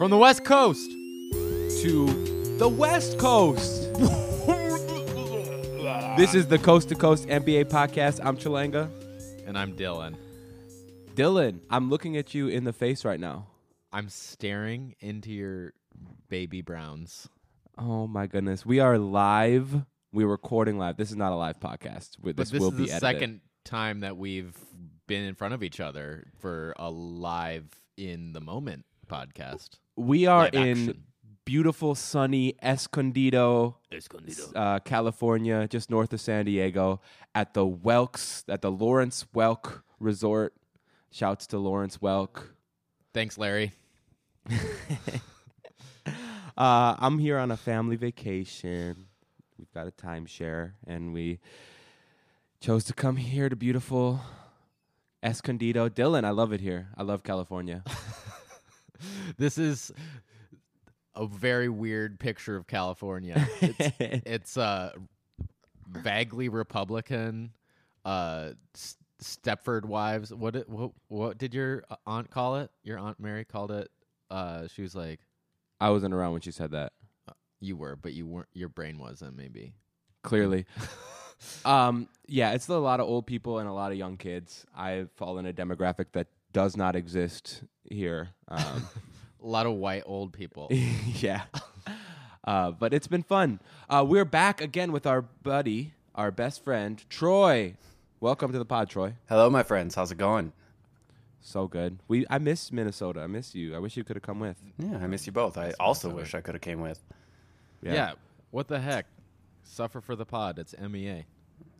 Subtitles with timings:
[0.00, 0.90] From the West Coast.
[1.82, 2.06] to
[2.56, 3.92] the West Coast.
[6.16, 8.18] this is the Coast to Coast NBA podcast.
[8.24, 8.88] I'm Chalanga.
[9.46, 10.14] And I'm Dylan.
[11.14, 13.48] Dylan, I'm looking at you in the face right now.
[13.92, 15.74] I'm staring into your
[16.30, 17.28] baby browns.
[17.76, 18.64] Oh my goodness.
[18.64, 19.82] We are live.
[20.14, 20.96] We're recording live.
[20.96, 22.12] This is not a live podcast.
[22.22, 23.00] We- But This, this will is be the edited.
[23.00, 24.56] second time that we've
[25.06, 27.66] been in front of each other for a live
[27.98, 29.70] in the moment podcast.
[29.96, 31.04] We are Live in action.
[31.44, 33.76] beautiful, sunny Escondido,
[34.54, 37.00] uh, California, just north of San Diego,
[37.34, 40.54] at the Welks, at the Lawrence Welk Resort.
[41.10, 42.50] Shouts to Lawrence Welk.
[43.12, 43.72] Thanks, Larry.
[46.58, 49.06] Uh, I'm here on a family vacation.
[49.56, 51.38] We've got a timeshare, and we
[52.60, 54.20] chose to come here to beautiful
[55.22, 55.88] Escondido.
[55.88, 56.88] Dylan, I love it here.
[56.98, 57.82] I love California.
[59.38, 59.92] This is
[61.14, 63.46] a very weird picture of California.
[63.60, 64.92] It's, it's uh,
[65.88, 67.52] vaguely Republican.
[68.04, 70.32] Uh, S- Stepford Wives.
[70.32, 72.70] What, did- what what did your aunt call it?
[72.82, 73.90] Your aunt Mary called it.
[74.30, 75.20] Uh, she was like,
[75.80, 76.92] I wasn't around when she said that.
[77.60, 78.48] "You were, but you weren't.
[78.54, 79.36] Your brain wasn't.
[79.36, 79.74] Maybe."
[80.22, 80.64] Clearly.
[81.64, 84.64] um, yeah, it's a lot of old people and a lot of young kids.
[84.76, 88.30] I fall in a demographic that does not exist here.
[88.48, 88.88] Um,
[89.42, 90.68] A lot of white old people.
[91.14, 91.44] yeah.
[92.44, 93.58] Uh, but it's been fun.
[93.88, 97.74] Uh, we're back again with our buddy, our best friend, Troy.
[98.20, 99.14] Welcome to the pod, Troy.
[99.30, 99.94] Hello, my friends.
[99.94, 100.52] How's it going?
[101.40, 102.00] So good.
[102.06, 103.20] We I miss Minnesota.
[103.22, 103.74] I miss you.
[103.74, 104.58] I wish you could have come with.
[104.78, 105.56] Yeah, I miss you both.
[105.56, 107.02] I also wish I could have came with.
[107.80, 108.12] yeah.
[108.50, 109.06] What the heck?
[109.62, 110.58] Suffer for the pod.
[110.58, 111.24] It's E MEA.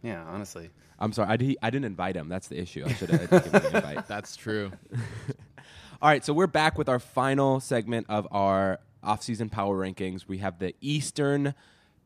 [0.03, 0.71] Yeah, honestly.
[0.99, 1.31] I'm sorry.
[1.31, 2.29] I, didn't invite him.
[2.29, 2.85] That's the issue.
[2.87, 4.09] I should have given an invite.
[4.09, 4.71] That's true.
[6.03, 10.27] All right, so we're back with our final segment of our off-season power rankings.
[10.27, 11.55] We have the Eastern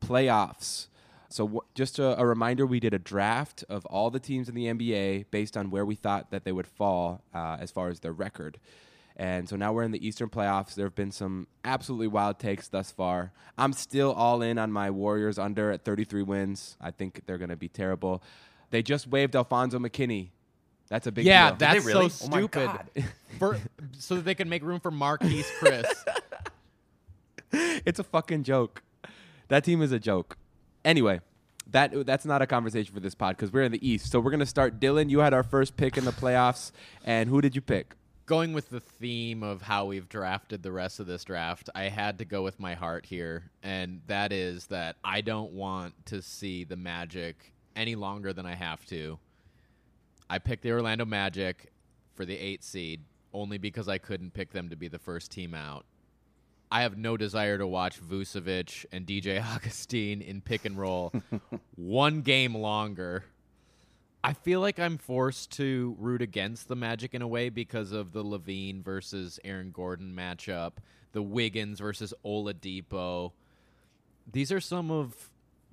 [0.01, 0.87] playoffs.
[1.29, 4.55] So w- just a, a reminder, we did a draft of all the teams in
[4.55, 8.01] the NBA based on where we thought that they would fall uh, as far as
[8.01, 8.59] their record.
[9.17, 10.75] And so now we're in the Eastern playoffs.
[10.75, 13.33] There have been some absolutely wild takes thus far.
[13.57, 16.77] I'm still all in on my Warriors under at 33 wins.
[16.81, 18.23] I think they're going to be terrible.
[18.71, 20.31] They just waived Alfonzo McKinnie.
[20.89, 21.57] That's a big yeah, deal.
[21.59, 22.09] that's really?
[22.09, 22.67] so Oh my stupid.
[22.67, 22.89] God.
[23.39, 23.59] For
[23.99, 25.93] so that they can make room for Marquese Chriss.
[27.85, 28.83] it's a fucking joke.
[29.49, 30.37] That team is a joke.
[30.85, 31.21] Anyway,
[31.71, 34.11] that that's not a conversation for this pod because we're in the East.
[34.11, 34.79] So we're gonna start.
[34.79, 36.71] Dylan, you had our first pick in the playoffs,
[37.05, 37.95] and who did you pick?
[38.27, 42.19] Going with the theme of how we've drafted the rest of this draft, I had
[42.19, 46.65] to go with my heart here, and that is that I don't want to see
[46.65, 49.19] the Magic any longer than I have to.
[50.31, 51.71] I picked the Orlando Magic
[52.15, 53.03] for the eight seed
[53.35, 55.85] only because I couldn't pick them to be the first team out.
[56.71, 61.13] I have no desire to watch Vucevic and DJ Augustin in pick and roll
[61.77, 63.25] one game longer.
[64.25, 68.13] I feel like I'm forced to root against the Magic in a way because of
[68.13, 70.79] the LaVine versus Aaron Gordon matchup,
[71.13, 73.33] the Wiggins versus Oladipo.
[74.33, 75.31] These are some of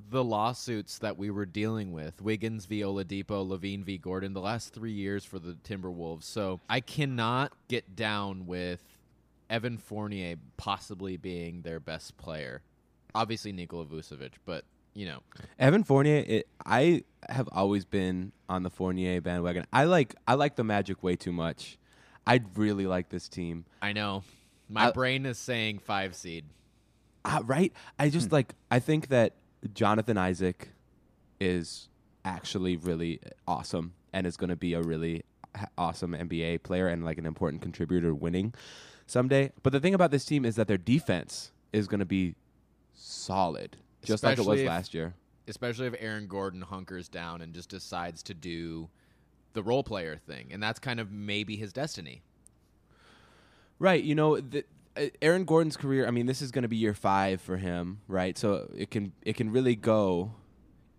[0.09, 2.81] the lawsuits that we were dealing with Wiggins v.
[2.81, 3.97] Oladipo, LaVine v.
[3.97, 6.23] Gordon, the last three years for the Timberwolves.
[6.23, 8.83] So I cannot get down with
[9.49, 12.63] Evan Fournier possibly being their best player.
[13.15, 15.19] Obviously, Nikola Vucevic, but, you know,
[15.59, 16.23] Evan Fournier.
[16.27, 19.65] It, I have always been on the Fournier bandwagon.
[19.71, 21.77] I like I like the Magic way too much.
[22.25, 23.65] I really like this team.
[23.81, 24.23] I know.
[24.69, 26.45] My I- brain is saying five seed.
[27.23, 27.71] Uh, right?
[27.99, 29.35] I just like I think that
[29.73, 30.69] Jonathan Isaac
[31.39, 31.87] is
[32.25, 35.23] actually really awesome and is going to be a really
[35.77, 38.53] awesome NBA player and like an important contributor winning
[39.05, 39.51] someday.
[39.63, 42.35] But the thing about this team is that their defense is going to be
[42.93, 45.13] solid, just like it was if- last year.
[45.47, 48.89] especially if Aaron Gordon hunkers down and just decides to do
[49.53, 52.21] the role player thing, and that's kind of maybe his destiny.
[53.79, 54.03] Right.
[54.03, 54.63] You know, the,
[54.95, 56.07] uh, Aaron Gordon's career.
[56.07, 58.37] I mean, this is going to be year five for him, right?
[58.37, 60.33] So it can it can really go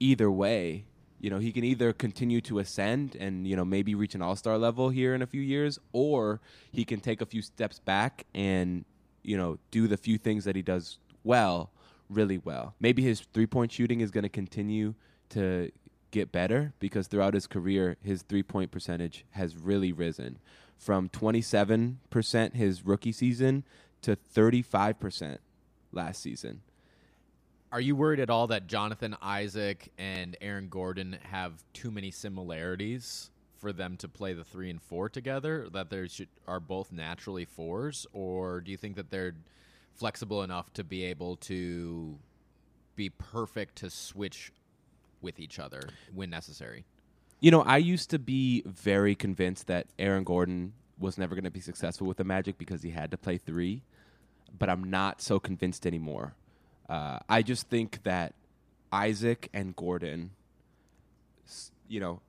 [0.01, 0.85] either way.
[1.21, 4.35] You know, he can either continue to ascend and you know maybe reach an All
[4.35, 6.41] Star level here in a few years, or
[6.73, 8.85] he can take a few steps back and
[9.23, 11.71] you know do the few things that he does well,
[12.15, 12.75] really well.
[12.81, 14.95] Maybe his three point shooting is going to continue
[15.31, 15.71] to
[16.11, 20.39] get better because throughout his career, his three point percentage has really risen
[20.77, 23.65] from 27% his rookie season
[24.03, 25.39] to 35%
[25.93, 26.61] last season.
[27.71, 33.31] Are you worried at all that Jonathan Isaac and Aaron Gordon have too many similarities
[33.57, 35.69] for them to play the three and four together?
[35.73, 39.37] That they should are both naturally fours, or do you think that they're
[39.95, 42.19] flexible enough to be able to
[42.97, 44.53] be perfect to switch
[45.21, 46.85] with each other when necessary?
[47.41, 51.51] You know, I used to be very convinced that Aaron Gordon was never going to
[51.51, 53.83] be successful with the Magic because he had to play three,
[54.57, 56.35] but I'm not so convinced anymore.
[56.89, 58.35] Uh, I just think that
[58.93, 60.31] Isaac and Gordon,
[61.89, 62.21] you know,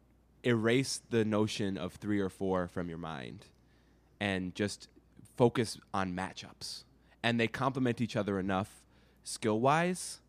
[0.43, 3.45] erase the notion of three or four from your mind
[4.19, 4.87] and just
[5.35, 6.83] focus on matchups.
[7.23, 8.83] And they complement each other enough
[9.23, 10.19] skill wise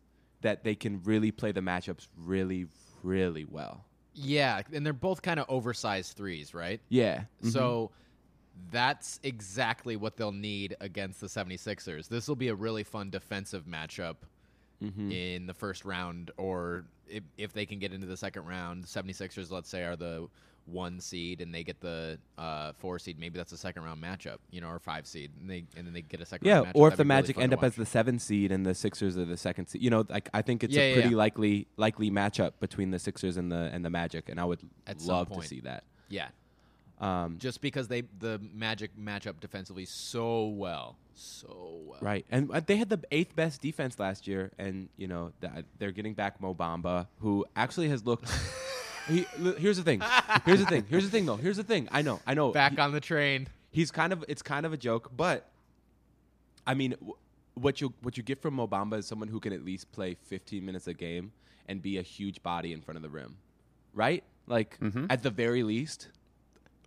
[0.41, 2.67] that they can really play the matchups really,
[3.03, 3.85] really well.
[4.13, 6.79] Yeah, and they're both kind of oversized threes, right?
[6.89, 7.17] Yeah.
[7.41, 7.49] Mm-hmm.
[7.49, 7.91] So
[8.71, 12.07] that's exactly what they'll need against the 76ers.
[12.07, 14.15] This will be a really fun defensive matchup
[14.81, 15.11] mm-hmm.
[15.11, 18.85] in the first round, or if, if they can get into the second round.
[18.85, 20.27] The 76ers, let's say, are the
[20.65, 23.19] one seed and they get the uh, four seed.
[23.19, 25.93] Maybe that's a second round matchup, you know, or five seed, and they and then
[25.93, 26.47] they get a second.
[26.47, 26.71] Yeah, round matchup.
[26.75, 29.17] or if the be really Magic end up as the seven seed and the Sixers
[29.17, 31.15] are the second seed, you know, like I think it's Yeah, a yeah, pretty yeah.
[31.15, 35.01] likely likely matchup between the Sixers and the and the Magic, and I would At
[35.01, 35.83] love to see that.
[36.09, 36.29] yeah,
[36.99, 41.99] Um, just because they the Magic match up defensively so well, so well.
[42.01, 45.65] right, and uh, they had the eighth best defense last year, and you know th-
[45.77, 48.31] they're getting back Mo Bamba, who actually has looked.
[49.07, 49.25] he,
[49.57, 50.01] here's the thing.
[50.45, 50.85] Here's the thing.
[50.89, 51.35] Here's the thing, though.
[51.35, 51.87] Here's the thing.
[51.91, 52.19] I know.
[52.25, 52.51] I know.
[52.51, 53.47] Back He- on the train.
[53.71, 55.49] he's kind of it's kind of a joke, but
[56.67, 57.13] I mean, w-
[57.55, 60.15] what you what you get from Mo Bamba is someone who can at least play
[60.25, 61.31] 15 minutes a game
[61.67, 63.37] and be a huge body in front of the rim,
[63.93, 64.23] right?
[64.47, 64.77] Like
[65.09, 66.09] at the very least.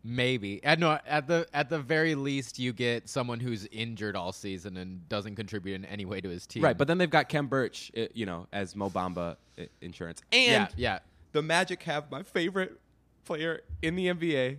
[0.04, 4.32] Maybe at no at the at the very least you get someone who's injured all
[4.32, 6.62] season and doesn't contribute in any way to his team.
[6.62, 10.22] Right, but then they've got Khem Birch, uh, you know, as Mo Bamba uh, insurance.
[10.32, 10.98] And yeah, yeah.
[11.38, 12.81] The Magic have my favorite
[13.25, 14.56] player in the NBA,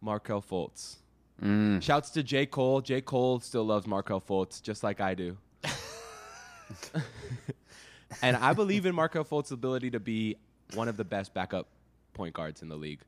[0.00, 0.96] Markelle Fultz.
[1.44, 1.82] Mm.
[1.82, 2.46] Shouts to J.
[2.46, 2.80] Cole.
[2.80, 3.02] J.
[3.02, 5.36] Cole still loves Markelle Fultz, just like I do.
[8.22, 10.36] and I believe in Markelle Fultz's ability to be
[10.72, 11.66] one of the best backup
[12.14, 13.00] point guards in the league.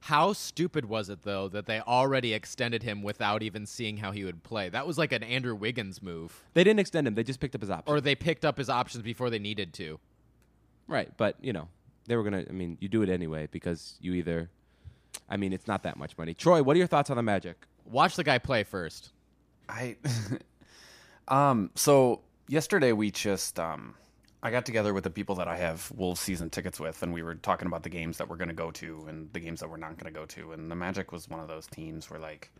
[0.00, 4.24] How stupid was it though that they already extended him without even seeing how he
[4.24, 4.68] would play?
[4.68, 7.60] That was like an Andrew Wiggins move, They didn't extend him; they just picked up
[7.60, 7.94] his option.
[7.94, 10.00] or they picked up his options before they needed to.
[10.88, 11.68] right, but you know,
[12.08, 12.44] they were gonna.
[12.48, 14.50] I mean, you do it anyway because you either.
[15.28, 16.34] I mean, it's not that much money.
[16.34, 17.56] Troy, what are your thoughts on the Magic?
[17.84, 19.10] Watch the guy play first.
[19.68, 19.96] I
[21.28, 23.94] um so yesterday we just um
[24.42, 27.22] I got together with the people that I have Wolves season tickets with and we
[27.22, 29.68] were talking about the games that we're going to go to and the games that
[29.68, 32.20] we're not going to go to and the Magic was one of those teams where
[32.20, 32.50] like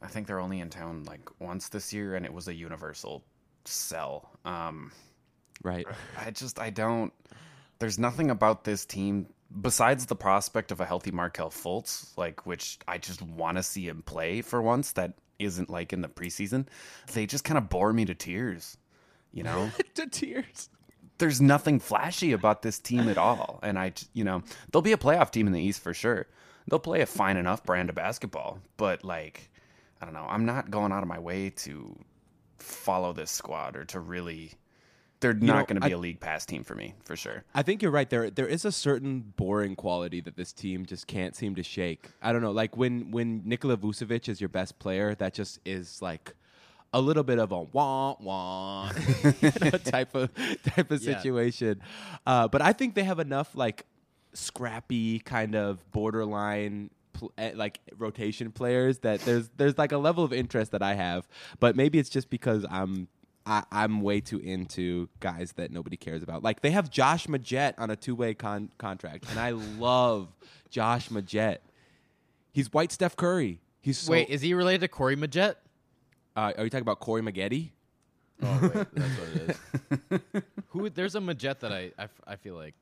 [0.00, 3.24] I think they're only in town like once this year and it was a universal
[3.64, 4.30] sell.
[4.44, 4.92] Um
[5.62, 5.86] Right.
[6.18, 7.12] I just I don't.
[7.78, 9.26] There's nothing about this team
[9.60, 13.88] besides the prospect of a healthy Markelle Fultz, like which I just want to see
[13.88, 14.92] him play for once.
[14.92, 16.66] That isn't like in the preseason.
[17.12, 18.76] They just kind of bore me to tears.
[19.32, 20.70] You know, to tears.
[21.18, 23.60] there's nothing flashy about this team at all.
[23.62, 26.26] And I, you know, they'll be a playoff team in the East for sure.
[26.68, 29.50] They'll play a fine enough brand of basketball, but like,
[30.00, 30.26] I don't know.
[30.28, 31.96] I'm not going out of my way to
[32.58, 34.52] follow this squad or to really.
[35.20, 37.44] They're not going to be I- a league pass team for me for sure.
[37.54, 38.08] I think you're right.
[38.08, 42.10] There, there is a certain boring quality that this team just can't seem to shake.
[42.22, 46.02] I don't know, like when when Nikola Vucevic is your best player, that just is
[46.02, 46.34] like
[46.92, 48.90] a little bit of a wah wah
[49.42, 50.30] you know, type of
[50.74, 51.16] type of Yeah.
[51.18, 51.80] situation.
[52.26, 53.86] Uh, but I think they have enough like
[54.34, 56.90] scrappy kind of borderline.
[57.38, 61.26] eh, Like rotation players, that there's there's like a level of interest that I have,
[61.58, 63.08] but maybe it's just because I'm
[63.46, 66.42] I, I'm way too into guys that nobody cares about.
[66.42, 70.28] Like they have Josh Magette on a two way con- contract, and I love
[70.70, 71.58] Josh Magette.
[72.52, 73.60] He's white Steph Curry.
[73.80, 75.54] He's so, Wait, is he related to Corey Maggette?
[76.36, 77.70] uh, are you talking about Corey Maggette?
[78.42, 79.28] Oh wait, that's what
[80.10, 80.42] it is.
[80.68, 80.90] Who?
[80.90, 82.74] There's a Majet that I, I f- I feel like.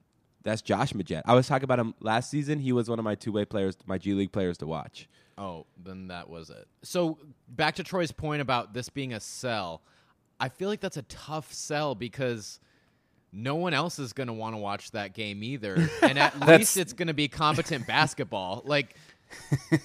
[0.42, 1.23] That's Josh Magette.
[1.25, 2.59] I was talking about him last season.
[2.59, 5.09] He was one of my two way players, my G League players to watch.
[5.38, 6.66] Oh, then that was it.
[6.83, 7.18] So
[7.49, 9.83] back to Troy's point about this being a sell.
[10.41, 12.61] I feel like that's a tough sell because
[13.33, 16.76] no one else is going to want to watch that game either, and at least
[16.76, 18.62] it's going to be competent basketball.
[18.64, 18.97] Like,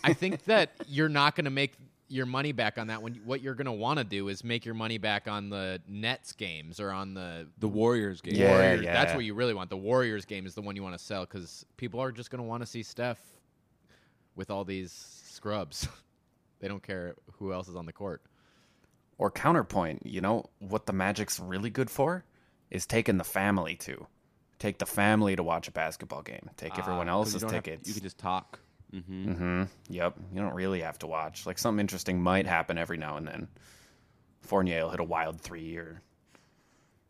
[0.04, 1.74] I think that you're not going to make
[2.10, 3.20] your money back on that one.
[3.24, 6.34] What you're going to want to do is make your money back on the Nets
[6.34, 8.36] games or on the The Warriors game.
[8.36, 8.52] Yeah.
[8.52, 8.86] Warriors.
[8.86, 9.70] That's what you really want.
[9.70, 12.42] The Warriors game is the one you want to sell because people are just going
[12.42, 13.22] to want to see Steph
[14.36, 14.92] with all these
[15.26, 15.88] scrubs.
[16.60, 18.22] they don't care who else is on the court.
[19.20, 22.24] Or counterpoint, you know, what the Magic's really good for
[22.72, 24.08] is taking the family to.
[24.58, 26.50] Take the family to watch a basketball game.
[26.58, 27.88] Take everyone 'cause you else's have- tickets.
[27.88, 28.60] you can just talk.
[28.94, 29.64] Mm-hmm.
[29.90, 30.16] Yep.
[30.34, 31.46] You don't really have to watch.
[31.46, 33.48] Like something interesting might happen every now and then.
[34.42, 36.02] Fournier will hit a wild three or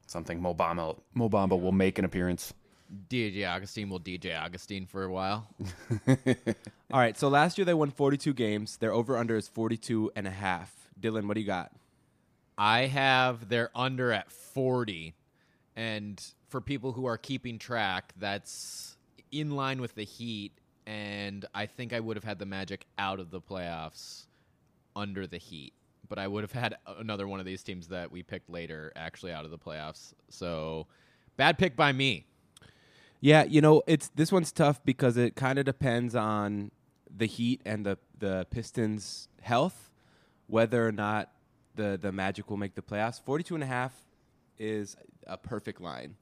[0.07, 0.41] something.
[0.41, 2.53] Mo Bamba Mobamba will make an appearance.
[3.07, 5.47] DJ Augustin will DJ Augustin for a while.
[6.91, 8.77] All right, so last year they won 42 games.
[8.77, 10.73] Their over under is 42 and a half.
[10.99, 11.71] Dylan, what do you got?
[12.59, 15.15] I have their under at 40.
[15.77, 18.97] And for people who are keeping track, that's
[19.31, 20.51] in line with the Heat.
[20.85, 24.25] And I think I would have had the Magic out of the playoffs
[24.93, 25.71] under the Heat.
[26.09, 29.31] But I would have had another one of these teams that we picked later actually
[29.31, 30.13] out of the playoffs.
[30.29, 30.87] So
[31.37, 32.25] bad pick by me.
[33.21, 36.71] Yeah, you know, it's this one's tough because it kind of depends on
[37.15, 39.91] the Heat and the the Pistons' health,
[40.47, 41.29] whether or not
[41.79, 43.21] the the Magic will make the playoffs.
[43.23, 43.93] 42 and a half
[44.57, 46.15] is a perfect line.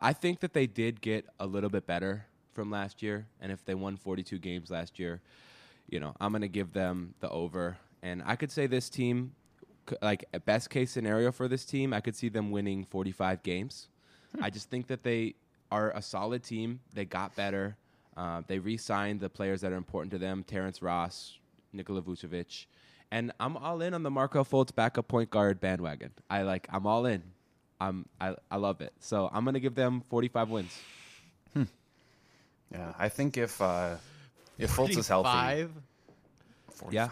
[0.00, 3.64] I think that they did get a little bit better from last year, and if
[3.64, 5.20] they won 42 games last year,
[5.88, 7.76] you know, I'm going to give them the over.
[8.02, 9.32] And I could say this team
[10.00, 13.88] like best case scenario for this team, I could see them winning 45 games.
[14.40, 15.34] I just think that they
[15.70, 16.80] are a solid team.
[16.94, 17.76] They got better.
[18.16, 21.38] Uh, they re-signed the players that are important to them: Terrence Ross,
[21.72, 22.66] Nikola Vucevic,
[23.14, 26.10] and I'm all in on the Marco Fultz backup point guard bandwagon.
[26.28, 26.66] I like.
[26.72, 27.22] I'm all in.
[27.80, 28.06] I'm.
[28.20, 28.92] I, I love it.
[28.98, 30.76] So I'm gonna give them 45 wins.
[32.72, 33.96] Yeah, I think if uh,
[34.58, 35.70] if Fultz is healthy, 45?
[36.72, 36.92] 45.
[36.92, 37.08] Yeah.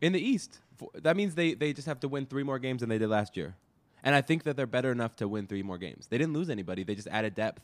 [0.00, 0.60] In the East,
[0.94, 3.36] that means they they just have to win three more games than they did last
[3.36, 3.56] year.
[4.04, 6.06] And I think that they're better enough to win three more games.
[6.06, 6.84] They didn't lose anybody.
[6.84, 7.60] They just added depth.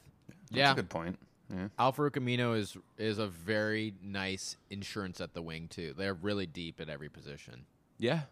[0.51, 0.73] That's Yeah.
[0.73, 1.17] a good point.
[1.55, 1.69] Yeah.
[1.79, 5.95] Al-Farouq Aminu is is a very nice insurance at the wing too.
[5.97, 7.67] They're really deep at every position.
[7.99, 8.23] Yeah,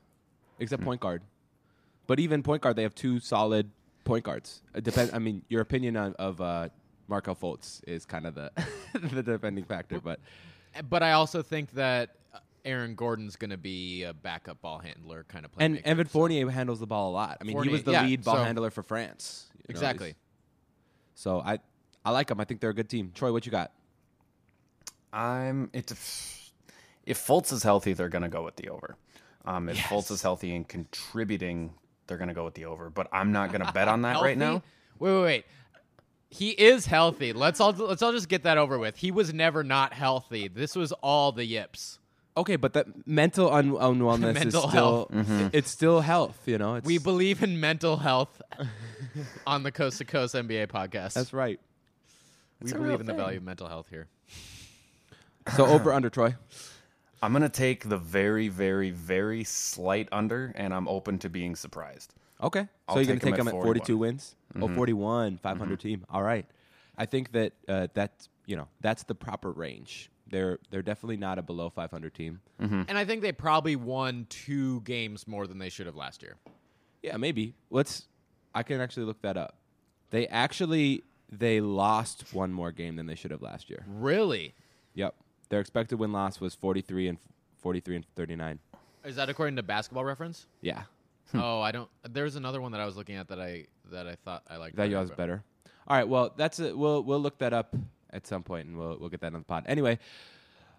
[0.59, 1.23] except point guard.
[2.07, 3.71] But even point guard, they have two solid
[4.05, 4.63] point guards.
[4.75, 5.13] It depend.
[5.15, 6.69] I mean, your opinion on, of uh,
[7.09, 8.51] Markelle Fultz is kind of the
[8.93, 10.01] the defending factor.
[10.01, 10.19] But
[10.91, 15.25] But I also think that uh, Aaron Gordon's going to be a backup ball handler
[15.29, 15.67] kind of player.
[15.67, 17.39] and Evan so- Fournier handles the ball a lot.
[17.41, 19.47] I mean, he Fournier, was the yeah, lead ball so- handler for France.
[19.55, 20.15] you know, Exactly.
[21.15, 21.61] So I
[22.05, 22.41] I like them.
[22.41, 23.13] I think they're a good team.
[23.15, 23.73] Troy, what you got?
[25.13, 25.91] I'm it.
[27.07, 28.97] If Fultz is healthy, they're going to go with the over.
[29.45, 31.75] Um, if Fultz is healthy and contributing,
[32.07, 32.89] they're going to go with the over.
[32.91, 34.63] But I'm not going to bet on that right now.
[34.99, 35.45] Wait, wait, wait.
[36.31, 37.33] He is healthy.
[37.33, 38.97] Let's all let's all just get that over with.
[38.97, 40.49] He was never not healthy.
[40.49, 42.01] This was all the yips.
[42.37, 45.51] Okay, but that mental un- unwellness Mental is still health.
[45.55, 46.41] it's still health.
[46.47, 48.43] You know, it's, We believe in mental health
[49.47, 51.13] on the Coast to Coast NBA podcast.
[51.13, 51.61] that's right.
[52.61, 54.09] We a believe real in the value of mental health here.
[55.57, 56.35] So over under Troy.
[57.23, 61.57] I'm going to take the very, very, very slight under, and I'm open to being
[61.57, 62.15] surprised.
[62.43, 62.69] Okay.
[62.87, 64.01] I'll so you're gonna take them at at 42 41.
[64.01, 64.37] wins?
[64.57, 64.75] Oh, mm-hmm.
[64.75, 65.89] 41, 500 mm-hmm.
[65.89, 66.05] team.
[66.11, 66.47] All right.
[66.99, 70.11] I think that uh, that's, you know, that's the proper range.
[70.27, 72.41] They're they're definitely not a below 500 team.
[72.61, 72.83] Mm-hmm.
[72.89, 76.37] And I think they probably won two games more than they should have last year.
[77.03, 77.55] Yeah, maybe.
[77.71, 78.07] Let's
[78.55, 79.57] I can actually look that up.
[80.11, 81.05] They actually
[81.39, 83.85] they lost one more game than they should have last year.
[83.87, 84.55] Really?
[84.95, 85.15] Yep.
[85.49, 87.19] Their expected win loss was 43 and
[87.59, 88.59] 43 and 39.
[89.05, 90.47] Is that according to Basketball Reference?
[90.61, 90.83] Yeah.
[91.35, 91.89] oh, I don't.
[92.09, 94.77] There's another one that I was looking at that I that I thought I liked.
[94.77, 95.43] That better, yours but- better.
[95.87, 96.09] All right.
[96.09, 96.77] Well, that's it.
[96.77, 97.77] We'll we'll look that up
[98.11, 99.65] at some point, and we'll we'll get that on the pod.
[99.67, 99.99] Anyway,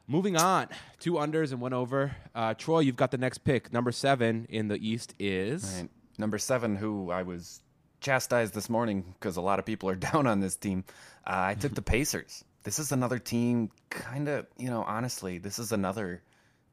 [0.07, 0.67] moving on.
[0.99, 2.15] Two unders and one over.
[2.33, 3.71] Uh, Troy, you've got the next pick.
[3.71, 5.89] Number seven in the East is Right.
[6.17, 7.61] Number seven, who I was
[8.05, 10.83] chastised this morning because a lot of people are down on this team.
[11.25, 12.43] Uh, I took the Pacers.
[12.63, 16.21] This is another team, kind of, you know, honestly, this is another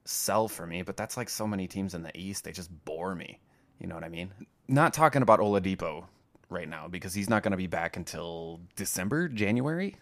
[0.05, 2.45] sell for me, but that's like so many teams in the East.
[2.45, 3.39] They just bore me.
[3.79, 4.31] You know what I mean?
[4.69, 6.05] Not talking about Oladipo
[6.49, 9.97] right now because he's not going to be back until December, January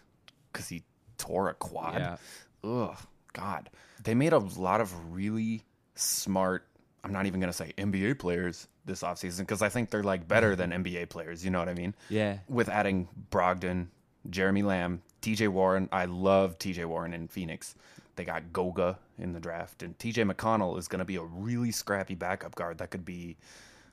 [0.51, 0.83] because he
[1.17, 1.95] tore a quad.
[1.95, 2.17] Yeah.
[2.63, 2.97] Ugh,
[3.33, 3.69] God.
[4.03, 5.63] They made a lot of really
[5.95, 6.67] smart,
[7.03, 10.27] I'm not even going to say NBA players this offseason because I think they're like
[10.27, 10.71] better mm-hmm.
[10.71, 11.43] than NBA players.
[11.43, 11.95] You know what I mean?
[12.09, 12.37] yeah.
[12.47, 13.87] With adding Brogdon,
[14.29, 15.89] Jeremy Lamb, TJ Warren.
[15.91, 17.75] I love TJ Warren in Phoenix.
[18.15, 21.71] They got Goga in the draft, and TJ McConnell is going to be a really
[21.71, 23.37] scrappy backup guard that could be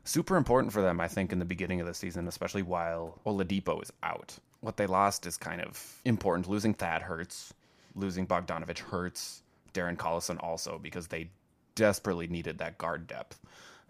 [0.05, 3.83] super important for them, I think, in the beginning of the season, especially while Oladipo
[3.83, 4.37] is out.
[4.61, 6.49] What they lost is kind of important.
[6.49, 7.55] Losing Thad hurts.
[7.95, 9.43] Losing Bogdanovic hurts.
[9.73, 11.29] Darren Collison also because they
[11.79, 13.41] desperately needed that guard depth.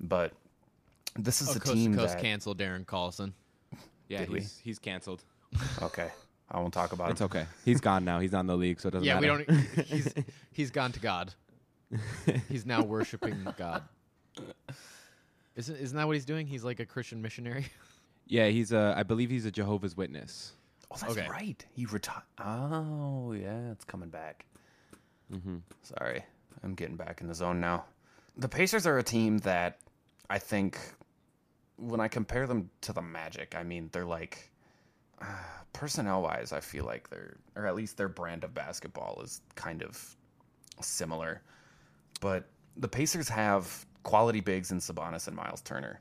[0.00, 0.32] But
[1.16, 3.32] this is Oh, a Coast team to Coast that canceled Darren Collison.
[4.08, 4.18] Yeah.
[4.20, 4.40] Did we?
[4.40, 5.24] He's, he's canceled.
[5.82, 6.10] okay,
[6.50, 7.12] I won't talk about it.
[7.12, 7.46] It's okay.
[7.64, 8.20] He's gone now.
[8.20, 9.44] He's not in the league, so it doesn't Yeah, we matter.
[9.44, 9.58] don't.
[9.86, 10.14] He's
[10.52, 11.34] he's gone to God.
[12.48, 13.82] He's now worshiping God.
[15.56, 16.46] Isn't isn't that what he's doing?
[16.46, 17.66] He's like a Christian missionary.
[18.30, 18.92] Yeah, he's a.
[18.94, 20.52] I believe he's a Jehovah's Witness.
[20.90, 21.26] Oh, that's Okay.
[21.30, 21.64] right.
[21.72, 22.24] He retired.
[22.38, 24.44] Oh, yeah, it's coming back.
[25.32, 25.56] Mm-hmm.
[25.82, 26.22] Sorry,
[26.62, 27.84] I'm getting back in the zone now.
[28.36, 29.78] The Pacers are a team that
[30.30, 30.78] I think
[31.76, 34.50] when I compare them to the Magic, I mean they're like
[35.20, 35.26] uh,
[35.72, 39.82] personnel wise, I feel like they're or at least their brand of basketball is kind
[39.82, 40.16] of
[40.80, 41.42] similar.
[42.20, 46.00] But the Pacers have quality bigs in Sabonis and Miles Turner.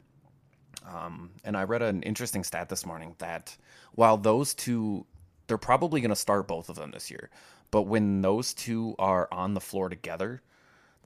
[0.88, 3.56] Um, and I read an interesting stat this morning that
[3.94, 5.06] while those two,
[5.48, 7.30] they're probably going to start both of them this year,
[7.72, 10.42] but when those two are on the floor together,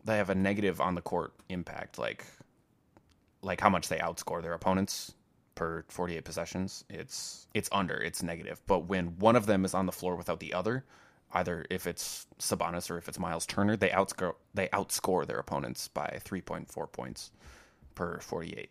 [0.04, 2.26] they have a negative on the court impact, like
[3.42, 5.14] like how much they outscore their opponents
[5.56, 6.84] per 48 possessions.
[6.90, 8.62] It's it's under, it's negative.
[8.68, 10.86] But when one of them is on the floor without the other,
[11.34, 15.88] either if it's Sabonis or if it's Miles Turner, they outscore they outscore their opponents
[15.88, 17.32] by 3.4 points
[17.96, 18.70] per 48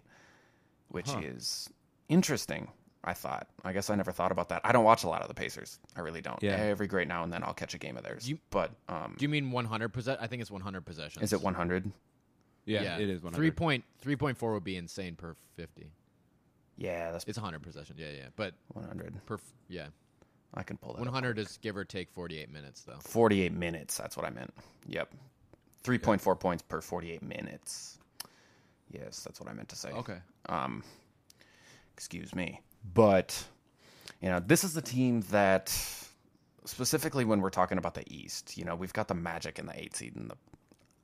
[0.90, 1.70] which is
[2.08, 2.68] interesting.
[3.02, 3.48] I thought.
[3.64, 4.60] I guess I never thought about that.
[4.64, 5.78] I don't watch a lot of the Pacers.
[5.96, 6.42] I really don't.
[6.42, 6.52] Yeah.
[6.56, 8.28] Every great now and then I'll catch a game of theirs.
[8.28, 10.22] You- but um, Do you mean 100 possession?
[10.22, 11.22] I think it's 100 possessions.
[11.24, 11.90] is it 100?
[12.66, 15.90] Yeah, it is one Three point three point four would be insane per 50.
[16.76, 17.96] Yeah, that's It's 100 possession.
[17.98, 18.28] Yeah, yeah.
[18.36, 19.14] But 100.
[19.26, 19.86] per f- yeah,
[20.54, 21.00] I can pull that.
[21.00, 22.98] 100 is give or take 48 minutes though.
[23.00, 23.96] 48 minutes.
[23.96, 24.52] That's what I meant.
[24.86, 25.10] Yep.
[25.82, 27.98] 3.4 points per 48 minutes.
[28.92, 29.90] Yes, that's what I meant to say.
[29.90, 30.18] Okay.
[30.48, 30.84] Um,
[31.94, 32.60] excuse me.
[32.82, 33.44] But,
[34.20, 35.68] you know, this is the team that,
[36.64, 39.78] specifically when we're talking about the East, you know, we've got the Magic in the
[39.78, 40.36] eight seed in the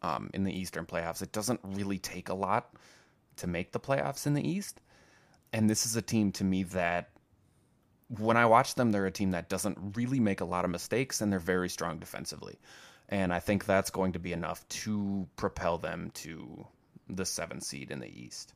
[0.02, 1.22] um, in the Eastern playoffs.
[1.22, 2.74] It doesn't really take a lot
[3.36, 4.80] to make the playoffs in the East,
[5.52, 7.10] and this is a team to me that,
[8.08, 11.20] when I watch them, they're a team that doesn't really make a lot of mistakes,
[11.20, 12.58] and they're very strong defensively.
[13.08, 16.66] And I think that's going to be enough to propel them to
[17.08, 18.54] the seventh seed in the East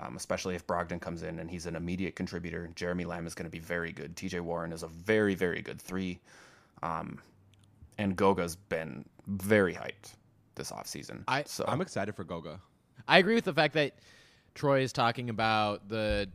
[0.00, 2.70] um, especially if Brogdon comes in and he's an immediate contributor.
[2.74, 4.14] Jeremy Lamb is going to be very good.
[4.16, 6.20] TJ Warren is a very, very good three.
[6.82, 7.18] Um,
[7.98, 10.14] and Goga's been very hyped
[10.54, 11.24] this offseason.
[11.26, 12.60] I- so I'm excited for Goga.
[13.08, 13.94] I agree with the fact that
[14.54, 16.28] Troy is talking about the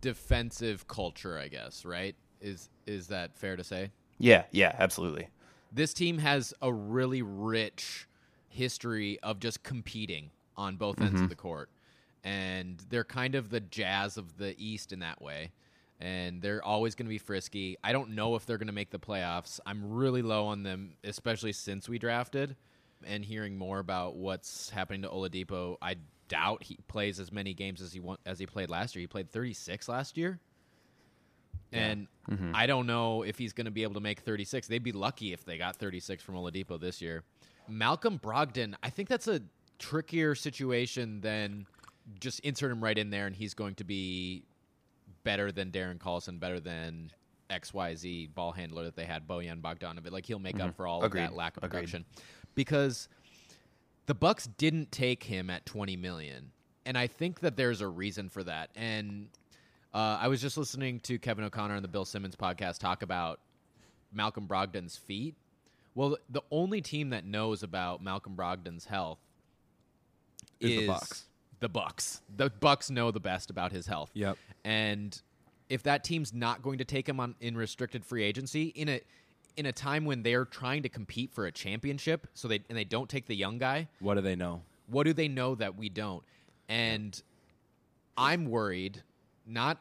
[0.00, 2.14] defensive culture, I guess, right?
[2.40, 3.90] Is is that fair to say?
[4.18, 5.28] yeah, yeah, absolutely.
[5.72, 8.08] This team has a really rich
[8.48, 11.68] history of just competing on both ends of the court.
[12.24, 15.52] And they're kind of the jazz of the East in that way.
[16.00, 17.76] And they're always going to be frisky.
[17.82, 19.58] I don't know if they're going to make the playoffs.
[19.66, 22.56] I'm really low on them, especially since we drafted.
[23.06, 25.96] And hearing more about what's happening to Oladipo, I
[26.28, 29.00] doubt he plays as many games as he want, as he played last year.
[29.00, 30.38] He played 36 last year.
[31.72, 32.52] And mm-hmm.
[32.54, 34.68] I don't know if he's going to be able to make 36.
[34.68, 37.24] They'd be lucky if they got 36 from Oladipo this year.
[37.68, 39.42] Malcolm Brogdon, I think that's a
[39.78, 41.66] trickier situation than
[42.20, 44.44] just insert him right in there and he's going to be
[45.24, 47.10] better than Darren Collison, better than
[47.50, 50.10] XYZ ball handler that they had, Bojan Bogdanovic.
[50.10, 51.22] Like he'll make up for all Agreed.
[51.24, 51.80] of that lack of Agreed.
[51.80, 52.04] production.
[52.54, 53.08] Because
[54.06, 56.50] the Bucks didn't take him at 20 million.
[56.86, 58.70] And I think that there's a reason for that.
[58.74, 59.28] And
[59.92, 63.40] uh, I was just listening to Kevin O'Connor on the Bill Simmons podcast talk about
[64.12, 65.34] Malcolm Brogdon's feet.
[65.94, 69.18] Well, the only team that knows about Malcolm Brogdon's health
[70.60, 71.24] Is is the Bucks.
[71.60, 72.20] The Bucks.
[72.36, 74.10] The Bucks know the best about his health.
[74.14, 74.36] Yep.
[74.64, 75.20] And
[75.68, 79.00] if that team's not going to take him on in restricted free agency in a
[79.56, 82.84] in a time when they're trying to compete for a championship, so they and they
[82.84, 84.62] don't take the young guy, What do they know?
[84.86, 86.22] what do they know that we don't?
[86.68, 87.20] And
[88.16, 89.02] I'm worried.
[89.46, 89.78] Not,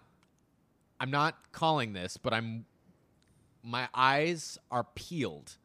[0.99, 2.65] I'm not calling this, but I'm.
[3.63, 5.57] My eyes are peeled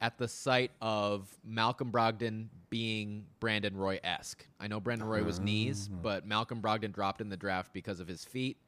[0.00, 4.46] at the sight of Malcolm Brogdon being Brandon Roy esque.
[4.60, 6.02] I know Brandon Roy was knees, mm.
[6.02, 8.58] but Malcolm Brogdon dropped in the draft because of his feet.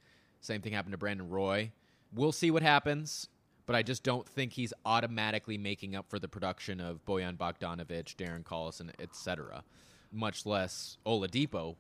[0.41, 1.71] Same thing happened to Brandon Roy.
[2.14, 3.29] We'll see what happens,
[3.67, 8.17] but I just don't think he's automatically making up for the production of Bojan Bogdanovic,
[8.17, 9.62] Darren Collison, etc.
[10.11, 11.77] Much less Oladipo,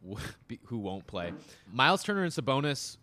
[0.64, 1.32] who won't play.
[1.72, 2.98] Miles Turner and Sabonis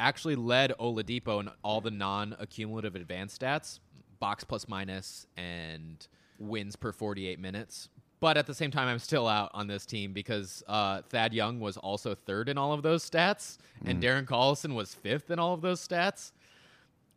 [0.00, 3.78] actually led Oladipo in all the non-accumulative advanced stats,
[4.20, 6.06] box plus minus and
[6.38, 7.88] wins per 48 minutes.
[8.20, 11.60] But at the same time, I'm still out on this team because uh, Thad Young
[11.60, 15.54] was also third in all of those stats, and Darren Collison was fifth in all
[15.54, 16.32] of those stats.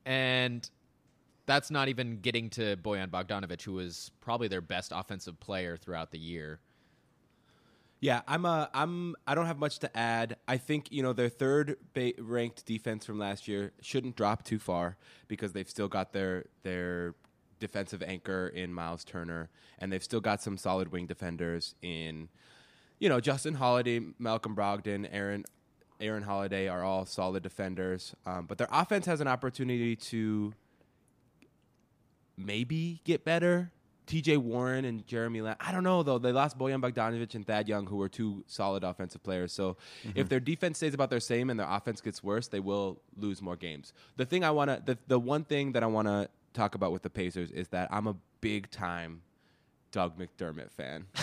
[0.06, 0.70] And
[1.48, 6.12] that's not even getting to Bojan Bogdanovic, who was probably their best offensive player throughout
[6.12, 6.60] the year.
[8.02, 10.38] Yeah, I'm a I'm I don't have much to add.
[10.48, 14.58] I think you know their third ba- ranked defense from last year shouldn't drop too
[14.58, 17.14] far because they've still got their their
[17.60, 22.28] defensive anchor in Miles Turner and they've still got some solid wing defenders in
[22.98, 25.46] you know Justin Holiday, Malcolm Brogdon, Aaron
[26.00, 30.54] Aaron Holiday are all solid defenders, um, but their offense has an opportunity to
[32.36, 33.72] maybe get better
[34.12, 34.36] T.J.
[34.36, 35.56] Warren and Jeremy Lamb.
[35.62, 36.18] I don't know though.
[36.18, 39.54] They lost Bojan Bogdanovic and Thad Young, who were two solid offensive players.
[39.54, 40.28] So if mm-hmm.
[40.28, 43.56] their defense stays about their same and their offense gets worse, they will lose more
[43.56, 43.94] games.
[44.18, 46.92] The thing I want to, the, the one thing that I want to talk about
[46.92, 49.22] with the Pacers is that I'm a big time
[49.94, 51.06] Doug McDermott fan.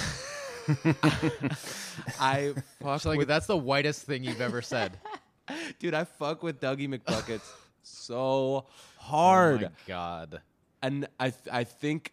[2.19, 4.99] I fuck like with that's the whitest thing you've ever said.
[5.79, 5.93] dude.
[5.93, 7.51] I fuck with Dougie McBuckets
[7.83, 8.65] so
[8.97, 9.65] hard.
[9.65, 10.41] Oh my God.
[10.83, 12.13] and I th- I think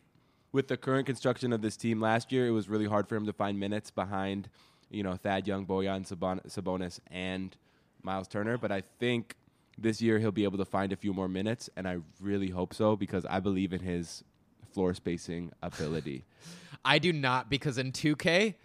[0.55, 3.25] with the current construction of this team last year, it was really hard for him
[3.25, 4.47] to find minutes behind,
[4.89, 7.55] you know, Thad Young, Sabon- Sabonis, and
[8.01, 8.57] Miles Turner.
[8.57, 9.35] But I think
[9.77, 12.73] this year he'll be able to find a few more minutes, and I really hope
[12.73, 14.23] so because I believe in his
[14.71, 16.23] floor spacing ability.
[16.85, 18.55] I do not because in 2K,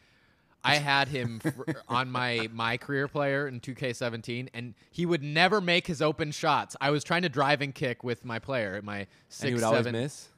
[0.63, 5.61] I had him fr- on my my career player in 2K17, and he would never
[5.61, 6.77] make his open shots.
[6.81, 9.55] I was trying to drive and kick with my player, at my and six he
[9.55, 10.29] would always seven miss.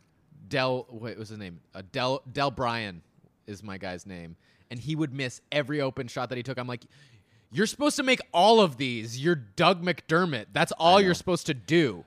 [0.48, 0.87] Del.
[0.88, 1.61] What was his name?
[1.74, 3.02] Uh, Del Del Bryan
[3.46, 4.37] is my guy's name,
[4.70, 6.59] and he would miss every open shot that he took.
[6.59, 6.85] I'm like.
[7.55, 9.22] You're supposed to make all of these.
[9.22, 10.46] You're Doug McDermott.
[10.55, 12.02] That's all you're supposed to do.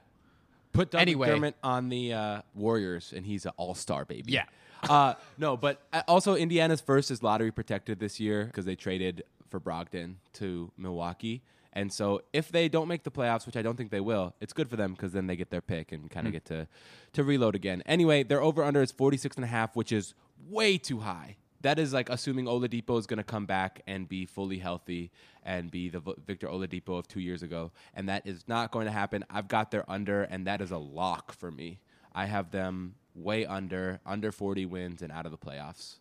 [0.74, 1.30] Put Doug Anyway.
[1.30, 4.32] McDermott on the uh, Warriors, and he's an all-star baby.
[4.32, 4.45] Yeah.
[4.89, 9.24] uh, no, but uh, also Indiana's first is lottery protected this year because they traded
[9.50, 11.43] for Brogdon to Milwaukee.
[11.75, 14.53] And so if they don't make the playoffs, which I don't think they will, it's
[14.53, 16.35] good for them because then they get their pick and kind of hmm.
[16.35, 16.67] get to,
[17.13, 17.83] to reload again.
[17.85, 20.13] Anyway, their over-under is 46 and a half, which is
[20.49, 21.35] way too high.
[21.61, 25.11] That is like assuming Oladipo is going to come back and be fully healthy
[25.43, 28.91] and be the Victor Oladipo of two years ago, and that is not going to
[28.91, 29.25] happen.
[29.29, 31.79] I've got their under, and that is a lock for me.
[32.13, 35.95] I have them way under, under 40 wins and out of the playoffs.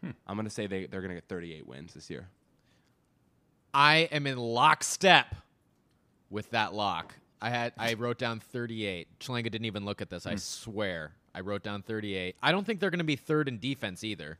[0.00, 0.10] Hmm.
[0.26, 2.28] I'm going to say they, they're going to get 38 wins this year.
[3.74, 5.34] I am in lockstep
[6.30, 7.14] with that lock.
[7.42, 9.08] I had I wrote down 38.
[9.20, 10.26] Chalanga didn't even look at this.
[10.26, 10.38] I hmm.
[10.38, 11.12] swear.
[11.34, 12.36] I wrote down 38.
[12.42, 14.38] I don't think they're going to be third in defense either.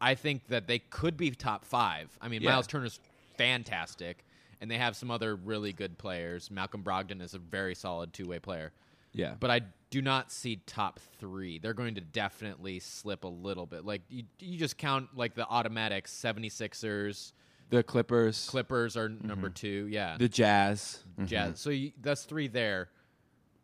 [0.00, 2.18] I think that they could be top 5.
[2.20, 2.50] I mean, Yeah.
[2.50, 3.00] Miles Turner's
[3.36, 4.24] fantastic
[4.60, 6.50] and they have some other really good players.
[6.50, 8.72] Malcolm Brogdon is a very solid two-way player.
[9.12, 9.34] Yeah.
[9.40, 11.58] But I do not see top 3.
[11.58, 13.84] They're going to definitely slip a little bit.
[13.84, 17.32] Like you, you just count like the automatic 76ers,
[17.70, 19.88] the Clippers, Clippers are number 2.
[19.90, 20.16] Yeah.
[20.18, 21.60] the Jazz, Jazz.
[21.60, 22.88] So you, that's three there.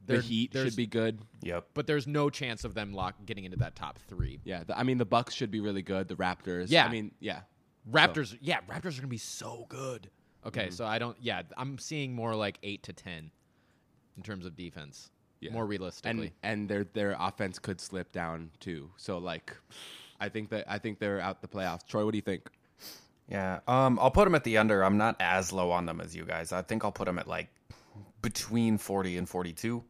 [0.06, 1.20] the There- Heat there's- should be good.
[1.42, 1.68] Yep.
[1.74, 4.40] but there's no chance of them lock getting into that top three.
[4.44, 4.64] Yeah.
[4.64, 6.08] The, I mean, the Bucks should be really good.
[6.08, 6.66] The Raptors.
[6.68, 6.84] Yeah.
[6.86, 7.40] I mean, yeah.
[7.90, 10.10] Raptors, yeah, Raptors are gonna be so good.
[10.46, 10.72] Okay, Mm-hmm.
[10.74, 11.16] so I don't.
[11.20, 13.30] Yeah, I'm seeing more like eight to ten
[14.16, 15.10] in terms of defense.
[15.40, 15.52] Yeah.
[15.52, 18.90] More realistically, and and their their offense could slip down too.
[18.96, 19.54] So like,
[20.20, 21.86] I think that I think they're out the playoffs.
[21.86, 22.48] Troy, what do you think?
[23.28, 23.60] Yeah.
[23.66, 24.82] Um, I'll put them at the under.
[24.82, 26.52] I'm not as low on them as you guys.
[26.52, 27.48] I think I'll put them at like
[28.22, 29.82] between 40 and 42.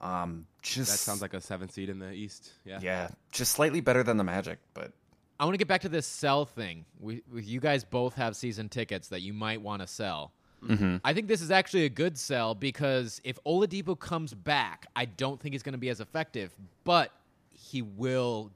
[0.00, 2.52] Um, just That sounds like a seven seed in the East.
[2.64, 2.80] Yeah.
[2.82, 4.92] yeah, just slightly better than the Magic, but
[5.38, 6.84] I want to get back to this sell thing.
[7.00, 10.32] We, we, you guys both have season tickets that you might want to sell.
[10.64, 10.98] Mm-hmm.
[11.04, 15.40] I think this is actually a good sell because if Oladipo comes back, I don't
[15.40, 17.10] think he's going to be as effective, but
[17.50, 18.52] he will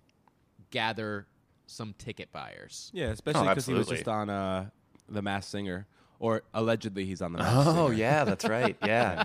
[0.70, 1.26] gather
[1.66, 2.90] some ticket buyers.
[2.94, 4.70] Yeah, especially because he was just on uh,
[5.09, 5.87] the Masked Singer,
[6.18, 7.81] or allegedly he's on the Masked Singer.
[7.81, 7.98] oh Singer.
[7.98, 8.76] yeah, that's right.
[8.85, 9.24] Yeah.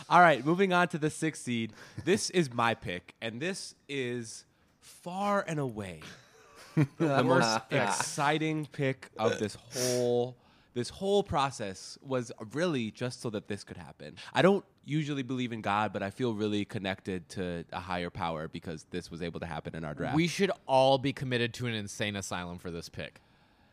[0.09, 1.73] All right, moving on to the sixth seed.
[2.03, 4.45] This is my pick, and this is
[4.79, 6.01] far and away
[6.97, 10.35] the most exciting pick of this whole
[10.73, 14.15] this whole process was really just so that this could happen.
[14.33, 18.47] I don't usually believe in God, but I feel really connected to a higher power
[18.47, 20.15] because this was able to happen in our draft.
[20.15, 23.21] We should all be committed to an insane asylum for this pick.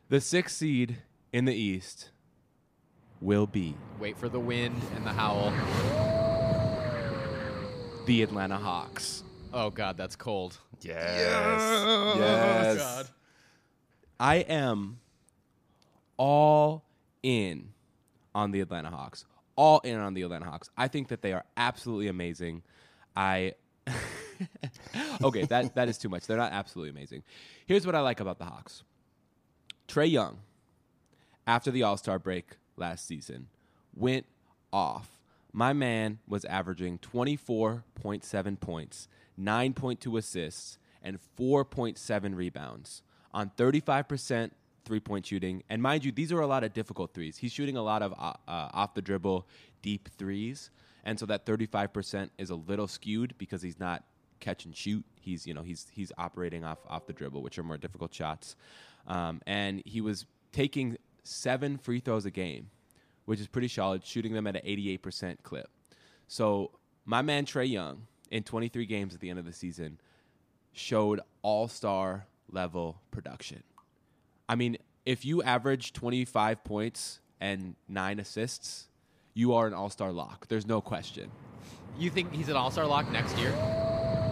[0.08, 0.98] the sixth seed
[1.32, 2.10] in the East
[3.20, 5.52] will be Wait for the wind and the howl.
[8.06, 9.22] the Atlanta Hawks.
[9.52, 10.58] Oh god, that's cold.
[10.80, 10.96] Yes.
[11.18, 12.16] Yes.
[12.18, 12.76] Yes.
[12.78, 13.08] God.
[14.18, 14.98] I am
[16.16, 16.84] all
[17.22, 17.70] in
[18.35, 19.24] on the Atlanta Hawks.
[19.56, 20.70] All in on the Atlanta Hawks.
[20.76, 22.62] I think that they are absolutely amazing.
[23.16, 23.54] I
[25.22, 26.26] okay, that that is too much.
[26.26, 27.22] They're not absolutely amazing.
[27.66, 28.83] Here's what I like about the Hawks.
[29.88, 30.38] Trae Young,
[31.46, 33.48] after the All Star break last season,
[33.94, 34.26] went
[34.72, 35.20] off.
[35.52, 43.02] My man was averaging 24.7 points, 9.2 assists, and 4.7 rebounds
[43.33, 44.50] on 35%
[44.84, 45.62] three point shooting.
[45.68, 47.36] And mind you, these are a lot of difficult threes.
[47.36, 49.46] He's shooting a lot of uh, uh, off the dribble,
[49.82, 50.70] deep threes.
[51.04, 54.04] And so that 35% is a little skewed because he's not
[54.40, 55.04] catch and shoot.
[55.20, 58.56] He's you know he's he's operating off off the dribble, which are more difficult shots.
[59.06, 62.70] Um, and he was taking seven free throws a game,
[63.24, 65.68] which is pretty solid, shooting them at an 88% clip.
[66.28, 66.72] So
[67.04, 70.00] my man Trae Young in 23 games at the end of the season
[70.72, 73.62] showed all star level production.
[74.50, 78.88] I mean, if you average 25 points and nine assists,
[79.32, 80.48] you are an all star lock.
[80.48, 81.30] There's no question.
[81.96, 83.52] You think he's an All Star lock next year?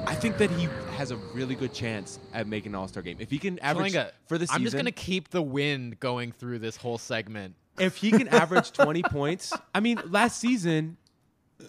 [0.07, 3.18] I think that he has a really good chance at making an all star game.
[3.20, 6.33] If he can average Schlinga, for the season, I'm just gonna keep the wind going
[6.33, 7.54] through this whole segment.
[7.78, 10.96] if he can average 20 points, I mean, last season,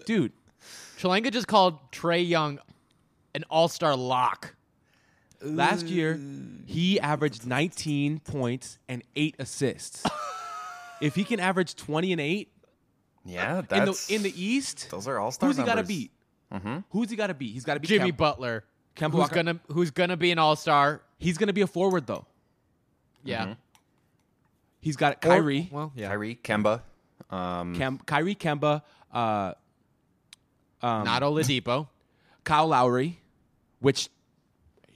[0.05, 0.31] dude,
[0.97, 2.59] Shalenga just called Trae Young
[3.35, 4.55] an All Star lock.
[5.41, 6.19] Last year
[6.65, 10.05] he averaged 19 points and eight assists.
[11.01, 12.51] if he can average 20 and eight
[13.25, 15.55] Yeah, in that's the in the East, those are all stars.
[15.55, 16.11] who's he got to beat?
[16.91, 17.53] Who's he got to beat?
[17.53, 18.17] He's got to beat Jimmy Kemba.
[18.17, 18.63] Butler,
[18.95, 19.35] Kemba who's Walker.
[19.35, 21.01] gonna who's gonna be an All Star.
[21.17, 22.25] He's going to be a forward though.
[23.23, 23.55] Yeah,
[24.81, 26.81] He's got Or- Kyrie, well, yeah, Kyrie, Kemba.
[27.29, 28.81] Um, Kem, Kyrie Kemba,
[29.13, 29.53] uh,
[30.81, 31.87] um, not Oladipo.
[32.45, 33.19] Kyle Lowry,
[33.79, 34.09] which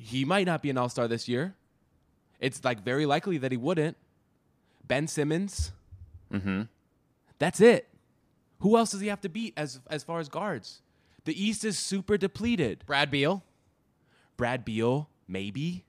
[0.04, 1.56] he might not be an All Star this year.
[2.40, 3.96] It's like very likely that he wouldn't.
[4.86, 5.72] Ben Simmons.
[6.32, 6.68] mhm.
[7.40, 7.88] That's it.
[8.60, 10.82] Who else does he have to beat as as far as guards?
[11.26, 12.84] The East is super depleted.
[12.86, 13.44] Brad Beal,
[14.38, 15.86] Brad Beal, maybe.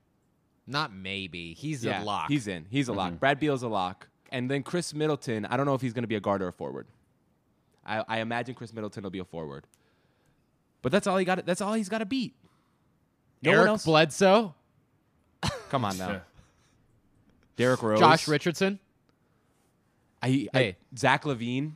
[0.67, 1.55] not maybe.
[1.55, 2.29] He's Yeah, a lock.
[2.31, 2.67] He's in.
[2.71, 3.19] He's a lock.
[3.19, 4.09] Brad Beal's a lock.
[4.31, 6.49] And then Khris Middleton, I don't know if he's going to be a guard or
[6.49, 6.87] a forward.
[7.85, 9.67] I, I imagine Khris Middleton will be a forward.
[10.83, 11.45] But that's all he got.
[11.47, 12.35] That's all he's got to beat.
[13.45, 13.85] No Eric one else.
[13.85, 14.55] Bledsoe,
[15.71, 16.23] Come on now.
[17.57, 18.01] Derrick Rose.
[18.01, 18.79] Josh Richardson,
[20.23, 20.77] I, I, Hey.
[20.97, 21.73] Zach LaVine.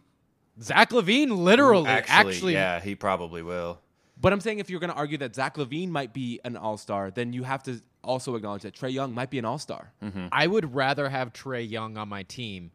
[0.61, 1.31] Zach LaVine.
[1.37, 3.81] Literally, actually, actually, yeah, he probably will.
[4.21, 6.77] But I'm saying if you're going to argue that Zach LaVine might be an all
[6.77, 9.93] star, then you have to also acknowledge that Trae Young might be an all star.
[10.03, 10.27] Mm-hmm.
[10.33, 12.73] I would rather have Trae Young on my team,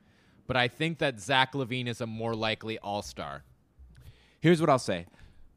[0.48, 3.44] but I think that Zach Levine is a more likely All Star.
[4.40, 5.06] Here's what I'll say: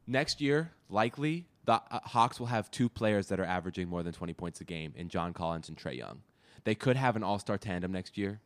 [0.05, 4.13] next year, likely the uh, Hawks will have two players that are averaging more than
[4.13, 6.21] 20 points a game in John Collins and Trae Young.
[6.63, 8.39] They could have an all star tandem next year,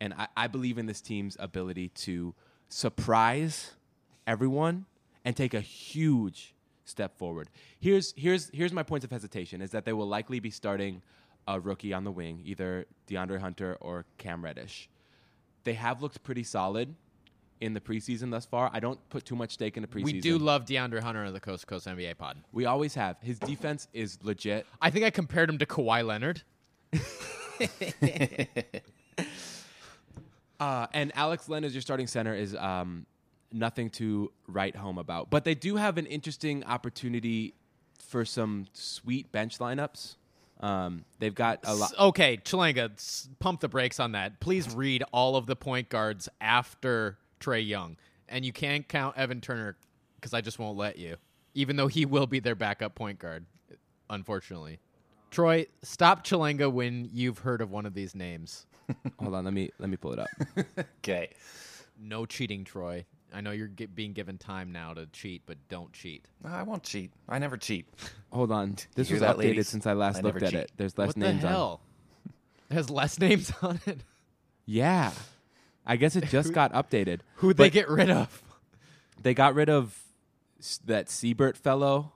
[0.00, 2.34] and I, I believe in this team's ability to
[2.68, 3.72] surprise
[4.26, 4.86] everyone
[5.24, 7.50] and take a huge step forward.
[7.78, 11.02] Here's here's here's my points of hesitation: is that they will likely be starting
[11.46, 14.88] a rookie on the wing, either DeAndre Hunter or Cam Reddish.
[15.64, 16.94] They have looked pretty solid
[17.62, 18.70] in the preseason thus far.
[18.72, 20.04] I don't put too much stake in the preseason.
[20.04, 22.38] We do love DeAndre Hunter on the Coast to Coast NBA pod.
[22.52, 23.16] We always have.
[23.22, 24.66] His defense is legit.
[24.80, 26.42] I think I compared him to Kawhi Leonard.
[30.60, 33.04] Uh, and Alex Len as your starting center is um,
[33.50, 35.28] nothing to write home about.
[35.28, 37.54] But they do have an interesting opportunity
[37.98, 40.14] for some sweet bench lineups.
[40.60, 41.92] Um, they've got a lot.
[41.98, 42.92] Okay, Chalanga,
[43.40, 44.38] pump the brakes on that.
[44.38, 47.96] Please read all of the point guards after Trae Young.
[48.28, 49.76] And you can't count Evan Turner
[50.16, 51.16] because I just won't let you,
[51.54, 53.44] even though he will be their backup point guard,
[54.08, 54.78] unfortunately.
[55.30, 58.66] Troy, stop Chalanga when you've heard of one of these names.
[59.18, 60.28] Hold on, let me let me pull it up.
[60.98, 61.30] Okay.
[62.00, 63.04] No cheating, Troy.
[63.34, 66.26] I know you're gi- being given time now to cheat, but don't cheat.
[66.44, 67.12] I won't cheat.
[67.28, 67.86] I never cheat.
[68.32, 69.68] Hold on, this was that, updated ladies?
[69.68, 70.60] since I last I looked at cheat.
[70.60, 70.72] it.
[70.76, 71.52] There's less what names the on.
[71.52, 71.80] hell?
[72.70, 74.02] It has less names on it.
[74.66, 75.12] Yeah,
[75.86, 77.20] I guess it just got updated.
[77.36, 78.42] Who'd they get rid of?
[79.20, 79.98] They got rid of
[80.60, 82.12] s- that Sibert fellow,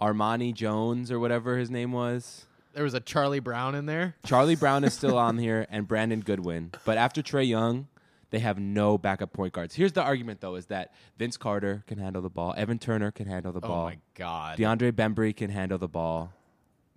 [0.00, 2.46] Armani Jones or whatever his name was.
[2.74, 4.14] There was a Charlie Brown in there.
[4.24, 6.72] Charlie Brown is still on here and Brandon Goodwin.
[6.84, 7.88] But after Trae Young,
[8.30, 9.74] they have no backup point guards.
[9.74, 13.26] Here's the argument though: is that Vince Carter can handle the ball, Evan Turner can
[13.26, 13.70] handle the ball.
[13.70, 14.58] Oh ball, my God.
[14.58, 16.32] DeAndre Bembry can handle the ball.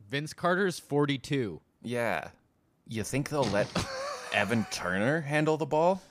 [0.09, 1.61] Vince Carter's 42.
[1.81, 2.27] Yeah.
[2.87, 3.67] You think they'll let
[4.33, 6.01] Evan Turner handle the ball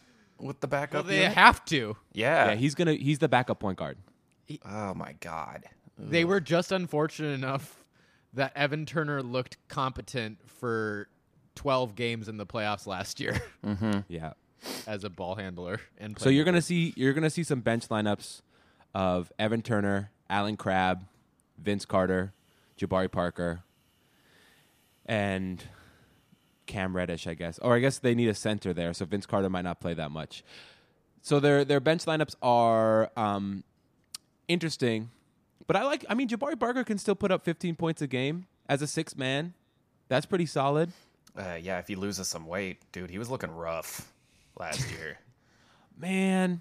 [0.40, 1.06] with the Well, backup?
[1.06, 1.32] they unit?
[1.34, 1.96] have to.
[2.12, 2.50] yeah.
[2.50, 3.98] Yeah, he's gonna he's the backup point guard.
[4.64, 5.64] oh my god.
[5.98, 7.84] They were just unfortunate enough
[8.32, 11.08] that Evan Turner looked competent for
[11.56, 14.00] 12 games in the playoffs last year mm-hmm.
[14.08, 14.32] Yeah.
[14.86, 15.80] as a ball handler.
[15.98, 18.40] And So you're gonna see you're gonna see some bench lineups
[18.94, 21.04] of Evan Turner, Allen Crabbe,
[21.58, 22.32] Vince Carter,
[22.78, 23.62] Jabari Parker,
[25.06, 25.62] and
[26.70, 27.58] Cam Reddish, I guess.
[27.58, 30.10] Or I guess they need a center there, so Vince Carter might not play that
[30.10, 30.44] much.
[31.20, 33.64] So their their bench lineups are um,
[34.48, 35.10] interesting,
[35.66, 36.04] but I like.
[36.08, 39.16] I mean, Jabari Parker can still put up 15 points a game as a six
[39.16, 39.52] man.
[40.08, 40.92] That's pretty solid.
[41.36, 44.12] Uh, yeah, if he loses some weight, dude, he was looking rough
[44.58, 45.18] last year.
[45.98, 46.60] Man,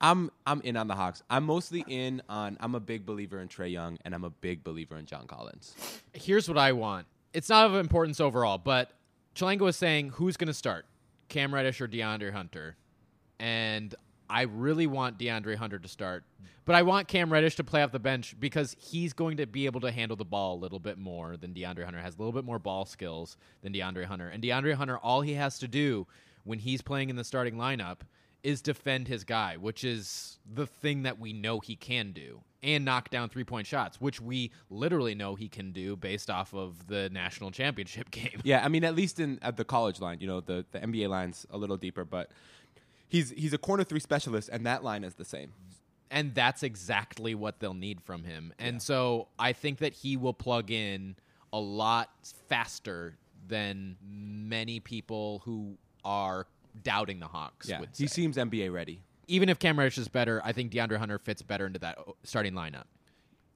[0.00, 1.22] I'm I'm in on the Hawks.
[1.28, 2.56] I'm mostly in on.
[2.60, 5.74] I'm a big believer in Trae Young, and I'm a big believer in John Collins.
[6.14, 7.06] Here's what I want.
[7.34, 8.90] It's not of importance overall, but
[9.34, 10.86] Chalango was saying who's going to start,
[11.28, 12.76] Cam Reddish or DeAndre Hunter,
[13.40, 13.94] and
[14.30, 16.24] I really want DeAndre Hunter to start,
[16.64, 19.66] but I want Cam Reddish to play off the bench because he's going to be
[19.66, 22.32] able to handle the ball a little bit more than DeAndre Hunter has a little
[22.32, 24.28] bit more ball skills than DeAndre Hunter.
[24.28, 26.06] And DeAndre Hunter, all he has to do
[26.44, 27.98] when he's playing in the starting lineup
[28.44, 32.84] is defend his guy, which is the thing that we know he can do, and
[32.84, 36.86] knock down three point shots, which we literally know he can do based off of
[36.86, 38.40] the national championship game.
[38.44, 41.08] Yeah, I mean, at least in at the college line, you know, the, the NBA
[41.08, 42.30] line's a little deeper, but
[43.08, 45.52] he's he's a corner three specialist, and that line is the same.
[46.10, 48.52] and that's exactly what they'll need from him.
[48.58, 51.16] And so I think that he will plug in
[51.52, 52.10] a lot
[52.48, 56.46] faster than many people who are
[56.82, 59.02] doubting the Hawks Yeah, would he seems NBA ready.
[59.26, 62.12] Even if Cam Reddish is better, I think DeAndre Hunter fits better into that uh,
[62.24, 62.84] starting lineup.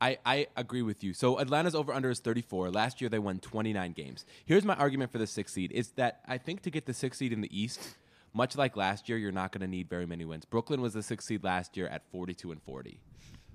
[0.01, 1.13] I, I agree with you.
[1.13, 2.71] So Atlanta's over under is 34.
[2.71, 4.25] Last year they won 29 games.
[4.45, 7.19] Here's my argument for the sixth seed is that I think to get the sixth
[7.19, 7.97] seed in the East,
[8.33, 10.45] much like last year, you're not going to need very many wins.
[10.45, 13.01] Brooklyn was the sixth seed last year at 42 and 40.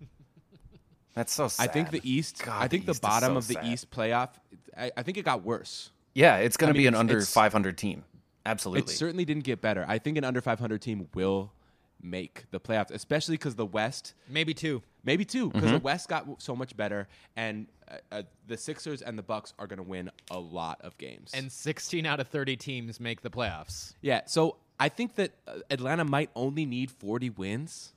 [1.15, 1.69] That's so sad.
[1.69, 3.65] I think the East, God, I think the, East is bottom so of the sad.
[3.65, 4.30] East playoff,
[4.78, 5.91] I, I think it got worse.
[6.13, 8.04] Yeah, it's going I to be an under 500 team.
[8.45, 8.91] Absolutely.
[8.91, 9.86] It certainly didn't get better.
[9.88, 11.51] I think an under 500 team will
[12.01, 14.82] make the playoffs, especially because the West Maybe two.
[15.06, 15.73] Maybe two, because Mm-hmm.
[15.77, 19.67] the West got so much better, and uh, uh, the Sixers and the Bucks are
[19.67, 21.32] going to win a lot of games.
[21.34, 23.93] And 16 out of 30 teams make the playoffs.
[24.01, 27.93] yeah, so I think that uh, Atlanta might only need 40 wins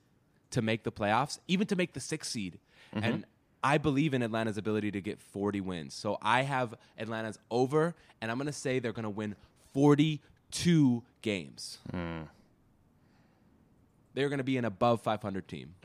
[0.51, 2.59] to make the playoffs, even to make the sixth seed.
[2.95, 3.05] Mm-hmm.
[3.05, 3.25] And
[3.65, 5.95] I believe in Atlanta's ability to get 40 wins.
[5.95, 9.35] So I have Atlanta's over, and I'm going to say they're going to win
[10.51, 11.79] 42 games.
[11.91, 12.23] Hmm.
[14.15, 15.75] They're going to be an above 500 team.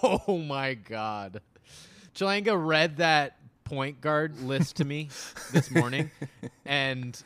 [0.00, 1.40] Oh my god.
[2.14, 5.08] Chalanga read that point guard list to me
[5.52, 6.12] this morning
[6.64, 7.20] and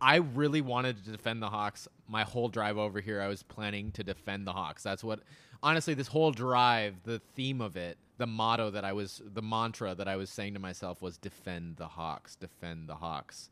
[0.00, 1.86] I really wanted to defend the Hawks.
[2.08, 4.82] My whole drive over here I was planning to defend the Hawks.
[4.82, 5.20] That's what
[5.62, 9.94] honestly this whole drive, the theme of it, the motto that I was the mantra
[9.94, 13.50] that I was saying to myself was defend the Hawks, defend the Hawks.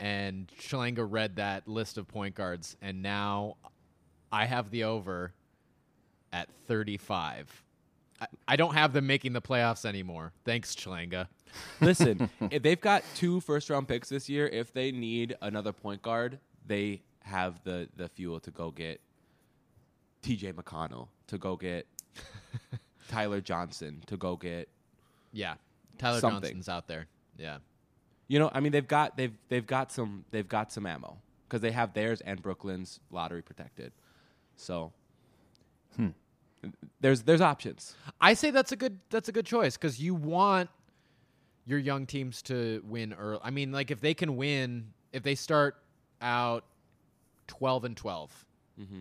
[0.00, 3.56] And Chalanga read that list of point guards and now
[4.32, 5.32] I have the over
[6.32, 7.62] at 35.
[8.20, 10.32] I, I don't have them making the playoffs anymore.
[10.44, 11.28] Thanks, Chalanga.
[11.80, 14.48] Listen, if they've got two first round picks this year.
[14.48, 19.00] If they need another point guard, they have the the fuel to go get
[20.22, 20.52] T.J.
[20.52, 21.86] McConnell, to go get
[23.08, 24.68] Tyler Johnson, to go get
[25.32, 25.54] Yeah,
[25.98, 26.42] Tyler Something.
[26.42, 27.06] Johnson's out there.
[27.38, 27.58] Yeah,
[28.28, 28.50] you know.
[28.52, 31.94] I mean, they've got they've they've got some they've got some ammo because they have
[31.94, 33.92] theirs and Brooklyn's lottery protected.
[34.56, 34.92] So.
[35.96, 36.08] Hmm.
[37.00, 37.94] There's there's options.
[38.20, 40.70] I say that's a good that's a good choice because you want
[41.66, 43.40] your young teams to win early.
[43.42, 45.76] I mean, like if they can win, if they start
[46.20, 46.64] out
[47.46, 48.46] twelve and 12
[48.80, 49.00] mm-hmm.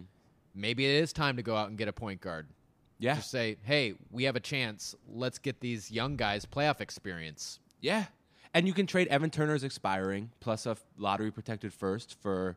[0.54, 2.48] maybe it is time to go out and get a point guard.
[3.00, 4.96] Yeah, Just say, hey, we have a chance.
[5.10, 7.60] Let's get these young guys playoff experience.
[7.82, 8.06] Yeah.
[8.54, 12.56] And you can trade Evan Turner's expiring plus a lottery protected first for,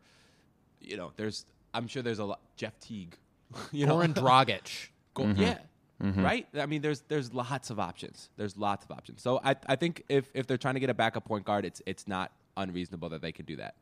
[0.80, 3.16] you know, there's, I'm sure there's a lot, Jeff Teague.
[3.72, 4.88] You know, Goran Dragic.
[5.14, 5.40] Go, mm-hmm.
[5.40, 5.58] yeah.
[6.02, 6.22] Mm-hmm.
[6.22, 6.46] Right?
[6.58, 8.28] I mean, there's there's lots of options.
[8.36, 9.22] There's lots of options.
[9.22, 11.80] So I, I think if, if they're trying to get a backup point guard, it's
[11.86, 13.76] it's not unreasonable that they can do that.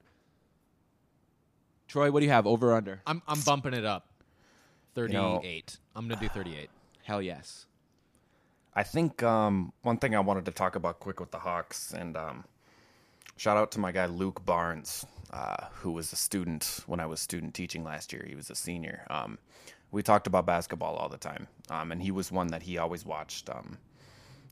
[1.89, 2.47] Troy, what do you have?
[2.47, 3.01] Over or under?
[3.07, 4.07] I'm I'm bumping it up.
[4.97, 5.79] You know- 38.
[5.97, 6.71] I'm going to do 38.
[7.03, 7.67] Hell yes.
[8.77, 12.17] I think um, one thing I wanted to talk about quick with the Hawks, and
[12.17, 12.45] um,
[13.37, 17.21] shout out to my guy Luke Barnes, uh, who was a student when I was
[17.21, 18.25] student teaching last year.
[18.29, 19.07] He was a senior.
[19.11, 19.39] Um,
[19.93, 23.05] we talked about basketball all the time, um, and he was one that he always
[23.05, 23.49] watched.
[23.49, 23.79] Um,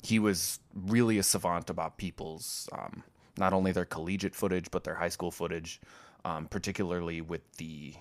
[0.05, 3.03] he was really a savant about people's um,
[3.39, 5.81] not only their collegiate footage but their high school footage,
[6.51, 7.95] particularly with the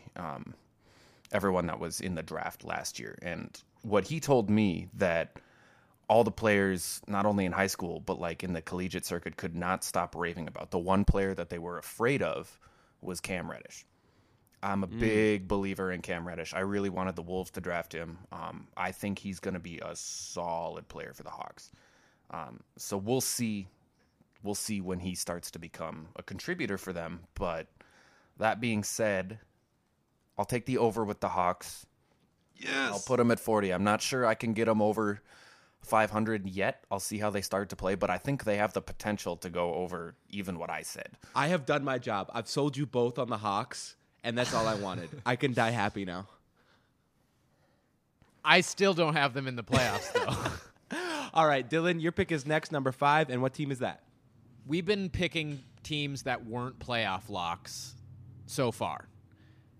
[1.31, 3.17] everyone that was in the draft last year.
[3.21, 5.37] And what he told me that
[6.11, 9.55] all the players, not only in high school but like in the collegiate circuit, could
[9.55, 10.69] not stop raving about.
[10.69, 12.59] The one player that they were afraid of
[12.99, 13.85] was Cam Reddish.
[14.61, 16.53] I'm a big believer in Cam Reddish.
[16.53, 18.17] I really wanted the Wolves to draft him.
[18.33, 21.71] Um, I think he's going to be a solid player for the Hawks.
[22.29, 23.69] Um, so we'll see.
[24.43, 27.21] We'll see when he starts to become a contributor for them.
[27.35, 27.67] But
[28.37, 29.39] that being said,
[30.37, 31.85] I'll take the over with the Hawks.
[32.57, 32.91] Yes.
[32.91, 33.71] I'll put him at 40.
[33.71, 35.21] I'm not sure I can get him over
[35.81, 36.83] 500 yet.
[36.91, 39.49] I'll see how they start to play, but I think they have the potential to
[39.49, 41.09] go over even what I said.
[41.35, 42.29] I have done my job.
[42.33, 45.09] I've sold you both on the Hawks, and that's all I wanted.
[45.25, 46.27] I can die happy now.
[48.43, 50.97] I still don't have them in the playoffs, though.
[51.33, 54.03] All right, Dylan, your pick is next, number five, and what team is that?
[54.65, 57.95] We've been picking teams that weren't playoff locks
[58.47, 59.07] so far.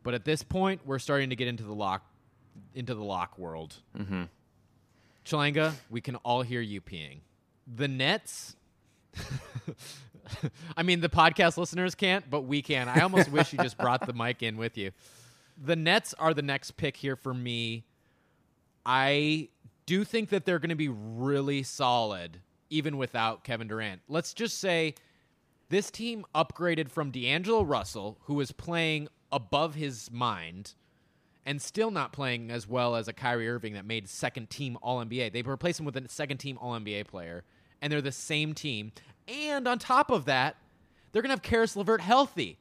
[0.04, 2.06] But at this point, we're starting to get into the lock
[2.74, 3.76] into the lock world.
[3.98, 4.24] Mm-hmm.
[5.26, 7.20] Chalanga, we can all hear you peeing.
[7.68, 8.56] The Nets.
[10.78, 12.88] I mean, the podcast listeners can't, but we can.
[12.88, 14.92] I almost wish you just brought the mic in with you.
[15.64, 17.86] The Nets are the next pick here for me.
[18.86, 19.50] I
[19.86, 24.02] do think that they're going to be really solid even without Kevin Durant.
[24.08, 24.96] Let's just say
[25.70, 30.74] this team upgraded from D'Angelo Russell, who was playing above his mind
[31.52, 35.04] and still not playing as well as a Kyrie Irving that made second team All
[35.04, 35.34] NBA.
[35.34, 37.44] They replaced him with a second team All NBA player,
[37.82, 38.94] and they're the same team.
[39.28, 40.56] And on top of that,
[41.12, 42.58] they're going to have Caris LeVert healthy.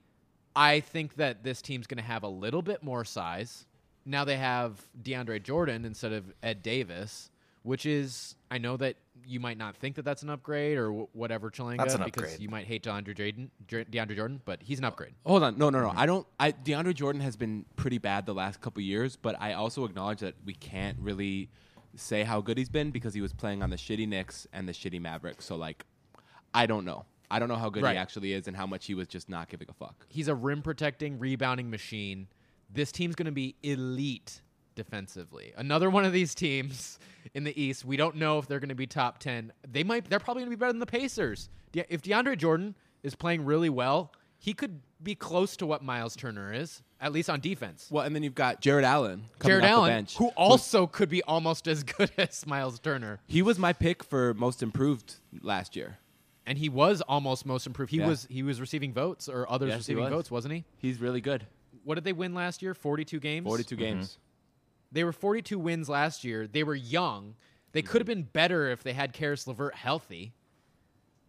[0.57, 3.65] I think that this team's going to have a little bit more size.
[4.05, 7.31] Now they have DeAndre Jordan instead of Ed Davis,
[7.63, 8.97] which is I know that
[9.27, 12.23] you might not think that that's an upgrade or w- whatever, Chalanga, That's an because
[12.25, 12.41] upgrade.
[12.41, 15.13] you might hate DeAndre Jordan, DeAndre Jordan, but he's an upgrade.
[15.25, 15.89] Oh, hold on, no, no, no.
[15.89, 15.99] Mm-hmm.
[15.99, 16.27] I don't.
[16.39, 20.21] I DeAndre Jordan has been pretty bad the last couple years, but I also acknowledge
[20.21, 21.51] that we can't really
[21.97, 24.73] say how good he's been because he was playing on the shitty Knicks and the
[24.73, 25.45] shitty Mavericks.
[25.45, 25.85] So like,
[26.55, 27.05] I don't know.
[27.33, 27.93] I don't know how good Right.
[27.93, 30.07] he actually is and how much he was just not giving a fuck.
[30.09, 32.27] He's a rim protecting, rebounding machine.
[32.73, 34.41] This team's going to be elite
[34.75, 35.53] defensively.
[35.57, 36.99] Another one of these teams
[37.35, 37.85] in the East.
[37.85, 39.53] We don't know if they're going to be top ten.
[39.71, 40.09] They might.
[40.09, 41.49] They're probably going to be better than the Pacers.
[41.73, 46.15] De- if DeAndre Jordan is playing really well, he could be close to what Miles
[46.17, 47.89] Turner is, at least on defense.
[47.91, 50.87] Well, and then you've got Jarrett Allen, coming Jarrett off Allen, the bench, who also
[50.87, 55.15] could be almost as good as Miles Turner, he was my pick for most improved
[55.43, 55.99] last year.
[56.47, 57.91] and he was almost most improved.
[57.91, 58.09] He Yeah.
[58.09, 60.13] was he was receiving votes or others Yes, receiving was.
[60.13, 60.65] votes, wasn't he?
[60.79, 61.47] He's really good.
[61.85, 62.75] What did they win last year?
[62.75, 63.47] Forty-two games.
[63.47, 64.07] 42 games.
[64.13, 64.21] Mm-hmm.
[64.93, 66.47] They were 42 wins last year.
[66.47, 67.35] They were young.
[67.73, 68.23] They could have mm-hmm.
[68.23, 70.33] been better if they had Caris LeVert healthy.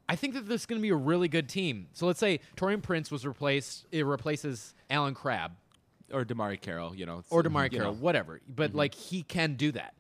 [0.10, 1.88] I think that this is going to be a really good team.
[1.94, 3.86] So let's say Taurean Prince was replaced.
[3.92, 5.54] It replaces Allen Crabbe
[6.12, 8.42] Or DeMarre Carroll, you know, or DeMarre you Carroll, know, whatever.
[8.48, 8.78] But mm-hmm.
[8.78, 9.94] like he can do that.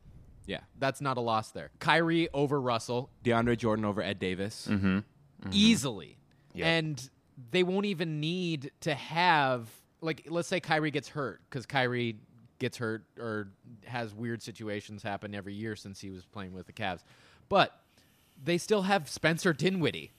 [0.47, 0.62] yeah.
[0.80, 1.70] That's not a loss there.
[1.80, 4.68] Kyrie over Russell DeAndre Jordan over Ed Davis.
[4.70, 4.99] Mm-hmm.
[5.51, 6.18] easily,
[6.55, 6.68] Yep.
[6.68, 7.09] and
[7.51, 9.70] they won't even need to have
[10.01, 12.18] like let's say Kyrie gets hurt because Kyrie
[12.62, 13.49] gets hurt or
[13.86, 17.03] has weird situations happen every year since he was playing with the Cavs,
[17.49, 17.82] but
[18.41, 20.12] they still have Spencer Dinwiddie.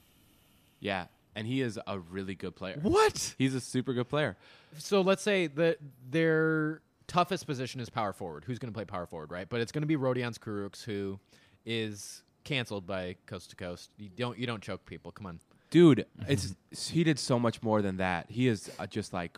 [0.79, 2.77] Yeah, and he is a really good player.
[2.81, 3.33] What?
[3.37, 4.35] He's a super good player.
[4.77, 5.77] So let's say that
[6.07, 8.43] their toughest position is power forward.
[8.45, 9.47] Who's going to play power forward, right?
[9.47, 11.19] But it's going to be Rodion Kurucs, who
[11.65, 13.91] is canceled by Coast to Coast.
[13.97, 15.11] You don't you don't choke people.
[15.11, 15.39] Come on.
[15.69, 16.55] Dude, it's
[16.91, 18.29] he did so much more than that.
[18.29, 19.37] He is uh, just like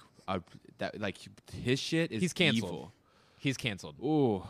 [0.77, 1.17] that like
[1.53, 2.71] his shit is He's canceled.
[2.71, 2.93] evil.
[3.37, 3.95] He's canceled.
[4.01, 4.43] Ooh.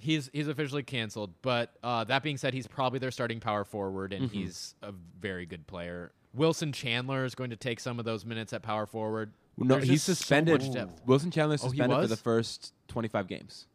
[0.00, 1.32] He's he's officially canceled.
[1.42, 5.44] But uh, that being said, he's probably their starting power forward, and he's a very
[5.44, 6.12] good player.
[6.34, 9.32] Wilson Chandler is going to take some of those minutes at power forward.
[9.56, 10.90] No, There's he's just so suspended.
[11.04, 13.66] Wilson Chandler is Oh, suspended for the first 25 games.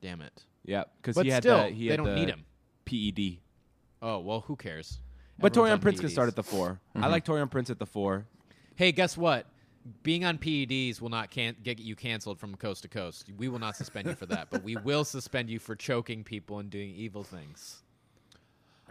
[0.00, 0.44] Damn it!
[0.64, 2.44] Yeah, because he had still, the, he they had don't the need him.
[2.86, 3.38] PED.
[4.00, 4.98] Oh well, who cares?
[5.38, 7.86] But Everyone's Taurean Prince can start at the 4 I like Taurean Prince at the
[7.86, 8.26] four.
[8.76, 9.46] Hey, guess what?
[10.02, 13.30] Being on PEDs will not can- get you canceled from coast to coast.
[13.36, 16.58] We will not suspend you for that, but we will suspend you for choking people
[16.58, 17.82] and doing evil things.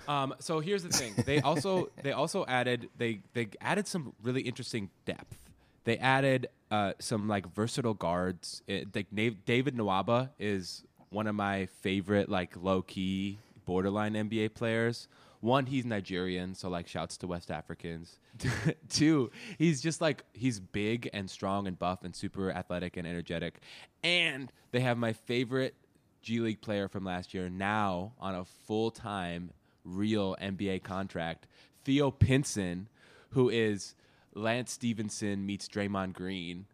[0.08, 1.14] Um, so here's the thing.
[1.26, 5.38] They also they also added they they added some really interesting depth.
[5.84, 8.62] They added uh, some like versatile guards.
[8.68, 9.08] It, like
[9.46, 15.08] David Nwaba is one of my favorite like low key borderline NBA players.
[15.42, 18.20] One, he's Nigerian, so like shouts to West Africans.
[18.90, 23.60] Two, he's just like he's big and strong and buff and super athletic and energetic.
[24.04, 25.76] And they have my favorite
[26.22, 29.52] G League player from last year now on a full time
[29.86, 31.48] real NBA contract,
[31.86, 32.90] Theo Pinson,
[33.30, 33.96] who is
[34.34, 36.66] Lance Stephenson meets Draymond Green,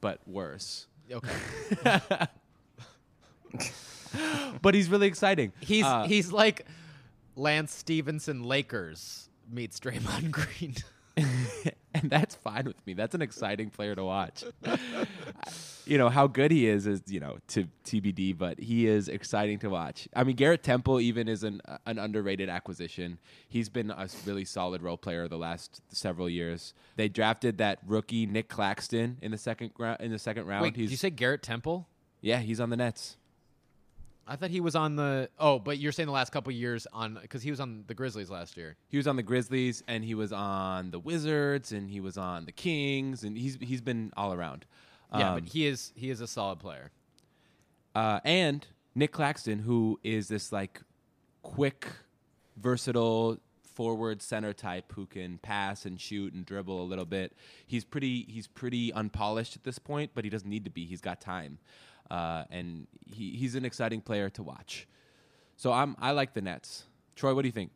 [0.00, 0.86] but worse.
[1.10, 1.30] Okay.
[4.60, 5.52] But he's really exciting.
[5.60, 6.66] He's Uh, he's like
[7.36, 10.74] Lance Stephenson Lakers meets Draymond Green.
[11.94, 12.94] and that's fine with me.
[12.94, 14.44] That's an exciting player to watch.
[15.86, 19.58] you know how good he is is you know to TBD, but he is exciting
[19.60, 20.08] to watch.
[20.14, 23.18] I mean, Garrett Temple even is an uh, an underrated acquisition.
[23.48, 26.72] He's been a really solid role player the last several years.
[26.96, 30.00] They drafted that rookie Nick Claxton in the second round.
[30.00, 31.88] In the second round, Wait, he's did you say Garrett Temple?
[32.22, 33.16] yeah, he's on the Nets.
[34.26, 35.28] I thought he was on the.
[35.38, 38.30] Oh, but you're saying the last couple years on because he was on the Grizzlies
[38.30, 38.76] last year.
[38.88, 42.44] He was on the Grizzlies and he was on the Wizards and he was on
[42.46, 44.64] the Kings and he's he's been all around.
[45.12, 46.92] Yeah, Um, but he is he is a solid player.
[47.94, 50.80] uh, and Nick Claxton, who is this like
[51.42, 51.88] quick,
[52.56, 53.38] versatile
[53.74, 57.32] forward center type who can pass and shoot and dribble a little bit.
[57.66, 60.84] He's pretty he's pretty unpolished at this point, but he doesn't need to be.
[60.84, 61.58] He's got time.
[62.12, 64.86] Uh, and he, he's an exciting player to watch.
[65.56, 66.84] So I'm I like the Nets.
[67.16, 67.70] Troy, what do you think?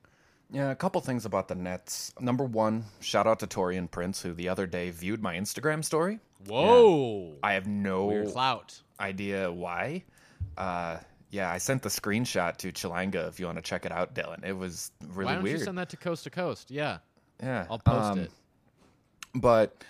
[0.52, 2.12] Yeah, a couple things about the Nets.
[2.20, 6.20] Number one, shout out to Taurean Prince, who the other day viewed my Instagram story.
[6.46, 7.34] Whoa.
[7.42, 8.80] I have no Clout.
[9.00, 10.04] idea why.
[10.58, 10.98] Uh,
[11.30, 14.44] yeah, I sent the screenshot to Chilanga if you want to check it out, Dylan.
[14.44, 15.26] It was really weird.
[15.26, 15.58] Why don't weird.
[15.58, 16.70] you send that to coast to coast?
[16.70, 16.98] Yeah.
[17.42, 18.30] yeah, I'll post um, it.
[19.34, 19.82] But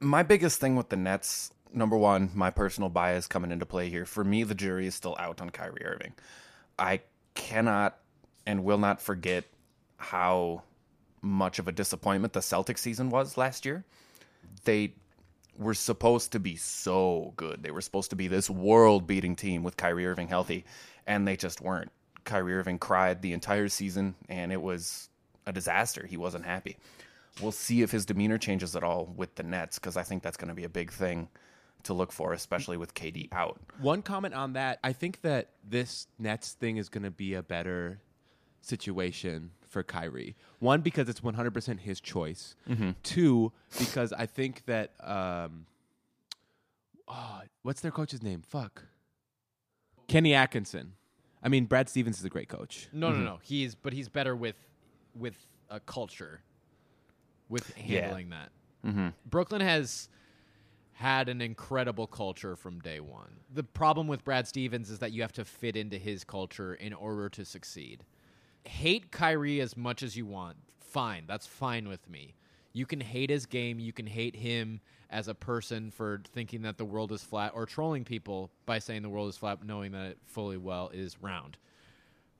[0.00, 4.04] my biggest thing with the Nets, number one, my personal bias coming into play here.
[4.04, 6.12] For me, the jury is still out on Kyrie Irving.
[6.78, 7.00] I
[7.34, 7.98] cannot
[8.46, 9.44] and will not forget
[9.96, 10.62] how
[11.20, 13.84] much of a disappointment the Celtics season was last year.
[14.64, 14.94] They
[15.56, 17.62] were supposed to be so good.
[17.62, 20.64] They were supposed to be this world beating team with Kyrie Irving healthy,
[21.06, 21.92] and they just weren't.
[22.24, 25.08] Kyrie Irving cried the entire season, and it was
[25.46, 26.06] a disaster.
[26.06, 26.76] He wasn't happy.
[27.40, 30.36] We'll see if his demeanor changes at all with the Nets, because I think that's
[30.36, 31.28] going to be a big thing
[31.84, 33.60] to look for, especially with KD out.
[33.80, 34.78] One comment on that.
[34.84, 38.00] I think that this Nets thing is going to be a better
[38.60, 40.36] situation for Kyrie.
[40.60, 42.54] One, because it's 100% his choice.
[43.02, 45.66] Two, because I think that, um,
[47.08, 48.42] oh, what's their coach's name?
[48.42, 48.84] Fuck.
[50.08, 50.92] Kenny Atkinson.
[51.42, 52.88] I mean, Brad Stevens is a great coach.
[52.92, 53.38] No, no, no.
[53.42, 54.56] He's but he's better with
[55.18, 55.34] with
[55.70, 56.40] a culture,
[57.48, 58.50] with handling that.
[58.86, 59.08] Mm-hmm.
[59.26, 60.08] Brooklyn has
[61.02, 63.32] had an incredible culture from day one.
[63.52, 66.92] The problem with Brad Stevens is that you have to fit into his culture in
[66.92, 68.04] order to succeed.
[68.64, 70.58] Hate Kyrie as much as you want.
[70.78, 72.36] Fine, that's fine with me.
[72.72, 74.80] You can hate his game, you can hate him
[75.10, 79.02] as a person for thinking that the world is flat or trolling people by saying
[79.02, 81.58] the world is flat knowing that it fully well is round.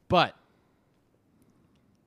[0.06, 0.36] But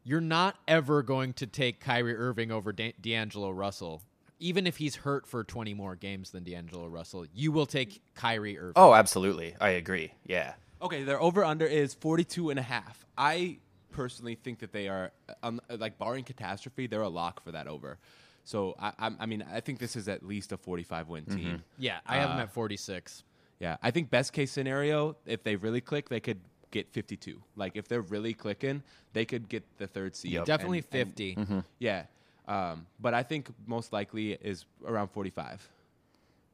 [0.06, 4.02] you're not ever going to take Kyrie Irving over Da- D'Angelo Russell.
[4.40, 8.58] Even if he's hurt for 20 more games than D'Angelo Russell, you will take Kyrie
[8.60, 8.74] Irving.
[8.76, 9.56] Oh, absolutely.
[9.62, 10.12] I agree.
[10.26, 10.54] Yeah.
[10.82, 13.06] Okay, their over under is 42 and a half.
[13.18, 13.58] I
[13.92, 15.12] personally think that they are,
[15.42, 17.98] um, like, barring catastrophe, they're a lock for that over.
[18.44, 21.64] So, I, I, I mean, I think this is at least a 45 win team.
[21.80, 23.24] Yeah, I have him Uh, at 46.
[23.62, 27.42] Yeah, I think best case scenario, if they really click, they could get 52.
[27.56, 28.84] Like, if they're really clicking,
[29.14, 30.34] they could get the third seed.
[30.34, 30.46] Yep.
[30.46, 31.16] Definitely And- and-
[31.48, 31.64] 50.
[31.80, 32.06] yeah.
[32.48, 35.68] Um, but I think most likely is around 45.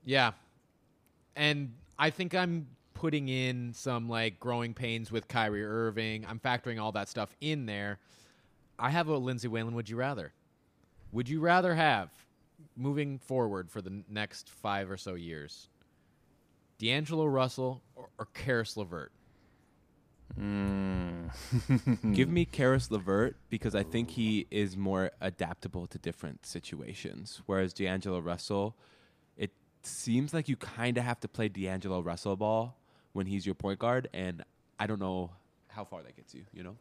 [0.05, 0.31] Yeah.
[1.35, 6.25] And I think I'm putting in some like growing pains with Kyrie Irving.
[6.27, 7.99] I'm factoring all that stuff in there.
[8.79, 10.33] I have a Lindsay Whalen would you rather?
[11.11, 12.09] Would you rather have
[12.77, 15.67] moving forward for the next 5 or so years?
[16.79, 19.11] D'Angelo Russell or, or Caris LeVert?
[22.13, 27.41] Give me Caris LeVert because I think he is more adaptable to different situations.
[27.45, 28.75] Whereas D'Angelo Russell,
[29.37, 29.51] it
[29.83, 32.77] seems like you kind of have to play D'Angelo Russell ball
[33.13, 34.43] when he's your point guard, and
[34.79, 35.31] I don't know
[35.67, 36.43] how far that gets you.
[36.53, 36.75] You know,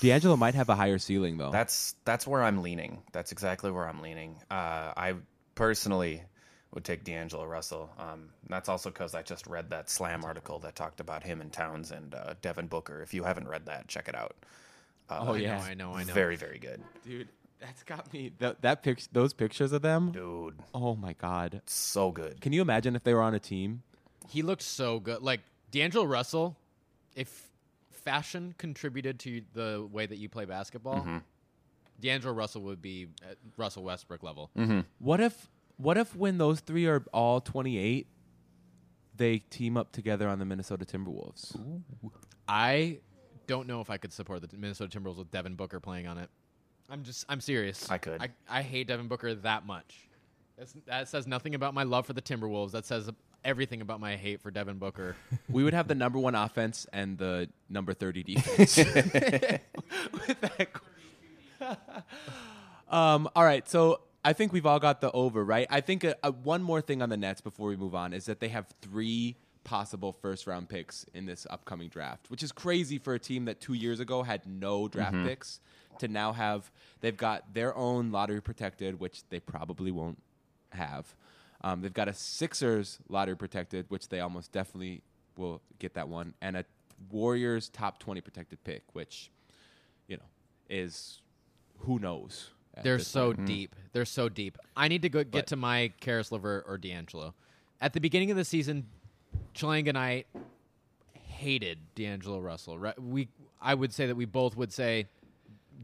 [0.00, 1.50] D'Angelo might have a higher ceiling though.
[1.50, 3.02] That's that's where I'm leaning.
[3.12, 4.36] That's exactly where I'm leaning.
[4.50, 5.14] Uh, I
[5.54, 6.22] personally
[6.74, 7.90] would take D'Angelo Russell.
[7.98, 11.52] Um, that's also because I just read that Slam article that talked about him and
[11.52, 13.00] Towns and uh, Devin Booker.
[13.02, 14.36] If you haven't read that, check it out.
[15.08, 15.60] Uh, Oh, yeah.
[15.62, 16.12] I know, I know.
[16.12, 17.28] very very good, Dude,
[17.60, 18.32] that's got me.
[18.40, 20.10] That, that pic- those pictures of them.
[20.12, 20.56] dude.
[20.74, 21.62] Oh my god!
[21.66, 22.40] So good.
[22.40, 23.82] Can you imagine if they were on a team?
[24.28, 25.22] He looked so good.
[25.22, 25.40] Like
[25.70, 26.56] D'Angelo Russell,
[27.14, 27.48] if
[27.92, 31.06] fashion contributed to the way that you play basketball,
[32.00, 34.50] D'Angelo Russell would be at Russell Westbrook level.
[34.98, 38.06] What if what if when those three are all 28
[39.16, 41.56] they team up together on the Minnesota Timberwolves?
[42.46, 42.98] I
[43.46, 46.28] don't know if I could support the Minnesota Timberwolves with Devin Booker playing on it.
[46.88, 47.90] I'm just, I'm serious.
[47.90, 48.20] I could.
[48.20, 50.08] I, I hate Devin Booker that much.
[50.56, 52.72] That's, that says nothing about my love for the Timberwolves.
[52.72, 53.10] That says
[53.44, 55.16] everything about my hate for Devin Booker.
[55.48, 58.76] we would have the number 1 offense and the number 30 defense.
[60.12, 60.68] With that
[62.88, 65.68] um all right, so I think we've all got the over, right?
[65.70, 68.26] I think uh uh one more thing on the Nets before we move on is
[68.26, 72.98] that they have 3 possible first round picks in this upcoming draft, which is crazy
[72.98, 75.60] for a team that 2 years ago had no draft picks
[76.00, 76.72] to now have
[77.02, 80.20] they've got their own lottery protected, which they probably won't
[80.70, 81.14] have.
[81.62, 85.02] Um, they've got a Sixers lottery protected, which they almost definitely
[85.38, 86.64] will get that one, and a
[87.10, 89.30] Warriors top twenty protected pick, which
[90.08, 90.28] you know
[90.68, 91.20] is
[91.80, 92.50] who knows.
[92.76, 93.46] At They're so point.
[93.46, 93.74] deep.
[93.92, 94.58] They're so deep.
[94.76, 97.34] I need to go get But- to my Caris LeVert or D'Angelo.
[97.80, 98.86] At the beginning of the season,
[99.54, 100.24] Chalanga and I
[101.14, 102.78] hated D'Angelo Russell.
[102.78, 103.00] Right?
[103.00, 103.28] We,
[103.60, 105.08] I would say that we both would say,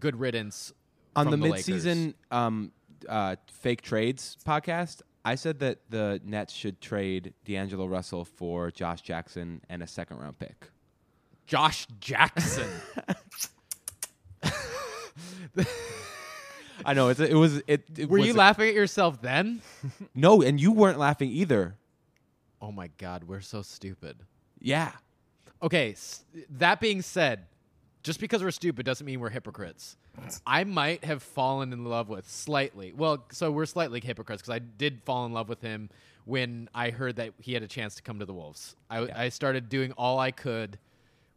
[0.00, 0.72] "Good riddance."
[1.14, 1.66] on from the, Lakers.
[1.84, 2.72] midseason um,
[3.08, 5.02] uh, fake trades podcast.
[5.24, 10.16] I said that the Nets should trade D'Angelo Russell for Josh Jackson and a second
[10.18, 10.70] round pick.
[11.46, 12.68] Josh Jackson.
[16.86, 17.84] I know it's it was it.
[17.96, 19.60] it Were was you a- laughing at yourself then?
[20.14, 21.76] No, and you weren't laughing either.
[22.60, 24.16] Oh my god, we're so stupid.
[24.60, 24.92] Yeah.
[25.62, 26.24] Okay, s-
[26.58, 27.46] that being said,
[28.02, 29.96] just because we're stupid doesn't mean we're hypocrites.
[30.46, 32.92] I might have fallen in love with slightly.
[32.92, 35.88] Well, so we're slightly hypocrites because I did fall in love with him
[36.24, 38.76] when I heard that he had a chance to come to the Wolves.
[38.90, 40.78] I, I started doing all I could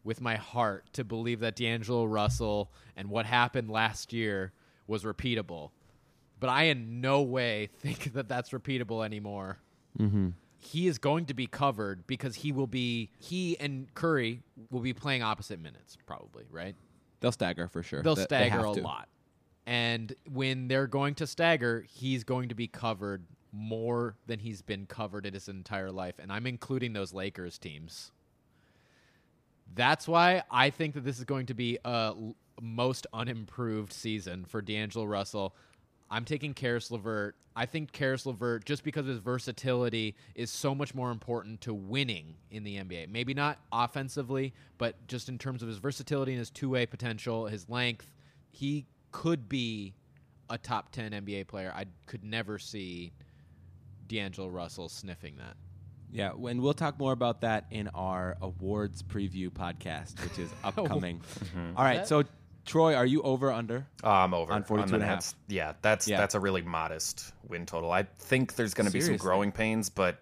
[0.04, 4.52] with my heart to believe that D'Angelo Russell and what happened last year
[4.86, 5.70] was repeatable.
[6.38, 9.58] But I in no way think that that's repeatable anymore
[9.98, 10.28] mm-hmm.
[10.58, 14.92] he is going to be covered because he will be he and Curry will be
[14.92, 16.74] playing opposite minutes probably, right?
[17.20, 18.02] They'll stagger for sure.
[18.02, 18.82] They'll They- they stagger have a to.
[18.82, 19.08] lot.
[19.68, 24.86] And when they're going to stagger, he's going to be covered more than he's been
[24.86, 28.12] covered in his entire life, and I'm including those Lakers teams.
[29.74, 32.14] That's why I think that this is going to be a
[32.60, 35.54] most unimproved season for D'Angelo Russell.
[36.10, 37.36] I'm taking Caris LeVert.
[37.56, 41.74] I think Caris LeVert, just because of his versatility, is so much more important to
[41.74, 43.08] winning in the NBA.
[43.08, 47.46] Maybe not offensively, but just in terms of his versatility and his two way potential,
[47.46, 48.12] his length,
[48.50, 49.94] he could be
[50.50, 51.72] a top 10 NBA player.
[51.74, 53.12] I could never see
[54.06, 55.56] D'Angelo Russell sniffing that.
[56.12, 61.20] Yeah, and we'll talk more about that in our awards preview podcast, which is upcoming.
[61.76, 62.22] All right, so
[62.66, 63.86] Troy, are you over under?
[64.04, 65.34] Uh, I'm over On 42 the and a half.
[65.48, 66.18] Yeah, that's Yeah.
[66.18, 67.90] that's a really modest win total.
[67.92, 70.18] I think there's going to be some growing pains, but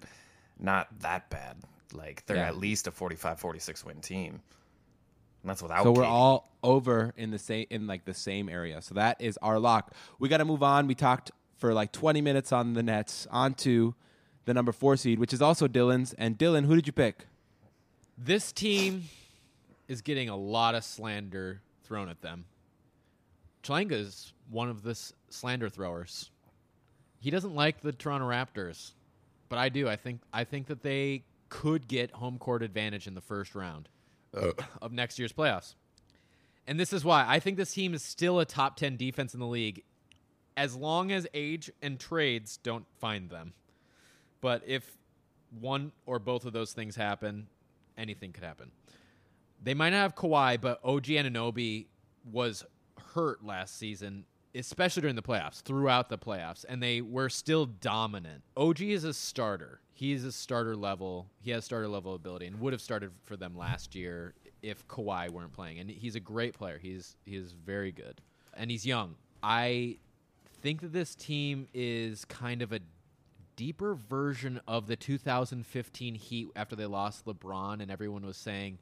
[0.60, 1.56] not that bad.
[1.92, 2.48] Like they're Yeah.
[2.48, 4.42] at least a 45-46 win team.
[5.42, 6.08] And that's without So we're KD.
[6.10, 8.80] all over in the same in like the same area.
[8.82, 9.92] So that is our lock.
[10.18, 10.86] We got to move on.
[10.86, 13.26] We talked for like 20 minutes on the Nets.
[13.30, 13.94] On to
[14.44, 16.12] the number four seed, which is also Dylan's.
[16.14, 17.26] And Dylan, who did you pick?
[18.18, 19.04] This team
[19.88, 22.46] is getting a lot of slander thrown at them.
[23.62, 26.30] Chalanga is one of the s- slander throwers.
[27.20, 28.92] He doesn't like the Toronto Raptors,
[29.48, 29.88] but I do.
[29.88, 33.88] I think I think that they could get home court advantage in the first round
[34.36, 34.52] uh.
[34.82, 35.74] of next year's playoffs.
[36.66, 39.40] And this is why I think this team is still a top 10 defense in
[39.40, 39.84] the league
[40.56, 43.52] as long as age and trades don't find them.
[44.40, 44.96] But if
[45.60, 47.48] one or both of those things happen,
[47.96, 48.70] anything could happen.
[49.64, 51.86] They might not have Kawhi, but OG Anunoby
[52.30, 52.66] was
[53.14, 58.42] hurt last season, especially during the playoffs, throughout the playoffs, and they were still dominant.
[58.58, 59.80] OG is a starter.
[59.94, 61.30] He is a starter level.
[61.40, 65.30] He has starter level ability and would have started for them last year if Kawhi
[65.30, 65.78] weren't playing.
[65.78, 66.78] And he's a great player.
[66.78, 68.20] He's he is very good.
[68.54, 69.14] And he's young.
[69.42, 69.98] I
[70.60, 72.80] think that this team is kind of a
[73.56, 78.78] deeper version of the 2015 Heat after they lost LeBron and everyone was saying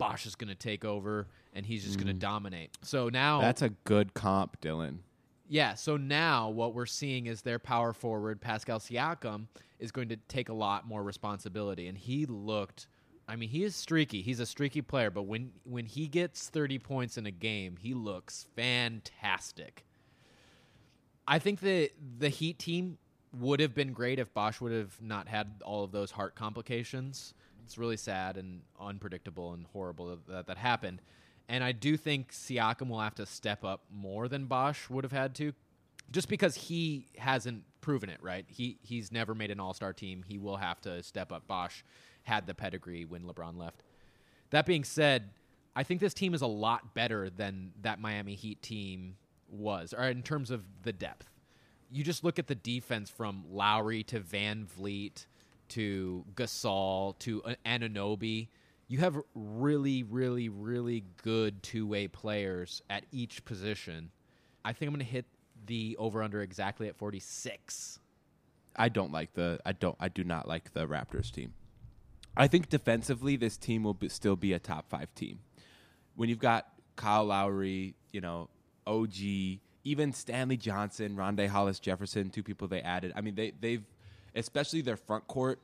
[0.00, 2.18] Bosh is going to take over and he's just going to hmm.
[2.18, 2.76] dominate.
[2.82, 4.98] So now That's a good comp, Dylan.
[5.48, 9.46] yeah, so now what we're seeing is their power forward Pascal Siakam
[9.78, 12.88] is going to take a lot more responsibility and he looked
[13.28, 14.22] I mean, he is streaky.
[14.22, 17.94] He's a streaky player, but when when he gets 30 points in a game, he
[17.94, 19.84] looks fantastic.
[21.28, 22.98] I think the the Heat team
[23.38, 27.34] would have been great if Bosh would have not had all of those heart complications.
[27.64, 31.00] It's really sad and unpredictable and horrible that that, happened.
[31.48, 35.12] And I do think Siakam will have to step up more than Bosh would have
[35.12, 35.52] had to,
[36.10, 38.18] just because he hasn't proven it.
[38.22, 38.44] Right?
[38.48, 40.24] He he's never made an All Star team.
[40.26, 41.46] He will have to step up.
[41.46, 41.84] Bosh
[42.22, 43.82] had the pedigree when LeBron left.
[44.50, 45.30] That being said,
[45.74, 49.16] I think this team is a lot better than that Miami Heat team
[49.48, 51.28] was, or in terms of the depth.
[51.92, 55.26] You just look at the defense from Lowry to VanVleet
[55.70, 58.48] to Gasol to uh, Anunoby.
[58.88, 64.10] You have really, really, really good two way players at each position.
[64.64, 65.26] I think I'm going to hit
[65.66, 67.98] the over under exactly at 46.
[68.76, 71.54] I don't like the I don't I do not like the Raptors team.
[72.36, 75.40] I think defensively this team will be, still be a top 5 team.
[76.14, 76.66] When you've got
[76.96, 78.48] Kyle Lowry, you know,
[78.86, 79.14] OG,
[79.84, 83.12] even Stanley Johnson, Rondae Hollis Jefferson, two people they added.
[83.16, 83.84] I mean, they they've
[84.34, 85.60] especially their front court,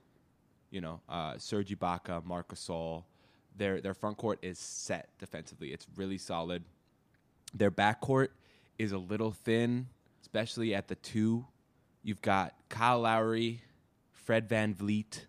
[0.71, 3.05] you know, uh, Serge Ibaka, Marc Gasol,
[3.57, 5.73] their their front court is set defensively.
[5.73, 6.65] It's really solid.
[7.55, 8.33] Their back court
[8.79, 9.87] is a little thin,
[10.21, 11.47] especially at the two.
[12.03, 13.63] You've got Kyle Lowry,
[14.13, 15.27] Fred VanVleet,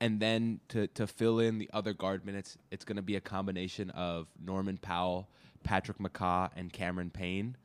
[0.00, 3.20] and then to, to fill in the other guard minutes, it's going to be a
[3.20, 5.28] combination of Norman Powell,
[5.62, 7.56] Patrick McCaw, and Cameron Payne.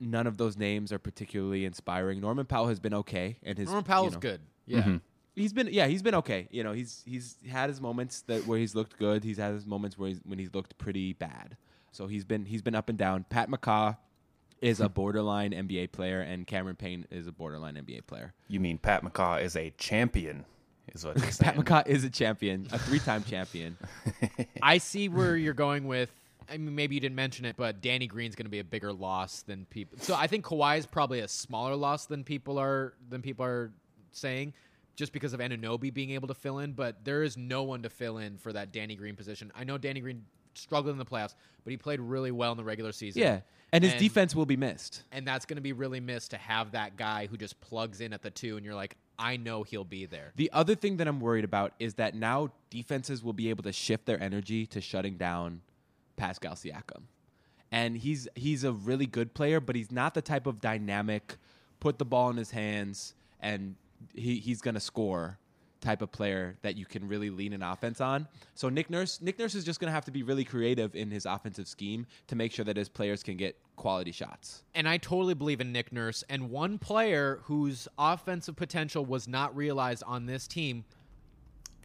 [0.00, 2.20] None of those names are particularly inspiring.
[2.20, 4.40] Norman Powell has been okay, and his Norman you Powell's know, good.
[4.66, 4.80] Yeah.
[4.80, 4.96] Mm-hmm.
[5.34, 6.48] He's been yeah, he's been okay.
[6.50, 9.22] You know, he's he's had his moments that where he's looked good.
[9.22, 11.56] He's had his moments where he's, when he's looked pretty bad.
[11.92, 13.24] So he's been he's been up and down.
[13.28, 13.96] Pat McCaw
[14.60, 18.34] is a borderline NBA player, and Cameron Payne is a borderline NBA player.
[18.48, 20.44] You mean Pat McCaw is a champion?
[20.94, 21.56] Is what Pat?
[21.56, 23.76] McCaw is a champion, a three-time champion.
[24.62, 26.10] I see where you're going with.
[26.50, 28.92] I mean, maybe you didn't mention it, but Danny Green's going to be a bigger
[28.92, 29.98] loss than people.
[30.00, 33.70] So I think Kawhi is probably a smaller loss than people are than people are
[34.12, 34.54] saying,
[34.96, 36.72] just because of Anunoby being able to fill in.
[36.72, 39.52] But there is no one to fill in for that Danny Green position.
[39.54, 40.24] I know Danny Green
[40.54, 41.34] struggled in the playoffs,
[41.64, 43.22] but he played really well in the regular season.
[43.22, 43.40] Yeah,
[43.72, 45.04] and his And- defense will be missed.
[45.12, 48.12] and that's going to be really missed to have that guy who just plugs in
[48.12, 50.32] at the two, and you're like, I know he'll be there.
[50.36, 53.72] The other thing that I'm worried about is that now defenses will be able to
[53.72, 55.60] shift their energy to shutting down
[56.18, 57.04] Pascal Siakam.
[57.70, 61.36] And he's he's a really good player, but he's not the type of dynamic
[61.80, 63.76] put the ball in his hands and
[64.14, 65.38] he, he's gonna score
[65.80, 68.26] type of player that you can really lean an offense on.
[68.54, 71.26] So Nick Nurse Nick Nurse is just gonna have to be really creative in his
[71.26, 74.64] offensive scheme to make sure that his players can get quality shots.
[74.74, 76.24] And I totally believe in Nick Nurse.
[76.28, 80.84] And one player whose offensive potential was not realized on this team,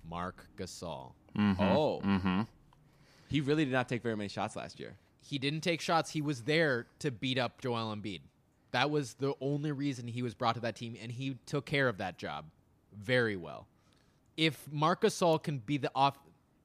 [0.10, 1.12] Marc Gasol.
[1.38, 1.62] Mm-hmm.
[1.62, 2.02] Oh.
[2.04, 2.42] Mm-hmm.
[3.34, 4.96] He really did not take very many shots last year.
[5.20, 6.12] He didn't take shots.
[6.12, 8.22] He was there to beat up Joel Embiid.
[8.70, 11.88] That was the only reason he was brought to that team, and he took care
[11.88, 12.46] of that job
[12.96, 13.66] very well.
[14.38, 16.20] If Marcus Gasol can be the off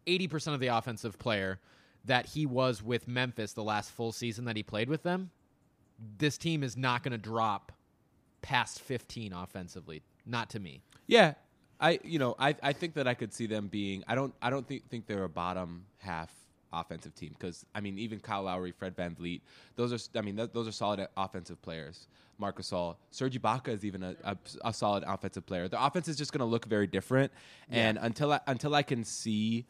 [0.07, 1.59] eighty percent of the offensive player
[2.05, 5.31] that he was with Memphis the last full season that he played with them,
[6.19, 7.73] this team is not going to drop
[8.43, 10.03] past fifteen offensively.
[10.27, 10.83] Not to me.
[11.07, 11.33] Yeah,
[11.81, 14.05] I you know I I think that I could see them being.
[14.07, 16.31] I don't I don't think think they're a bottom half
[16.73, 19.41] offensive team because I mean even Kyle Lowry, Fred VanVleet,
[19.77, 22.07] those are I mean th- those are solid offensive players.
[22.39, 25.67] Marcus Gasol, Serge Ibaka is even a, a, a solid offensive player.
[25.67, 27.33] The offense is just going to look very different,
[27.69, 29.67] and until I, until I can see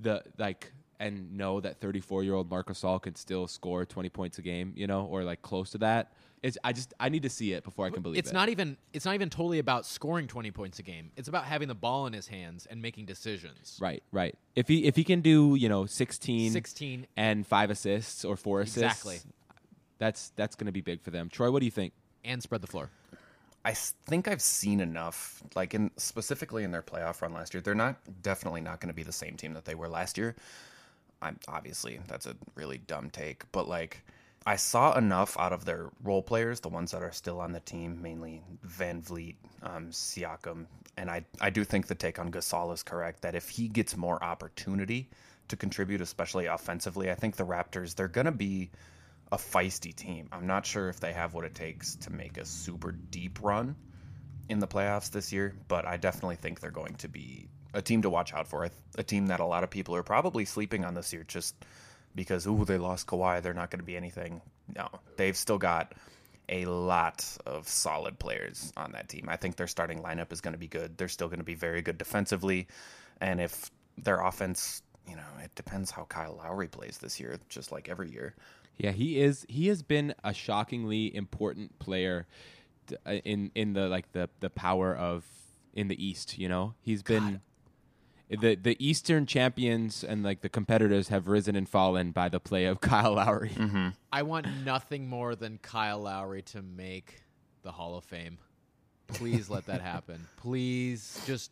[0.00, 4.38] the like and know that 34 year old Marcus All can still score 20 points
[4.38, 6.12] a game, you know, or like close to that.
[6.42, 8.34] It's I just I need to see it before I can believe it's it.
[8.34, 11.10] not even it's not even totally about scoring 20 points a game.
[11.16, 13.78] It's about having the ball in his hands and making decisions.
[13.80, 14.34] Right, right.
[14.54, 18.60] If he if he can do you know 16, 16 and five assists or four
[18.60, 19.18] assists, Exactly.
[19.98, 21.28] That's that's going to be big for them.
[21.28, 21.92] Troy, what do you think?
[22.24, 22.90] and spread the floor.
[23.64, 27.60] I think I've seen enough, like in specifically in their playoff run last year.
[27.60, 30.34] They're not definitely not going to be the same team that they were last year.
[31.22, 34.02] I'm obviously that's a really dumb take, but like
[34.46, 37.60] I saw enough out of their role players, the ones that are still on the
[37.60, 40.66] team, mainly VanVleet, um, Siakam,
[40.96, 43.96] and I I do think the take on Gasol is correct that if he gets
[43.96, 45.10] more opportunity
[45.48, 48.70] to contribute, especially offensively, I think the Raptors they're to be
[49.32, 50.28] a feisty team.
[50.32, 53.76] I'm not sure if they have what it takes to make a super deep run
[54.48, 58.02] in the playoffs this year, but I definitely think they're going to be a team
[58.02, 58.68] to watch out for.
[58.96, 61.54] A team that a lot of people are probably sleeping on this year just
[62.14, 63.42] because, ooh, they lost Kawhi.
[63.42, 64.40] They're not going to be anything.
[64.74, 65.94] No, they've still got
[66.48, 69.28] a lot of solid players on that team.
[69.28, 70.98] I think their starting lineup is going to be good.
[70.98, 72.66] They're still going to be very good defensively.
[73.20, 77.70] And if their offense, you know, it depends how Kyle Lowry plays this year, just
[77.70, 78.34] like every year.
[78.76, 79.46] Yeah, he is.
[79.48, 82.26] He has been a shockingly important player
[83.06, 85.24] uh, in in the like the the power of
[85.74, 86.38] in the East.
[86.38, 87.42] You know, he's been
[88.30, 92.64] the the Eastern champions and like the competitors have risen and fallen by the play
[92.64, 93.50] of Kyle Lowry.
[93.50, 93.88] Mm-hmm.
[94.12, 97.22] I want nothing more than Kyle Lowry to make
[97.62, 98.38] the Hall of Fame.
[99.08, 100.26] Please let that happen.
[100.36, 101.50] Please just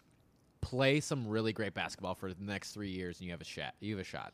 [0.61, 3.75] play some really great basketball for the next three years, and you have a shot.
[3.81, 4.33] You have a shot.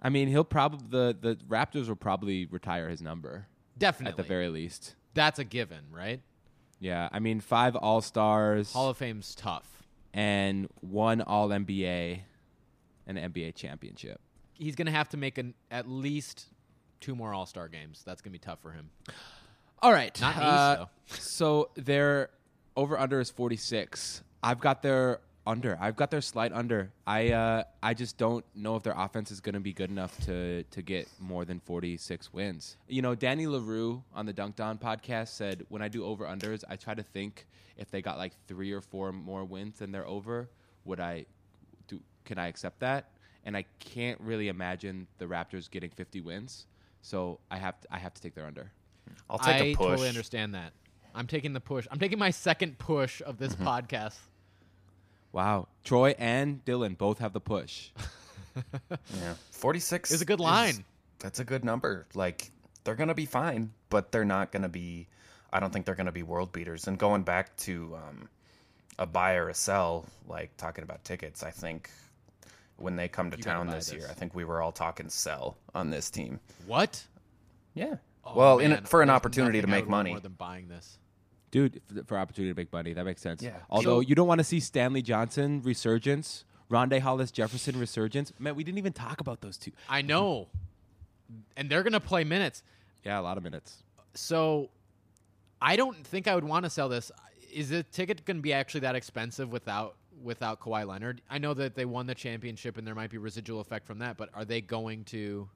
[0.00, 3.46] I mean, he'll probably the the Raptors will probably retire his number
[3.78, 4.10] Definitely.
[4.10, 4.96] at the very least.
[5.14, 6.20] That's a given, right?
[6.80, 9.81] Yeah, I mean, five All Stars Hall of Fame's tough.
[10.14, 12.20] And one All NBA,
[13.06, 14.20] and an NBA championship.
[14.54, 16.46] He's going to have to make an, at least
[17.00, 18.02] two more All Star games.
[18.04, 18.90] That's going to be tough for him.
[19.80, 20.88] All right, Not Ace, uh, though.
[21.06, 22.30] So their
[22.76, 24.22] over under is forty six.
[24.42, 25.76] I've got their under.
[25.80, 26.92] I've got their slight under.
[27.06, 30.18] I uh, I just don't know if their offense is going to be good enough
[30.26, 32.76] to to get more than forty six wins.
[32.88, 36.62] You know, Danny Leroux on the Dunked On podcast said when I do over unders,
[36.68, 40.06] I try to think if they got like three or four more wins than they're
[40.06, 40.48] over,
[40.84, 41.26] would I
[41.88, 42.00] do?
[42.24, 43.10] Can I accept that?
[43.44, 46.66] And I can't really imagine the Raptors getting fifty wins.
[47.00, 48.70] So I have to, I have to take their under.
[49.28, 49.86] I'll take I a push.
[49.86, 50.72] I totally understand that.
[51.14, 51.86] I'm taking the push.
[51.90, 53.66] I'm taking my second push of this Mm-hmm.
[53.66, 54.16] podcast.
[55.32, 55.68] Wow.
[55.84, 57.90] Troy and Dylan both have the push.
[58.54, 60.84] Yeah, forty six is a good line.
[61.20, 62.06] That's a good number.
[62.14, 62.50] Like
[62.84, 65.08] they're going to be fine, but they're not going to be.
[65.50, 66.86] I don't think they're going to be world beaters.
[66.86, 68.28] And going back to um,
[68.98, 71.88] a buy or a sell, like talking about tickets, I think
[72.76, 74.06] when they come to You town buy this, year.
[74.10, 76.38] I think we were all talking sell on this team.
[76.66, 77.06] What?
[77.72, 77.96] Yeah.
[78.24, 80.10] Oh, well, in man, for an there's opportunity to make money.
[80.10, 80.98] more than buying this.
[81.52, 83.42] Dude, for, for opportunity to make money, that makes sense.
[83.42, 83.58] Yeah.
[83.70, 88.32] Although So- you don't want to see Stanley Johnson resurgence, Rondae Hollis Jefferson resurgence.
[88.40, 89.70] Man, we didn't even talk about those two.
[89.88, 90.48] I know,
[91.56, 92.64] and they're gonna play minutes.
[93.04, 93.82] Yeah, a lot of minutes.
[94.14, 94.70] So,
[95.60, 97.12] I don't think I would want to sell this.
[97.52, 101.20] Is the ticket going to be actually that expensive without without Kawhi Leonard?
[101.30, 104.16] I know that they won the championship and there might be residual effect from that,
[104.16, 105.48] but are they going to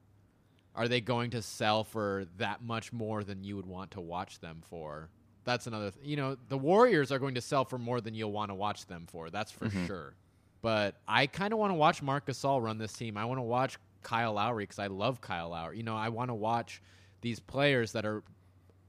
[0.75, 4.39] are they going to sell for that much more than you would want to watch
[4.39, 5.09] them for?
[5.47, 5.91] That's another.
[5.91, 8.53] Th- you know, the Warriors are going to sell for more than you'll want to
[8.53, 9.29] watch them for.
[9.29, 10.13] That's for sure.
[10.61, 13.15] But I kind of want to watch Marc Gasol run this team.
[13.15, 15.77] I want to watch Kyle Lowry because I love Kyle Lowry.
[15.77, 16.81] You know, I want to watch
[17.21, 18.23] these players that are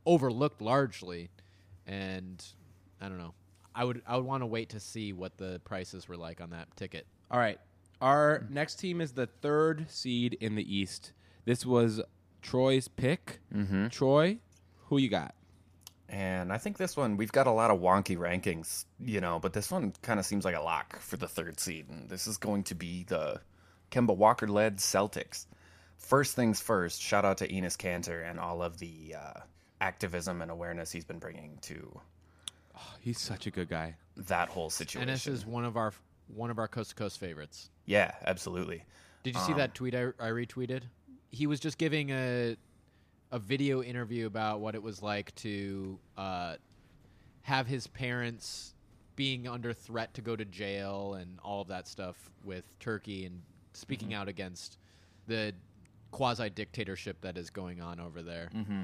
[0.05, 1.31] overlooked largely,
[1.87, 2.45] and
[3.01, 3.35] I don't know.
[3.73, 6.51] I would I would want to wait to see what the prices were like on
[6.51, 7.07] that ticket.
[7.31, 7.61] All right.
[8.01, 11.13] Our next team is the third seed in the East.
[11.45, 12.01] This was
[12.43, 13.39] Troy's pick.
[13.55, 13.89] Mm-hmm.
[13.89, 14.39] Troy,
[14.87, 15.37] who you got?
[16.09, 19.53] And I think this one we've got a lot of wonky rankings, you know, but
[19.53, 22.39] this one kind of seems like a lock for the third seed, and this is
[22.39, 23.41] going to be the
[23.91, 25.47] Kemba Walker led Celtics.
[25.99, 29.41] First things first, shout out to Enes Kanter and all of the uh,
[29.81, 32.01] activism and awareness he's been bringing to
[33.01, 33.97] He's such a good guy.
[34.17, 35.09] that whole situation.
[35.09, 35.93] Enes is one of our
[36.35, 37.71] one of our coast to coast favorites.
[37.87, 38.85] yeah, absolutely.
[39.25, 40.83] Did you see that tweet I, I retweeted?
[41.31, 42.57] He was just giving a
[43.31, 46.57] a video interview about what it was like to uh,
[47.43, 48.75] have his parents
[49.17, 53.41] being under threat to go to jail and all of that stuff with Turkey and
[53.73, 54.21] speaking mm-hmm.
[54.21, 54.79] out against
[55.27, 55.53] the
[56.11, 58.83] quasi dictatorship that is going on over there mm-hmm.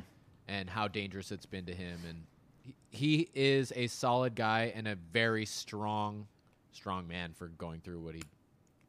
[0.49, 2.25] and how dangerous it's been to him and
[2.61, 6.27] he, he is a solid guy and a very strong
[6.73, 8.23] strong man for going through what he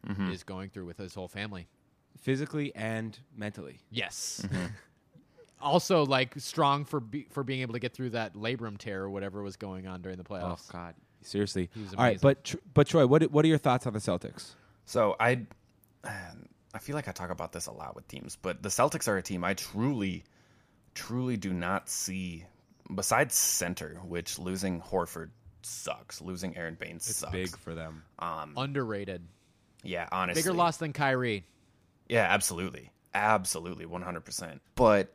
[0.07, 0.31] mm-hmm.
[0.31, 1.67] is going through with his whole family.
[2.19, 3.79] Physically and mentally.
[3.91, 4.45] Yes.
[5.65, 9.09] also, like strong for be, for being able to get through that labrum tear or
[9.09, 10.69] whatever was going on during the oh, playoffs.
[10.69, 11.69] Oh God, seriously.
[11.73, 13.99] He was All right, but Tr- but Troy, what what are your thoughts on the
[13.99, 14.53] Celtics?
[14.85, 15.41] So I,
[16.05, 19.17] I feel like I talk about this a lot with teams, but the Celtics are
[19.17, 20.23] a team I truly,
[20.93, 22.45] truly do not see.
[22.93, 25.31] Besides center, which losing Horford
[25.63, 27.31] sucks, losing Aron Baynes sucks.
[27.31, 28.03] Big for them.
[28.19, 29.23] Um, Underrated.
[29.83, 31.45] Yeah, honestly, Bigger loss than Kyrie.
[32.07, 34.61] Yeah, absolutely, absolutely, one hundred percent.
[34.75, 35.11] But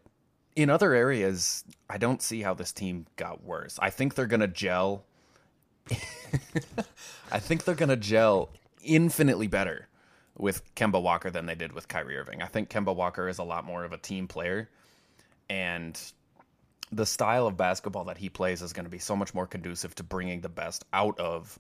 [0.63, 3.79] in other areas, I don't see how this team got worse.
[3.81, 5.05] I think they're gonna gel.
[7.33, 8.51] I think they're gonna gel
[8.83, 9.89] infinitely better
[10.39, 12.43] with Kemba Walker than they did with Kyrie Irving.
[12.43, 14.69] I think Kemba Walker is a lot more of a team player,
[15.49, 16.01] and
[16.93, 19.95] the style of basketball that he plays is going to be so much more conducive
[19.97, 21.59] to bringing the best out of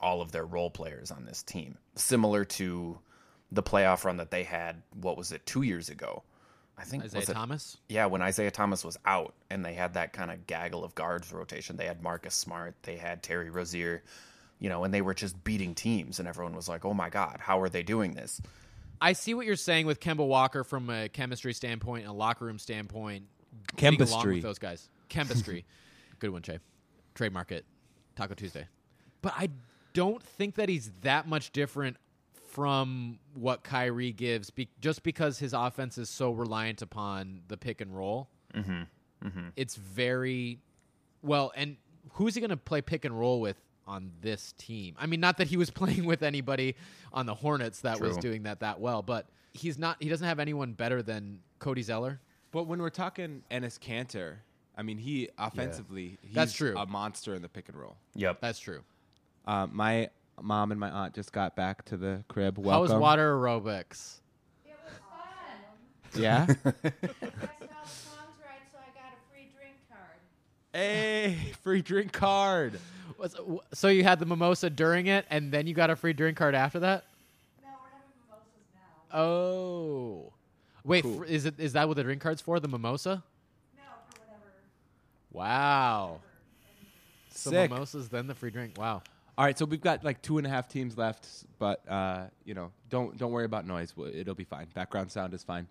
[0.00, 1.76] all of their role players on this team.
[1.94, 2.98] Similar to
[3.50, 6.22] the playoff run that they had, what was it, two years ago?
[6.78, 7.76] I think Isaiah was it, Thomas.
[7.88, 11.32] yeah, when Isaiah Thomas was out and they had that kind of gaggle of guards
[11.32, 11.76] rotation.
[11.76, 14.02] They had Marcus Smart, they had Terry Rozier,
[14.58, 17.38] you know, and they were just beating teams, and everyone was like, "Oh my God,
[17.40, 18.40] how are they doing this?"
[19.00, 22.44] I see what you're saying with Kemba Walker from a chemistry standpoint and a locker
[22.44, 23.24] room standpoint.
[23.76, 24.34] Chemistry.
[24.34, 24.88] with those guys.
[25.08, 25.64] Chemistry.
[26.20, 26.58] Good one, Che.
[27.14, 27.64] Trademark it.
[28.14, 28.66] Taco Tuesday.
[29.20, 29.50] But I
[29.92, 31.96] don't think that he's that much different
[32.52, 37.80] from what Kyrie gives, be- just because his offense is so reliant upon the pick
[37.80, 38.28] and roll.
[38.54, 39.48] Mm-hmm.
[39.56, 40.58] It's very
[41.22, 41.76] well, and
[42.12, 44.96] who's he going to play pick and roll with on this team?
[44.98, 46.76] I mean, not that he was playing with anybody
[47.12, 49.96] on the Hornets that was doing that that well, but he's not.
[50.02, 52.20] He doesn't have anyone better than Cody Zeller.
[52.50, 54.36] But when we're talking Enes Kanter,
[54.76, 56.76] I mean, he offensively, he's That's true.
[56.76, 57.96] a monster in the pick and roll.
[58.14, 58.42] Yep.
[58.42, 58.82] That's true.
[59.46, 62.56] Uh, my mom and my aunt just got back to the crib.
[62.56, 62.94] How Welcome.
[62.94, 64.20] was water aerobics?
[64.64, 64.94] It was
[66.12, 66.20] fun.
[66.22, 66.46] Yeah.
[66.48, 70.18] I spelled right, so I got a free drink card.
[70.72, 72.78] hey, free drink card.
[73.72, 76.54] So you had the mimosa during it, and then you got a free drink card
[76.56, 77.04] after that?
[77.62, 78.66] No, we're having mimosas
[79.12, 79.16] now.
[79.18, 80.32] Oh,
[80.84, 81.18] wait, Cool.
[81.18, 82.58] fr- is it is that what the drink card's for?
[82.58, 83.22] The mimosa?
[83.76, 84.50] No, for whatever.
[85.30, 86.20] Wow.
[87.30, 87.70] So Sick.
[87.70, 88.74] mimosas, then the free drink.
[88.76, 89.02] Wow.
[89.38, 91.26] All right, so we've got like two and a half teams left,
[91.58, 93.94] but uh, you know, don't don't worry about noise.
[94.14, 94.66] It'll be fine.
[94.74, 95.68] Background sound is fine.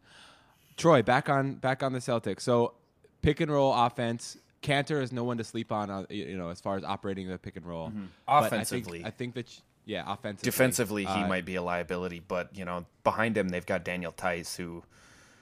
[0.77, 2.41] Troy, back on back on the Celtics.
[2.41, 2.73] So
[3.21, 4.37] pick and roll offense.
[4.63, 5.89] Kanter is no one to sleep on.
[5.89, 7.91] Uh, you know, as far as operating the pick and roll.
[8.27, 8.99] But Offensively.
[8.99, 10.45] I think, I think that sh- yeah, offensively.
[10.51, 14.11] Defensively, he uh, might be a liability, but you know, behind him they've got Daniel
[14.11, 14.83] Theis, who,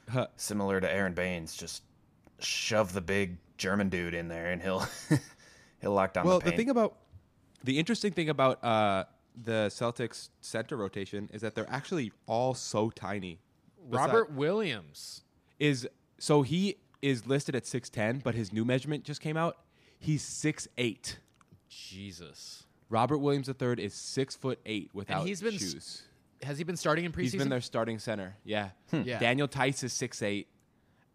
[0.09, 0.27] Huh.
[0.37, 1.83] similar to Aron Baynes, just
[2.39, 4.85] shove the big German dude in there, and he'll
[5.81, 6.95] he'll lock down well, the the thing about
[7.63, 9.05] the interesting thing about uh,
[9.41, 13.39] the Celtics center rotation is that they're actually all so tiny.
[13.89, 15.23] Robert Williams.
[15.59, 15.87] is
[16.19, 19.57] so he is listed at six ten, but his new measurement just came out.
[19.99, 21.17] He's six eight.
[21.69, 22.63] Jesus.
[22.89, 26.01] Robert Williams III is six foot eight without he's been s- shoes.
[26.41, 27.21] Has he been starting in preseason?
[27.21, 28.35] He's been their starting center.
[28.43, 28.69] Yeah.
[28.91, 29.19] Yeah.
[29.19, 30.47] Daniel Theis is six eight,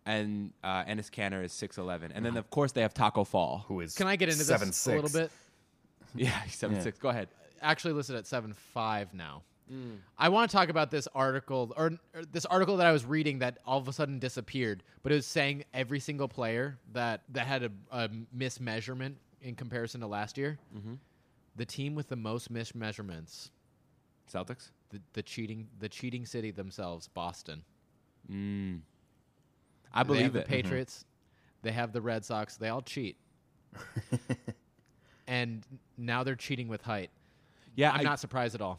[0.07, 3.65] and uh, Enes Kanter is six eleven, and then of course they have Tacko Fall.
[3.69, 5.31] who is Can I get into seven, this a little bit?
[6.19, 6.99] Yeah, he's seven six.
[6.99, 7.29] Go ahead.
[7.61, 9.43] Actually listed at seven five now.
[9.73, 9.97] Mm.
[10.19, 13.39] I want to talk about this article or, or this article that I was reading
[13.39, 17.47] that all of a sudden disappeared, but it was saying every single player that that
[17.47, 20.59] had a, a mismeasurement in comparison to last year.
[20.77, 20.95] Mm-hmm.
[21.57, 23.51] The team with the most mismeasurements,
[24.33, 24.71] Celtics.
[24.91, 27.63] the, the cheating the cheating city themselves, Boston.
[28.31, 28.81] Mm.
[29.93, 30.43] I they believe have the it.
[30.45, 30.53] Mm-hmm.
[30.53, 31.05] Patriots.
[31.63, 32.57] They have the Red Sox.
[32.57, 33.17] They all cheat.
[35.27, 35.65] and
[35.97, 37.11] now they're cheating with height.
[37.77, 38.79] Yeah, I'm I, not surprised at all.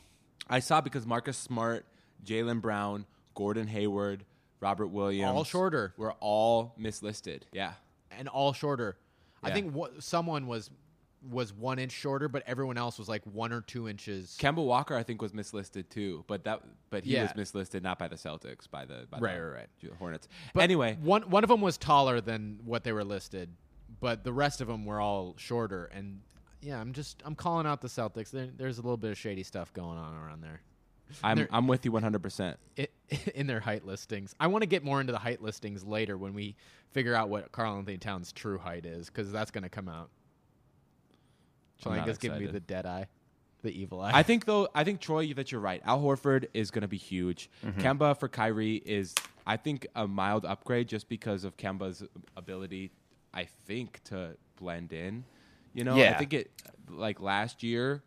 [0.50, 1.86] I saw because Marcus Smart,
[2.26, 4.26] Jaylen Brown, Gordon Hayward,
[4.60, 5.94] Robert Williams, All shorter.
[5.98, 7.46] were all mislisted.
[7.52, 7.74] Yeah.
[8.12, 8.98] And all shorter.
[9.44, 10.70] I think wha- someone was
[11.32, 14.38] was one inch shorter, but everyone else was like one or two inches.
[14.40, 17.24] Kemba Walker, I think, was mislisted too, but that but he Yeah.
[17.24, 19.94] was mislisted not by the Celtics, by the by Right, the right, right.
[20.00, 20.28] Hornets.
[20.54, 23.50] But anyway, one one of them was taller than what they were listed,
[24.00, 25.86] but the rest of them were all shorter.
[25.86, 26.22] And
[26.66, 28.32] yeah, I'm just I'm calling out the Celtics.
[28.32, 30.62] There, there's a little bit of shady stuff going on around there.
[31.24, 32.22] I'm they're- I'm with you 100.
[32.22, 32.92] percent it,
[33.36, 34.34] in their height listings.
[34.40, 36.56] I want to get more into the height listings later when we
[36.92, 40.10] figure out what Karl-Anthony Towns' true height is, because that's going to come out.
[41.80, 43.08] I'm Shall I not just give me the dead eye,
[43.62, 44.12] the evil eye?
[44.14, 45.82] I think though, I think Troy that you're right.
[45.86, 47.50] Al Horford is going to be huge.
[47.64, 47.82] Mm-hmm.
[47.82, 49.14] Kemba for Kyrie is,
[49.46, 52.04] I think, a mild upgrade just because of Kemba's
[52.36, 52.92] ability.
[53.34, 55.26] I think to blend in.
[55.76, 56.52] You know, I think it
[56.90, 58.02] like last year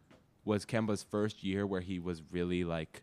[0.44, 3.02] was Kemba's first year where he was really like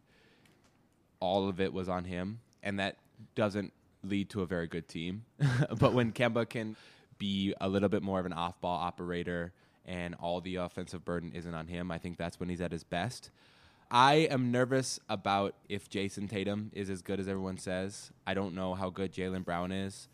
[1.20, 2.98] all of it was on him, and that
[3.36, 3.72] doesn't
[4.04, 5.24] lead to a very good team.
[5.80, 6.76] but when Kemba can
[7.20, 9.54] be a little bit more of an off-ball operator
[9.86, 12.84] and all the offensive burden isn't on him, I think that's when he's at his
[12.84, 13.30] best.
[13.92, 18.12] I am nervous about if Jayson Tatum is as good as everyone says.
[18.26, 20.08] I don't know how good Jaylen Brown is.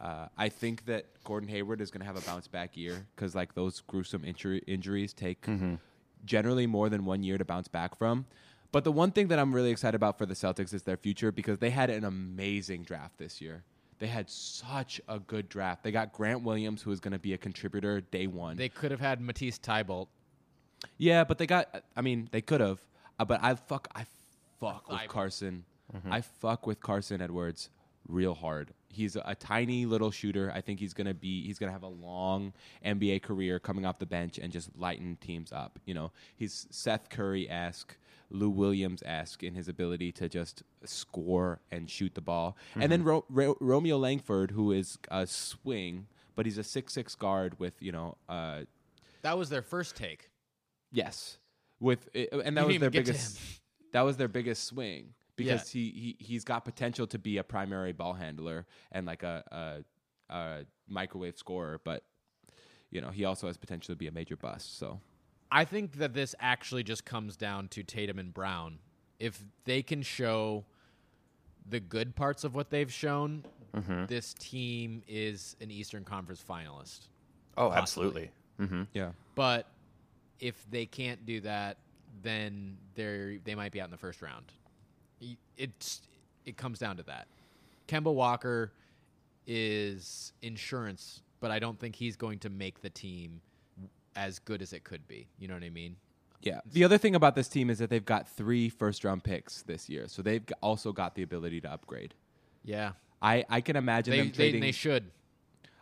[0.00, 3.34] Uh, I think that Gordon Hayward is going to have a bounce back year because
[3.34, 5.44] like those gruesome injury, injuries take
[6.24, 8.26] generally more than one year to bounce back from.
[8.70, 11.32] But the one thing that I'm really excited about for the Celtics is their future
[11.32, 13.64] because they had an amazing draft this year.
[13.98, 15.82] They had such a good draft.
[15.82, 18.56] They got Grant Williams, who is going to be a contributor day one.
[18.56, 20.06] they could have had Matisse Thybulle.
[20.98, 21.82] Yeah, but they got.
[21.96, 22.78] I mean, they could have.
[23.18, 23.88] Uh, but I fuck.
[23.96, 24.04] I
[24.60, 25.64] fuck with Thigh- Carson.
[26.08, 27.70] I fuck with Carson Edwards
[28.06, 28.74] real hard.
[28.90, 30.50] He's a, a tiny little shooter.
[30.54, 31.46] I think he's gonna be.
[31.46, 32.52] He's gonna have a long
[32.84, 35.78] NBA career coming off the bench and just lighten teams up.
[35.84, 37.96] You know, he's Seth Curry esque.
[38.30, 43.02] Lou Williams esque in his ability to just score and shoot the ball, and then
[43.02, 47.72] Ro- Ro- Romeo Langford, who is a swing, but he's a six six guard with
[47.80, 48.60] you know uh,
[49.22, 50.30] That was their first take.
[50.92, 51.38] Yes,
[51.80, 53.40] with uh, and that You was their even get to biggest.
[53.92, 55.80] That was their biggest swing because Yeah.
[55.80, 59.82] he, he he's got potential to be a primary ball handler and like a,
[60.30, 62.04] a, a microwave scorer, but
[62.90, 64.78] you know he also has potential to be a major bust.
[64.78, 65.00] So
[65.50, 68.80] I think that this actually just comes down to Tatum and Brown.
[69.18, 70.66] If they can show
[71.66, 73.44] the good parts of what they've shown,
[74.08, 77.08] this team is an Eastern Conference finalist.
[77.56, 77.80] Oh, Possibly.
[77.80, 78.30] absolutely.
[78.60, 78.82] Mm-hmm.
[78.92, 79.66] yeah, But
[80.40, 81.76] if they can't do that,
[82.22, 84.46] then they they might be out in the first round.
[85.20, 86.02] Y- It's
[86.44, 87.28] it comes down to that.
[87.86, 88.72] Kemba Walker
[89.46, 93.40] is insurance, but I don't think he's going to make the team
[94.16, 95.28] as good as it could be.
[95.38, 95.96] You know what I mean?
[96.42, 96.60] yeah.
[96.70, 99.88] The other thing about this team is that they've got three first round picks this
[99.88, 102.14] year, so they've also got the ability to upgrade.
[102.64, 104.60] Yeah, I, I can imagine they them they, trading.
[104.60, 105.10] they should.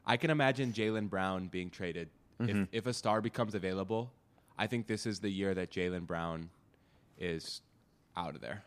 [0.06, 2.08] I can imagine Jaylen Brown being traded
[2.40, 2.62] if mm-hmm.
[2.72, 4.12] if a star becomes available.
[4.58, 6.48] I think this is the year that Jaylen Brown
[7.18, 7.60] is
[8.16, 8.64] out of there.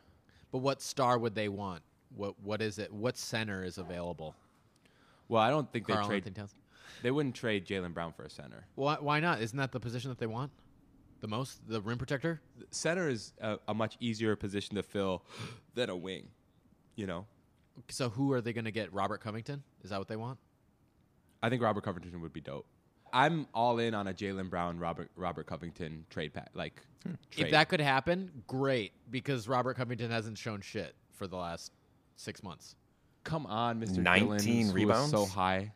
[0.52, 1.82] But what star would they want?
[2.16, 2.92] What what is it?
[2.92, 4.36] What center is available?
[5.28, 6.24] Well, I don't think they trade.
[7.04, 8.66] They wouldn't trade Jaylen Brown for a center.
[8.76, 9.42] Why why not?
[9.42, 10.52] Isn't that the position that they want?
[11.22, 12.42] The most, the rim protector.
[12.72, 15.24] Center is a, a much easier position to fill
[15.76, 16.30] than a wing.
[16.96, 17.26] You know,
[17.90, 18.94] So who are they going to get?
[18.94, 19.64] Robert Covington?
[19.84, 20.40] Is that what they want?
[21.44, 22.66] I think Robert Covington would be dope.
[23.14, 26.50] I'm all in on a Jaylen Brown, Robert Robert Covington trade pack.
[26.54, 27.54] Like, If trade.
[27.54, 31.72] that could happen, great, because Robert Covington hasn't shown shit for the last
[32.16, 32.76] six months.
[33.24, 33.98] come on, Mr.
[33.98, 35.12] 19 Dillon, who was rebounds?
[35.12, 35.72] so high.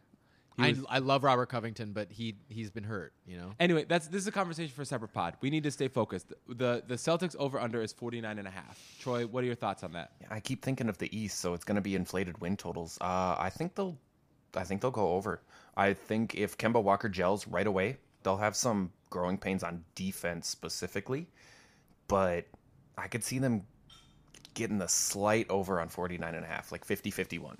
[0.58, 3.12] He I, was- I love Robert Covington, but he he's been hurt.
[3.26, 3.54] You know.
[3.60, 5.36] Anyway, that's this is a conversation for a separate pod.
[5.42, 6.32] We need to stay focused.
[6.48, 8.80] The the Celtics over under is 49 and a half.
[9.00, 10.12] Troy, what are your thoughts on that?
[10.30, 13.00] I keep thinking of the East, so it's going to be inflated win totals.
[13.02, 13.98] Uh, I think they'll,
[14.56, 15.42] I think they'll go over.
[15.76, 20.48] I think if Kemba Walker gels right away, they'll have some growing pains on defense
[20.48, 21.28] specifically,
[22.08, 22.46] but
[22.98, 23.66] I could see them
[24.54, 27.56] getting the slight over on 49 and a half, like 50-51.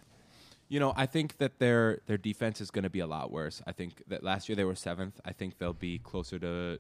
[0.70, 3.62] You know, I think that their their defense is going to be a lot worse.
[3.68, 5.20] I think that last year they were seventh.
[5.24, 6.80] I think they'll be closer to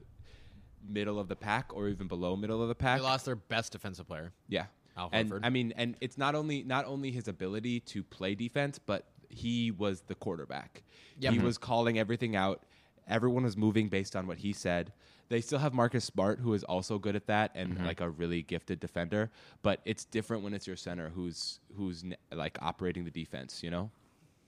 [0.88, 3.00] middle of the pack or even below middle of the pack.
[3.00, 4.32] They lost their best defensive player.
[4.48, 4.66] Yeah.
[4.98, 8.80] Al and I mean, and it's not only not only his ability to play defense,
[8.80, 10.84] but he was the quarterback.
[11.20, 11.34] Yep.
[11.34, 11.44] He Mhm.
[11.44, 12.64] was calling everything out.
[13.08, 14.94] Everyone was moving based on what he said.
[15.30, 18.44] They still have Marcus Smart, who is also good at that and like a really
[18.44, 19.32] gifted defender.
[19.62, 23.64] But it's different when it's your center who's who's like operating the defense.
[23.64, 23.92] You know.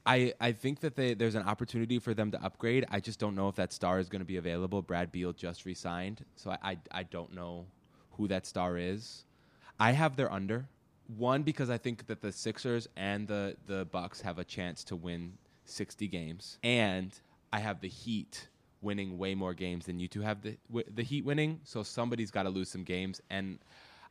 [0.08, 2.86] I, I think that they, there's an opportunity for them to upgrade.
[2.92, 4.84] I just don't know if that star is going to be available.
[4.84, 7.66] Brad Beal just resigned, so I, I, I don't know
[8.12, 9.26] who that star is.
[9.80, 10.68] I have their under.
[11.08, 14.96] One because I think that the Sixers and the the Bucks have a chance to
[14.96, 15.34] win
[15.66, 17.12] 60 games, and
[17.54, 18.48] I have the Heat
[18.82, 20.58] winning way more games than you two have the
[20.94, 21.60] the Heat winning.
[21.64, 23.60] So somebody's got to lose some games, and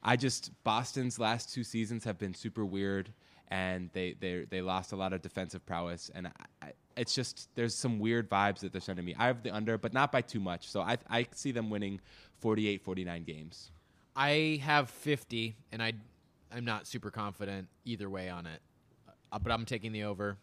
[0.02, 3.10] I just Boston's last two seasons have been super weird,
[3.48, 6.32] and they they they lost a lot of defensive prowess, and I,
[6.62, 9.14] I, it's just there's some weird vibes that they're sending me.
[9.18, 10.68] I have the under, but not by too much.
[10.68, 12.00] So I I see them winning
[12.40, 13.70] 48, 49 games.
[14.16, 15.94] I have 50, and I
[16.54, 18.60] I'm not super confident either way on it,
[19.32, 20.36] uh, but I'm taking the over.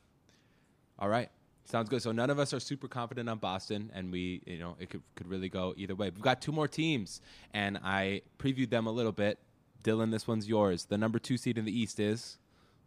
[0.99, 1.29] All right.
[1.65, 2.01] Sounds good.
[2.01, 5.01] So none of us are super confident on Boston, and we, you know, it could,
[5.15, 6.09] could really go either way.
[6.09, 7.21] We've got two more teams,
[7.53, 9.39] and I previewed them a little bit.
[9.83, 10.85] Dylan, this one's yours.
[10.85, 12.37] The number two seed in the East is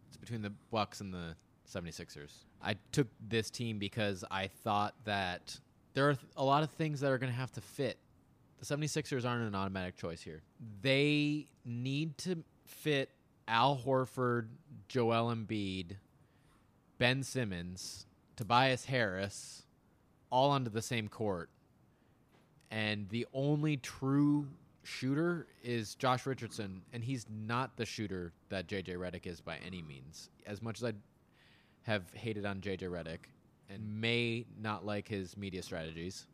[0.08, 1.34] It's between the Bucks and the
[1.72, 2.32] 76ers.
[2.62, 5.58] I took this team because I thought that
[5.94, 7.98] there are a lot of things that are going to have to fit.
[8.58, 10.42] The 76ers aren't an automatic choice here.
[10.82, 13.10] They need to fit
[13.46, 14.48] Al Horford,
[14.88, 15.96] Joel Embiid,
[16.98, 19.62] Ben Simmons, Tobias Harris
[20.30, 21.50] all onto the same court.
[22.70, 24.48] And the only true
[24.82, 29.82] shooter is Josh Richardson, and he's not the shooter that JJ Redick is by any
[29.82, 30.30] means.
[30.46, 30.92] As much as I
[31.82, 33.30] have hated on JJ Redick
[33.70, 36.26] and may not like his media strategies,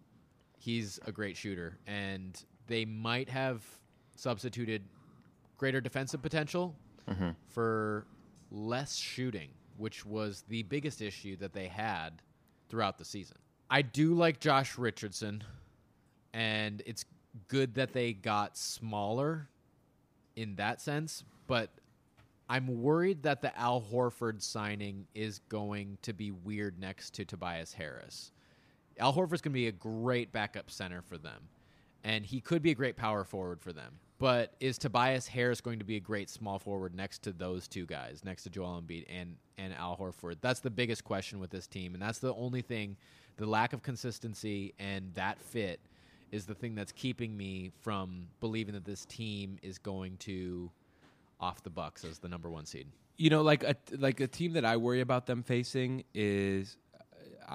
[0.59, 3.63] he's a great shooter, and they might have
[4.17, 4.83] substituted
[5.59, 6.75] greater defensive potential
[7.11, 7.31] Mm-hmm.
[7.49, 8.07] for
[8.53, 12.23] less shooting, which was the biggest issue that they had
[12.69, 13.37] throughout the season.
[13.69, 15.43] I do like Josh Richardson,
[16.33, 17.05] and it's
[17.49, 19.49] good that they got smaller
[20.37, 21.71] in that sense, but
[22.49, 27.73] I'm worried that the Al Horford signing is going to be weird next to Tobias
[27.73, 28.33] Harris.
[28.99, 31.49] Al Horford's going to be a great backup center for them,
[32.03, 33.99] and he could be a great power forward for them.
[34.21, 37.87] But is Tobias Harris going to be a great small forward next to those two
[37.87, 40.37] guys, next to Joel Embiid and and Al Horford?
[40.43, 42.97] That's the biggest question with this team, and that's the only thing.
[43.39, 45.81] The lack of consistency and that fit
[46.33, 50.71] is the thing that's keeping me from believing that this team is going to
[51.41, 52.87] off the Bucks as the number one seed.
[53.17, 56.77] you know like a like a team that I worry about them facing is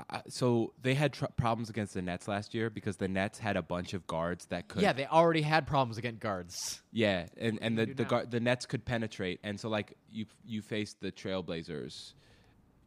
[0.09, 3.55] uh, so they had tr- problems against the Nets last year because the Nets had
[3.57, 6.81] a bunch of guards that could Yeah, they already had problems against guards.
[6.91, 10.61] Yeah, and and the the, guard, the Nets could penetrate, and so like you you
[10.61, 12.13] face the Trailblazers,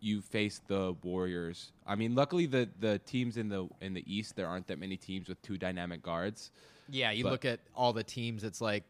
[0.01, 1.73] you faced the Warriors.
[1.87, 4.97] I mean, luckily the the teams in the in the East there aren't that many
[4.97, 6.51] teams with two dynamic guards.
[6.91, 8.45] Yeah, you But- look at all the teams.
[8.45, 8.85] It's like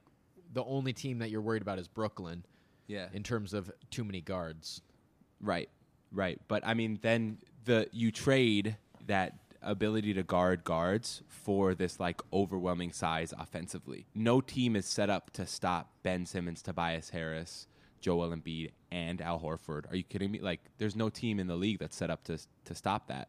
[0.53, 2.45] the only team that you're worried about is Brooklyn
[2.87, 4.81] Yeah, in terms of too many guards.
[5.41, 5.69] right,
[6.13, 6.41] right.
[6.49, 7.39] But I mean, then
[7.69, 8.77] the you trade
[9.07, 14.07] that ability to guard guards for this like overwhelming size offensively.
[14.15, 17.67] No team is set up to stop Ben Simmons, Tobias Harris,
[18.01, 19.91] Joel Embiid, and Al Horford.
[19.91, 20.41] Are you kidding me?
[20.41, 23.29] Like, there's no team in the league that's set up to to stop that,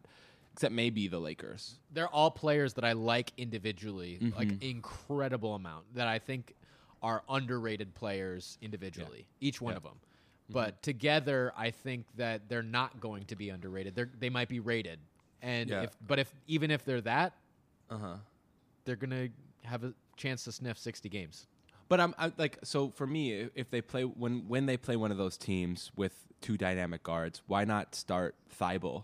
[0.54, 1.80] except maybe the Lakers.
[1.92, 4.70] They're all players that I like individually, like mm-hmm.
[4.70, 6.56] incredible amount that I think
[7.02, 9.78] are underrated players individually, each one Yeah.
[9.78, 10.00] of them.
[10.52, 13.96] But together, I think that they're not going to be underrated.
[13.96, 15.00] They they might be rated,
[15.42, 15.84] and Yeah.
[15.84, 17.34] if but if even if they're that,
[17.90, 18.16] Uh huh.
[18.86, 19.30] they're gonna
[19.64, 21.46] have a chance to sniff sixty games.
[21.88, 25.12] But I'm, i like so for me if- they play when when they play one
[25.12, 29.04] of those teams with two dynamic guards, why not start Thybulle?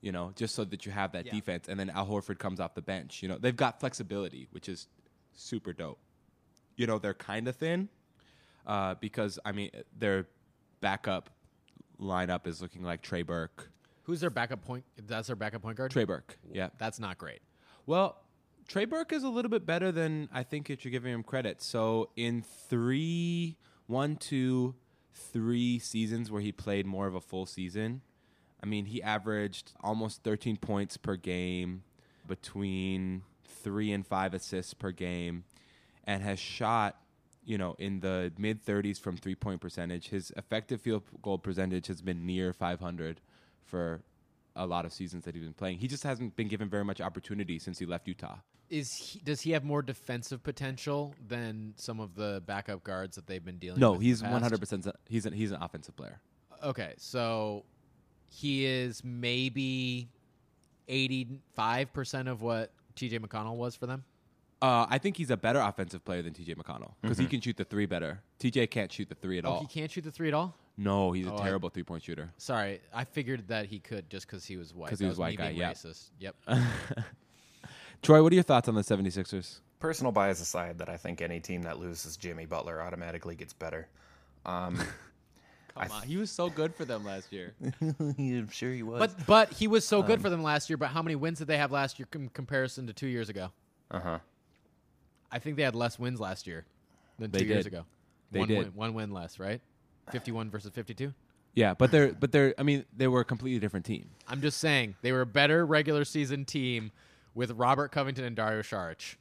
[0.00, 1.32] You know, just so that you have that Yeah.
[1.32, 3.20] defense, and then Al Horford comes off the bench.
[3.20, 4.86] You know, they've got flexibility, which is
[5.32, 5.98] super dope.
[6.76, 7.88] You know, they're kind of thin
[8.64, 10.26] uh, because I mean their
[10.80, 11.30] backup
[12.00, 13.70] lineup is looking like Trey Burke,
[14.08, 14.84] Who's their backup point?
[15.06, 15.90] That's their backup point guard.
[15.90, 16.38] Trey Burke.
[16.50, 16.70] Yeah.
[16.78, 17.40] That's not great.
[17.84, 18.16] Well,
[18.66, 21.60] Trey Burke is a little bit better than I think that you're giving him credit.
[21.60, 24.76] So in three, one, two,
[25.12, 28.00] three seasons where he played more of a full season,
[28.62, 31.82] I mean, he averaged almost 13 points per game,
[32.26, 35.44] between three and five assists per game,
[36.04, 36.98] and has shot,
[37.48, 40.08] you know, in the mid 30s from three point percentage.
[40.10, 43.22] His effective field goal percentage has been near 500
[43.64, 44.02] for
[44.54, 45.78] a lot of seasons that he's been playing.
[45.78, 48.36] He just hasn't been given very much opportunity since he left Utah.
[48.68, 53.26] Is he, does he have more defensive potential than some of the backup guards that
[53.26, 54.02] they've been dealing No, with?
[54.02, 54.52] he's the past?
[54.52, 54.92] 100%.
[55.08, 56.20] He's an, he's an offensive player.
[56.62, 57.64] Okay, so
[58.28, 60.08] he is maybe
[60.86, 63.20] eighty-five percent of what T.J.
[63.20, 64.04] McConnell was for them.
[64.60, 67.56] Uh, I think he's a better offensive player than TJ McConnell because he can shoot
[67.56, 68.20] the three better.
[68.40, 69.60] TJ can't shoot the three at Oh, all.
[69.60, 70.56] he can't shoot the three at all.
[70.76, 72.32] No, he's a Oh, I- terrible three point shooter.
[72.38, 74.90] Sorry, I figured that he could just because he was white.
[74.90, 75.72] 'Cause he That was me white guy, being yeah.
[75.72, 76.10] Racist.
[76.18, 76.34] Yep.
[78.02, 79.60] Troy, what are your thoughts on the 76ers?
[79.80, 83.88] Personal bias aside, that I think any team that loses Jimmy Butler automatically gets better.
[84.46, 84.76] Um,
[85.76, 87.54] Come on, he was so good for them last year.
[87.80, 88.98] I'm sure he was.
[88.98, 90.76] but but he was so good for them last year.
[90.76, 93.52] But how many wins did they have last year in comparison to two years ago?
[93.92, 94.18] uh huh.
[95.30, 96.64] I think they had less wins last year
[97.18, 97.72] than They two years did.
[97.72, 97.84] ago.
[98.30, 98.58] They one did.
[98.58, 99.60] Win, one win less, right?
[100.10, 101.12] Fifty-one versus fifty-two.
[101.54, 102.54] yeah, but they're but they're.
[102.58, 104.10] I mean, they were a completely different team.
[104.26, 106.92] I'm just saying they were a better regular season team
[107.34, 109.16] with Robert Covington and Dario Saric.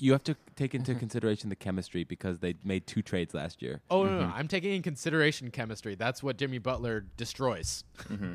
[0.00, 3.80] You have to take into consideration the chemistry because they made two trades last year.
[3.90, 4.36] Oh no, no, no, mm-hmm.
[4.38, 5.96] I'm taking in consideration chemistry.
[5.96, 7.82] That's what Jimmy Butler destroys.
[8.08, 8.34] Mm-hmm.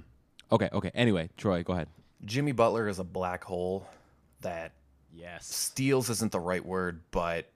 [0.51, 0.91] Okay, okay.
[0.93, 1.87] Anyway, Troy, go ahead.
[2.25, 3.87] Jimmy Butler is a black hole
[4.41, 4.73] that
[5.15, 5.45] Yes.
[5.45, 7.51] steals isn't the right word, but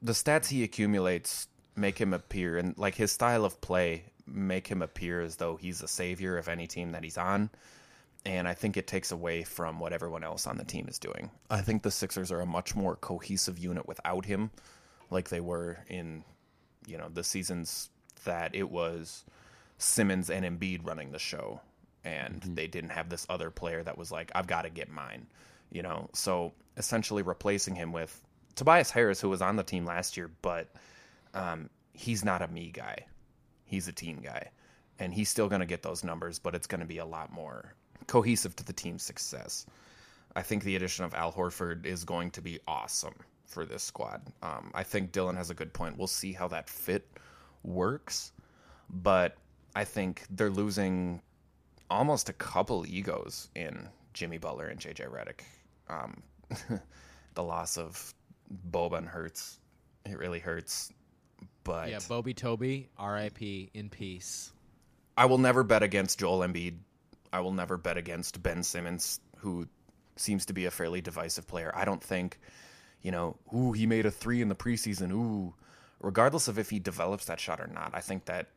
[0.00, 4.82] the stats he accumulates make him appear and like his style of play make him
[4.82, 7.50] appear as though he's a savior of any team that he's on.
[8.24, 11.30] And I think it takes away from what everyone else on the team is doing.
[11.50, 14.50] I think the Sixers are a much more cohesive unit without him,
[15.10, 16.22] like they were in,
[16.86, 17.90] you know, the seasons
[18.24, 19.24] that it was
[19.78, 21.60] Simmons and Embiid running the show,
[22.04, 22.54] and mm-hmm.
[22.54, 25.26] they didn't have this other player that was like, I've got to get mine,
[25.72, 26.08] you know.
[26.14, 28.20] So essentially replacing him with
[28.54, 30.68] Tobias Harris, who was on the team last year, but
[31.34, 33.06] um, he's not a me guy,
[33.64, 34.50] he's a team guy,
[34.98, 37.32] and he's still going to get those numbers, but it's going to be a lot
[37.32, 37.74] more
[38.06, 39.66] cohesive to the team's success.
[40.34, 43.14] I think the addition of Al Horford is going to be awesome
[43.46, 44.22] for this squad.
[44.42, 45.98] Um, I think Dylan has a good point.
[45.98, 47.06] We'll see how that fit
[47.62, 48.32] works,
[48.88, 49.36] but
[49.74, 51.20] I think they're losing
[51.90, 55.42] almost a couple egos in Jimmy Butler and JJ Redick.
[55.88, 56.22] Um,
[57.34, 58.14] the loss of
[58.70, 59.58] Boban hurts.
[60.04, 60.92] It really hurts.
[61.64, 63.70] But Yeah, Bobby Toby, R.I.P.
[63.74, 64.52] in peace.
[65.16, 66.76] I will never bet against Joel Embiid.
[67.32, 69.66] I will never bet against Ben Simmons, who
[70.16, 71.72] seems to be a fairly divisive player.
[71.74, 72.38] I don't think,
[73.02, 75.12] you know, ooh, he made a three in the preseason.
[75.12, 75.54] Ooh,
[76.00, 78.48] regardless of if he develops that shot or not, I think that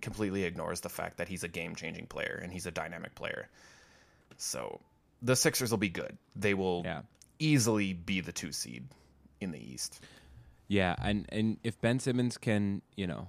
[0.00, 3.48] completely ignores the fact that he's a game changing player and he's a dynamic player.
[4.36, 4.80] So
[5.22, 6.16] the Sixers will be good.
[6.36, 7.02] They will Yeah.
[7.38, 8.88] easily be the two seed
[9.40, 10.00] in the East.
[10.68, 13.28] Yeah, and and if Ben Simmons can, you know,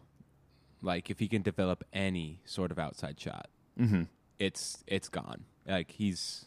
[0.81, 3.49] like if he can develop any sort of outside shot,
[3.79, 4.03] Mm-hmm.
[4.39, 5.45] it's it's gone.
[5.65, 6.45] Like he's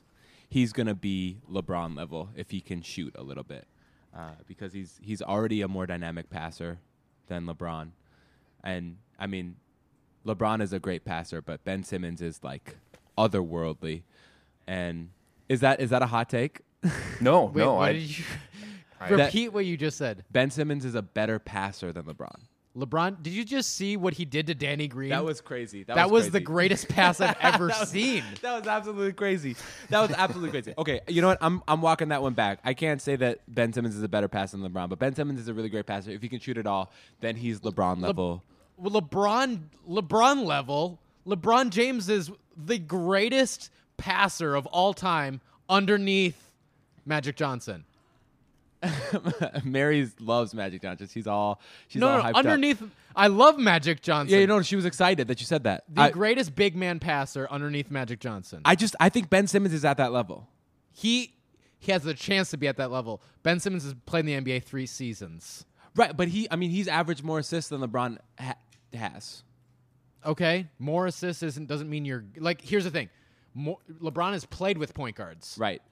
[0.48, 3.66] he's gonna be LeBron level if he can shoot a little bit,
[4.14, 6.78] uh, because he's he's already a more dynamic passer
[7.28, 7.92] than LeBron,
[8.62, 9.56] and I mean,
[10.26, 12.76] LeBron is a great passer, but Ben Simmons is like
[13.16, 14.02] otherworldly,
[14.66, 15.10] and
[15.48, 16.60] is that is that a hot take?
[17.20, 18.24] No, Wait, no, what I, did you
[19.00, 19.52] I- repeat?
[19.52, 20.24] what you just said.
[20.32, 22.34] Ben Simmons is a better passer than LeBron.
[22.76, 25.10] LeBron, did you just see what he did to Danny Green?
[25.10, 25.84] That was crazy.
[25.84, 26.44] that was the crazy.
[26.44, 28.24] greatest pass I've ever That was- seen.
[28.42, 29.54] That was absolutely crazy.
[29.90, 30.74] That was absolutely crazy.
[30.78, 31.38] Okay, you know what?
[31.42, 32.58] I'm I'm walking that one back.
[32.64, 35.38] I can't say that Ben Simmons is a better passer than LeBron, but Ben Simmons
[35.38, 36.10] is a really great passer.
[36.10, 36.90] If he can shoot it all,
[37.20, 38.42] then he's LeBron level.
[38.78, 43.70] Well, LeBron, LeBron level, LeBron James is the greatest
[44.02, 46.50] passer of all time underneath
[47.06, 47.84] Magic Johnson.
[49.64, 51.06] Mary loves Magic Johnson.
[51.06, 52.36] She's all she's no, all no, hyped up.
[52.38, 52.82] underneath.
[53.14, 54.34] I love Magic Johnson.
[54.34, 55.84] Yeah, you know, she was excited that you said that.
[55.88, 58.60] the I, greatest big man passer underneath Magic Johnson.
[58.64, 60.48] I just I think Ben Simmons is at that level.
[60.90, 61.32] he
[61.78, 63.22] he has the chance to be at that level.
[63.44, 65.64] Ben Simmons has played in the NBA three seasons.
[65.94, 68.56] Right, but he I mean he's averaged more assists than LeBron ha-
[68.94, 69.44] has.
[70.26, 72.60] Okay, more assists isn't doesn't mean you're like.
[72.60, 73.10] Here's the thing,
[73.54, 75.56] more, LeBron has played with point guards.
[75.58, 75.82] Right.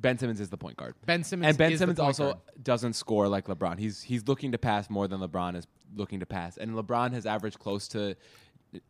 [0.00, 0.94] Ben Simmons is the point guard.
[1.06, 2.38] Ben Simmons and Ben Simmons also guard.
[2.62, 3.78] doesn't score like LeBron.
[3.78, 5.66] He's he's looking to pass more than LeBron is
[5.96, 6.56] looking to pass.
[6.56, 8.14] And LeBron has averaged close to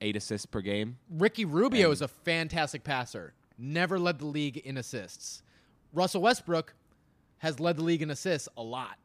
[0.00, 0.98] eight assists per game.
[1.08, 3.32] Ricky Rubio is a fantastic passer.
[3.56, 5.42] never led the league in assists.
[5.92, 6.74] Russell Westbrook
[7.38, 8.98] has led the league in assists a lot,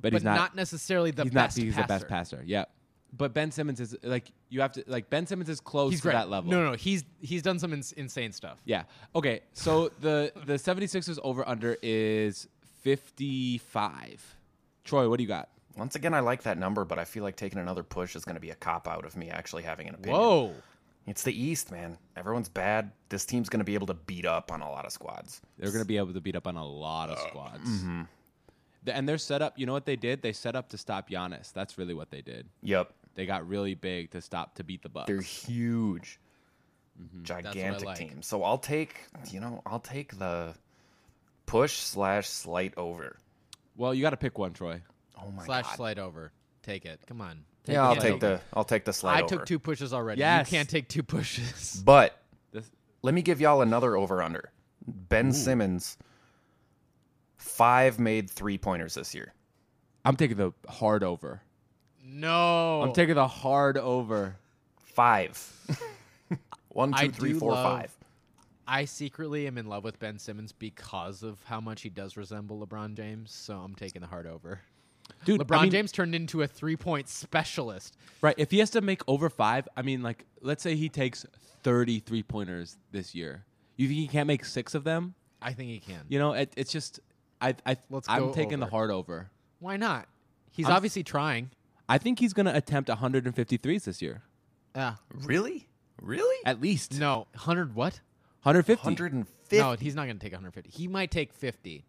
[0.00, 1.82] but, he's not, necessarily the he's best not he's passer.
[1.82, 2.42] the best passer.
[2.46, 2.64] Yeah.
[3.14, 6.04] But Ben Simmons is like you have to like Ben Simmons is close He's to
[6.08, 6.14] great.
[6.14, 6.50] that level.
[6.50, 8.60] No, no, he's he's done some ins- insane stuff.
[8.64, 8.84] Yeah.
[9.14, 9.40] Okay.
[9.52, 12.48] So the the 76ers over under is
[12.82, 14.36] 55.
[14.84, 15.48] Troy, what do you got?
[15.76, 18.34] Once again, I like that number, but I feel like taking another push is going
[18.34, 20.20] to be a cop out of me actually having an opinion.
[20.20, 20.52] Whoa.
[21.06, 21.98] It's the East, man.
[22.16, 22.92] Everyone's bad.
[23.08, 25.40] This team's going to be able to beat up on a lot of squads.
[25.58, 27.68] They're going to be able to beat up on a lot of squads.
[27.68, 28.02] mm-hmm.
[28.86, 29.58] And they're set up.
[29.58, 30.22] You know what they did?
[30.22, 31.52] They set up to stop Giannis.
[31.52, 32.48] That's really what they did.
[32.62, 32.92] Yep.
[33.14, 35.06] They got really big to stop to beat the Bucks.
[35.06, 36.18] They're huge.
[37.00, 37.18] Mm-hmm.
[37.18, 37.98] what Gigantic I like.
[37.98, 38.22] team.
[38.22, 38.96] So I'll take,
[39.30, 40.54] you know, I'll take the
[41.46, 43.16] push slash slight over.
[43.76, 44.80] well, you got to pick one, Troy.
[45.22, 45.76] Oh my Slash god.
[45.76, 46.32] slide over.
[46.62, 47.00] Take it.
[47.06, 47.44] Come on.
[47.66, 48.00] yeah, I'll it.
[48.00, 49.36] take the I'll take the slide I over.
[49.36, 50.20] took two pushes already.
[50.20, 50.50] Yes.
[50.50, 51.82] You can't take two pushes.
[51.84, 52.16] But
[52.52, 52.70] This,
[53.02, 54.50] let me give y'all another over under.
[54.86, 55.96] Ben Simmons
[57.36, 59.32] five made three pointers this year.
[60.04, 61.40] I'm taking the hard over.
[62.04, 62.82] No.
[62.82, 64.36] I'm taking the hard over.
[64.78, 65.52] Five.
[66.70, 67.96] One, I three, do four, love- five.
[68.66, 72.64] I secretly am in love with Ben Simmons because of how much he does resemble
[72.64, 74.60] LeBron James, so I'm taking the hard over.
[75.24, 77.96] Dude, LeBron I mean, James turned into a three point specialist.
[78.22, 78.34] Right.
[78.38, 81.26] If he has to make over five, I mean, like, let's say he takes
[81.64, 83.44] 30 three pointers this year.
[83.76, 85.14] You think he can't make six of them?
[85.42, 86.04] I think he can.
[86.08, 87.00] You know, it, it's just,
[87.40, 89.28] I, I, Let's I'm go taking the hard over.
[89.58, 90.06] Why not?
[90.52, 91.50] He's I'm- obviously trying.
[91.88, 94.22] I think he's going to attempt 153s this year,
[94.74, 94.94] Yeah.
[95.12, 95.68] Really?
[96.00, 96.36] Really?
[96.44, 96.98] at least.
[96.98, 98.00] No, 100 what?
[98.42, 98.84] 150.
[98.84, 99.58] 150.
[99.58, 100.70] No, he's not going to take 150.
[100.70, 101.84] He might take 50.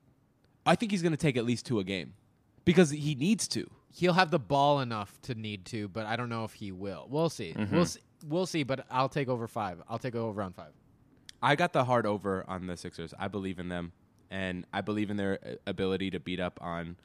[0.65, 2.13] I think he's going to take at least two a game
[2.65, 3.69] because he needs to.
[3.91, 7.07] He'll have the ball enough to need to, but I don't know if he will.
[7.09, 7.55] We'll see.
[7.71, 7.99] We'll see.
[8.27, 9.81] We'll see, but I'll take over 5.
[9.89, 10.67] I'll take over on 5.
[11.41, 13.13] I got the hard over on the Sixers.
[13.19, 13.91] I believe in them,
[14.31, 16.95] and I believe in their uh, ability to beat up on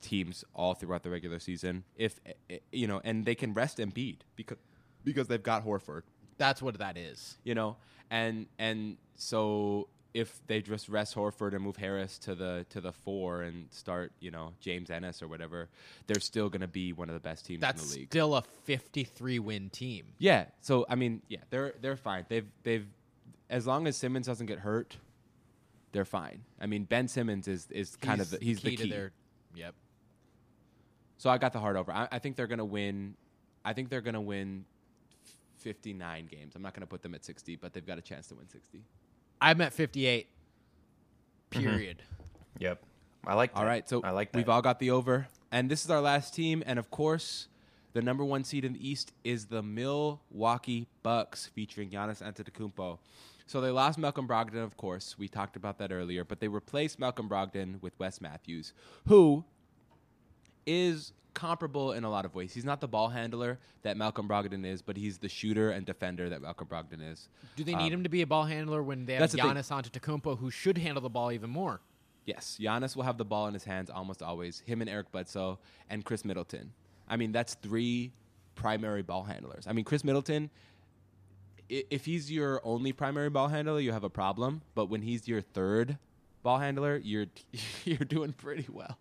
[0.00, 1.84] teams all throughout the regular season.
[1.96, 4.58] If uh, you know, and they can rest Embiid because
[5.04, 6.02] because they've got Horford.
[6.36, 7.36] That's what that is.
[7.44, 7.76] You know,
[8.10, 12.92] and and so if they just rest Horford and move Harris to the to the
[12.92, 15.68] four and start, you know, James Ennis or whatever,
[16.06, 18.08] they're still going to be one of the best teams That's in the league.
[18.08, 20.06] still a 53 win team.
[20.18, 20.46] Yeah.
[20.60, 22.24] So I mean, yeah, they're they're fine.
[22.28, 22.86] They've they've
[23.50, 24.96] as long as Simmons doesn't get hurt,
[25.92, 26.42] they're fine.
[26.60, 28.76] I mean, Ben Simmons is is kind of the, he's the key.
[28.76, 29.12] to their.
[29.54, 29.74] Yep.
[31.18, 31.92] So I got the hard over.
[31.92, 33.14] I, I think they're gonna win.
[33.64, 34.64] I think they're gonna win
[35.58, 36.54] fifty nine games.
[36.54, 38.82] I'm not gonna put them at sixty, but they've got a chance to win sixty.
[39.40, 40.26] I'm at 58.
[41.50, 41.60] Mm-hmm.
[41.60, 42.02] Period.
[42.58, 42.82] Yep.
[43.26, 43.60] I like that.
[43.60, 43.88] All right.
[43.88, 44.38] So I like that.
[44.38, 47.48] we've all got the over, and this is our last team, and of course.
[47.94, 52.98] The number one seed in the East is the Milwaukee Bucks, featuring Giannis Antetokounmpo.
[53.46, 55.16] So they lost Malcolm Brogdon, of course.
[55.18, 58.72] We talked about that earlier, but they replaced Malcolm Brogdon with Wes Matthews,
[59.06, 59.44] who
[60.66, 62.54] is comparable in a lot of ways.
[62.54, 66.30] He's not the ball handler that Malcolm Brogdon is, but he's the shooter and defender
[66.30, 67.28] that Malcolm Brogdon is.
[67.56, 69.40] Do they need Um, him to be a ball handler when they have that's the.
[69.40, 71.80] Giannis Antetokounmpo, who should handle the ball even more?
[72.24, 74.60] Yes, Giannis will have the ball in his hands almost always.
[74.60, 75.58] Him and Eric Bledsoe
[75.90, 76.72] and Khris Middleton.
[77.06, 78.12] I mean, that's three
[78.54, 79.66] primary ball handlers.
[79.66, 80.48] I mean, Khris Middleton,
[81.68, 84.62] if he's your only primary ball handler, you have a problem.
[84.74, 85.98] But when he's your third
[86.42, 87.26] ball handler, you're
[87.84, 88.98] you're doing pretty well.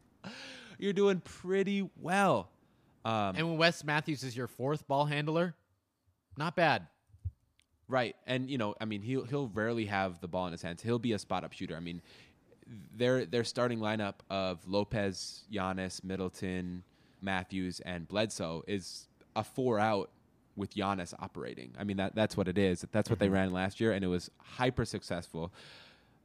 [0.79, 2.49] You're doing pretty well.
[3.05, 5.55] Um, And when Wes Matthews is your fourth ball handler,
[6.37, 6.87] not bad.
[7.89, 10.81] Right, and you know, I mean, he'll he'll rarely have the ball in his hands.
[10.81, 11.75] He'll be a spot up shooter.
[11.75, 12.01] I mean,
[12.95, 16.83] their their starting lineup of Lopez, Giannis, Middleton,
[17.21, 20.09] Matthews, and Bledsoe is a four out
[20.55, 21.73] with Giannis operating.
[21.79, 22.85] I mean, that that's what it is.
[22.91, 23.35] That's what they mm-hmm.
[23.35, 25.51] ran last year, and it was hyper successful.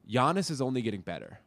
[0.09, 1.41] Giannis is only getting better.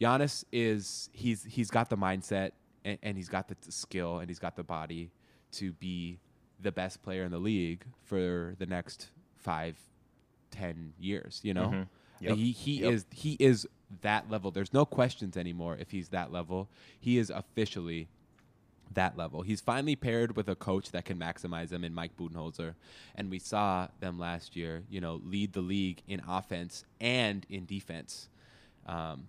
[0.00, 2.52] Giannis is he's he's got the mindset
[2.84, 5.10] and, and he's got the t- skill and he's got the body
[5.52, 6.18] to be
[6.60, 9.76] the best player in the league for the next five,
[10.50, 11.40] ten years.
[11.42, 11.82] You know, mm-hmm.
[12.20, 12.36] Yep.
[12.36, 12.92] he he Yep.
[12.92, 13.66] is he is
[14.02, 14.50] that level.
[14.50, 16.68] There's no questions anymore if he's that level.
[17.00, 18.08] He is officially
[18.94, 19.42] that level.
[19.42, 22.74] He's finally paired with a coach that can maximize him in Mike Budenholzer,
[23.14, 24.84] and we saw them last year.
[24.90, 28.28] You know, lead the league in offense and in defense.
[28.86, 29.28] Um,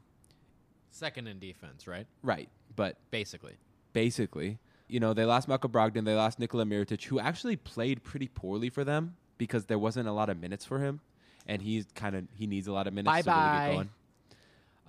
[0.91, 2.07] Second in defense, right?
[2.23, 3.53] right, but Basically.
[3.94, 4.57] basically,
[4.88, 8.69] you know, they lost Malcolm Brogdon, they lost Nikola Mirotic, who actually played pretty poorly
[8.69, 10.99] for them because there wasn't a lot of minutes for him,
[11.48, 13.68] and he's kind of he needs a lot of minutes to Bye-bye.
[13.68, 13.90] get going.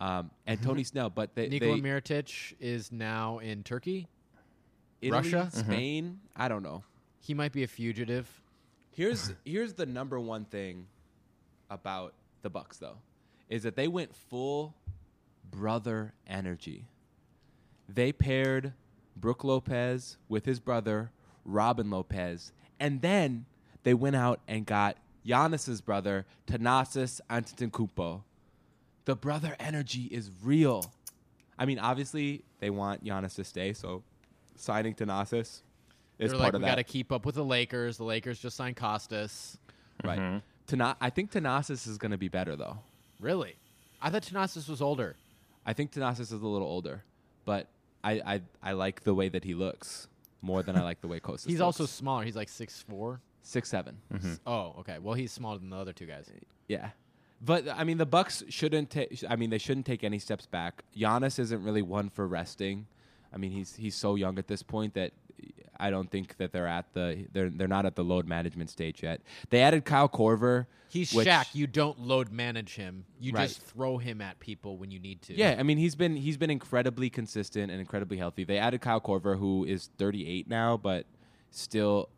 [0.01, 4.09] Um, and Tony Snell, but they, Nikola they Mirotic is now in Turkey.
[5.01, 5.51] Italy, Russia?
[5.53, 6.85] Spain, I don't know.
[7.21, 8.29] He might be a fugitive.
[8.91, 10.87] Here's here's the number one thing
[11.71, 12.99] about the Bucks though,
[13.49, 14.75] is that they went full
[15.51, 16.87] brother energy.
[17.89, 18.73] They paired
[19.17, 21.11] Brook Lopez with his brother
[21.45, 23.47] Robin Lopez, and then
[23.83, 24.97] they went out and got
[25.27, 28.23] Giannis's brother Thanasis Antetokounmpo.
[29.05, 30.93] The brother energy is real.
[31.59, 34.03] I mean, obviously they want Giannis to stay, so
[34.61, 35.63] signing Thanasis is
[36.19, 36.73] They're part like, of we that.
[36.73, 37.97] got to keep up with the Lakers.
[37.97, 39.57] The Lakers just signed Kostas.
[40.05, 40.19] Right.
[40.19, 40.39] Mm-hmm.
[40.67, 42.79] Tana- I think Thanasis is going to be better though.
[43.21, 43.57] Really?
[44.01, 45.17] I thought Thanasis was older.
[45.67, 47.05] I think Thanasis is a little older,
[47.45, 47.69] but
[48.03, 50.09] I, I I like the way that he looks
[50.41, 51.47] more than I like the way Kostas.
[51.47, 51.81] He's looks.
[51.81, 52.25] also smaller.
[52.25, 53.21] He's like six four.
[53.43, 53.99] six seven.
[54.13, 54.35] Mm-hmm.
[54.47, 54.99] Oh, okay.
[54.99, 56.31] Well, he's smaller than the other two guys.
[56.69, 56.91] Yeah,
[57.43, 59.23] but I mean the Bucks shouldn't take.
[59.29, 60.83] I mean they shouldn't take any steps back.
[60.97, 62.87] Giannis isn't really one for resting.
[63.33, 65.13] I mean he's he's so young at this point that
[65.79, 69.03] I don't think that they're at the they're they're not at the load management stage
[69.03, 69.23] yet.
[69.49, 70.67] They added Kyle Korver.
[70.89, 71.55] He's which- Shaq.
[71.55, 73.07] You don't load manage him.
[73.19, 73.49] You Right.
[73.49, 75.35] just throw him at people when you need to.
[75.35, 78.45] Yeah, I mean he's been he's been incredibly consistent and incredibly healthy.
[78.45, 81.07] They added Kyle Korver, who is 38 now, but
[81.51, 82.11] still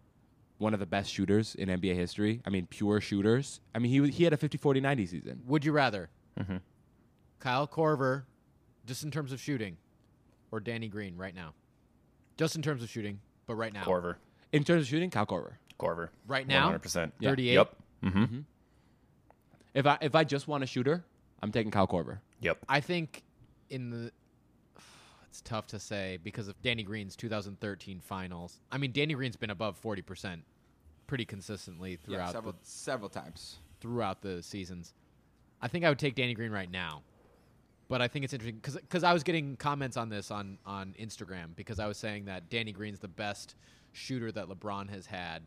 [0.58, 2.40] one of the best shooters in NBA history.
[2.46, 3.60] I mean, pure shooters.
[3.74, 5.42] I mean, he he had a 50-40-90 season.
[5.46, 6.08] Would you rather
[6.38, 6.58] mm-hmm.
[7.38, 8.24] Kyle Korver,
[8.86, 9.76] just in terms of shooting,
[10.52, 11.54] or Danny Green right now?
[12.36, 13.82] Just in terms of shooting, but right now.
[13.82, 14.16] Korver.
[14.52, 15.54] In terms of shooting, Kyle Korver.
[15.80, 16.10] Korver.
[16.28, 16.70] Right now?
[16.70, 17.12] 100%.
[17.18, 17.30] Yeah.
[17.30, 17.54] 38.
[17.54, 17.76] Yep.
[18.04, 18.38] Mm-hmm.
[19.74, 21.04] If I if I just want a shooter,
[21.42, 22.18] I'm taking Kyle Korver.
[22.40, 22.58] Yep.
[22.68, 23.22] I think
[23.70, 24.12] in the
[25.28, 28.60] it's tough to say because of Danny Green's 2013 finals.
[28.70, 30.42] I mean, Danny Green's been above 40%
[31.06, 33.56] pretty consistently throughout the, several times.
[33.80, 34.92] throughout the seasons.
[35.62, 37.02] I think I would take Danny Green right now.
[37.92, 41.54] But I think it's interesting because I was getting comments on this on, on Instagram
[41.54, 43.54] because I was saying that Danny Green's the best
[43.92, 45.42] shooter that LeBron has had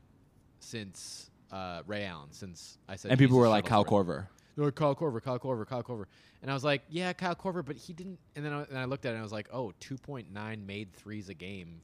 [0.60, 2.28] since uh, Ray Allen.
[2.30, 3.84] Since I said, And people were like Kyle.
[3.84, 6.06] They're like, Kyle Korver, Kyle Korver, Kyle Korver.
[6.44, 8.20] And I was like, yeah, Kyle Korver, but he didn't.
[8.36, 10.94] And then I, and I looked at it and I was like, oh, 2.9 made
[10.94, 11.82] threes a game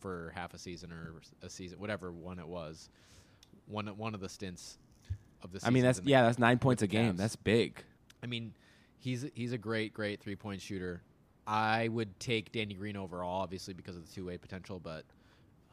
[0.00, 2.88] for half a season or a season, whatever one it was.
[3.68, 4.76] One one of the stints
[5.44, 5.68] of the season.
[5.68, 7.14] I mean, that's yeah, that's nine points a game.
[7.14, 7.84] That's big.
[8.24, 8.54] I mean,
[9.00, 11.02] he's he's a great, great three point shooter.
[11.46, 15.04] I would take Danny Green overall, obviously because of the two way potential, but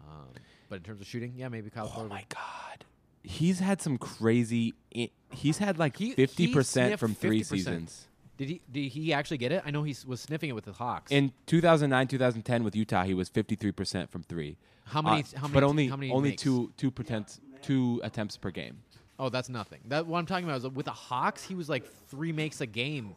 [0.01, 0.27] um,
[0.69, 2.85] but in terms of shooting, yeah, maybe Kyle Oh my god.
[3.23, 4.73] He's had some crazy.
[4.95, 7.45] i- He's had like fifty percent from three 50%.
[7.45, 8.07] seasons.
[8.37, 9.61] Did he did he actually get it?
[9.65, 11.11] I know he was sniffing it with the Hawks.
[11.11, 14.57] In 2009, 2010 with Utah, he was 53% from three.
[14.85, 16.43] How many- Uh, how many- But only how many only makes?
[16.43, 18.77] two two pretends, two attempts per game.
[19.19, 19.79] Oh, that's nothing.
[19.87, 22.65] That what I'm talking about is with the Hawks, he was like three makes a
[22.65, 23.15] game.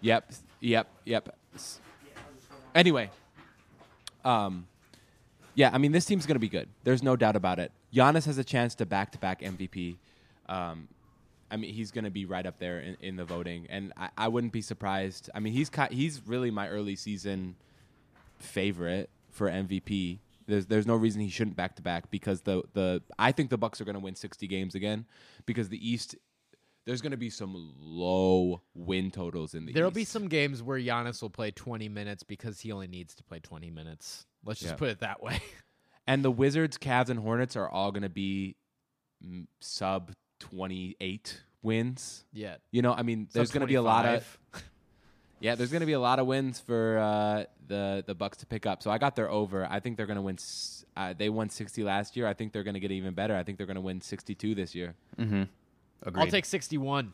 [0.00, 1.36] Yep, yep, yep.
[2.74, 3.10] Anyway,
[4.24, 4.66] um,
[5.54, 6.68] yeah, I mean this team's gonna be good.
[6.84, 7.72] There's no doubt about it.
[7.92, 9.96] Giannis has a chance to back to back MVP.
[10.48, 10.88] Um,
[11.50, 14.28] I mean he's gonna be right up there in, in the voting, and I, I
[14.28, 15.28] wouldn't be surprised.
[15.34, 17.56] I mean he's ki- he's really my early season
[18.38, 20.18] favorite for MVP.
[20.46, 23.58] There's there's no reason he shouldn't back to back because the the I think the
[23.58, 25.06] Bucks are going to win 60 games again
[25.46, 26.14] because the East
[26.84, 29.74] there's going to be some low win totals in the East.
[29.76, 29.94] There'll East.
[29.94, 33.38] be some games where Giannis will play 20 minutes because he only needs to play
[33.38, 34.26] 20 minutes.
[34.44, 34.78] Let's just Yeah.
[34.78, 35.40] put it that way.
[36.08, 38.56] and the Wizards, Cavs and Hornets are all going to be
[39.60, 42.24] sub 28 wins.
[42.32, 42.56] yeah.
[42.72, 44.68] You know, I mean there's going to be a lot of 25.
[45.42, 48.46] Yeah, there's going to be a lot of wins for uh, the the Bucks to
[48.46, 48.82] pick up.
[48.82, 49.66] So I got their over.
[49.68, 50.36] I think they're going to win.
[50.36, 52.26] s- Uh, they won 60 last year.
[52.28, 53.34] I think they're going to get even better.
[53.34, 54.94] I think they're going to win 62 this year.
[55.18, 55.42] Mm-hmm.
[56.02, 56.22] Agreed.
[56.22, 57.12] I'll take 61.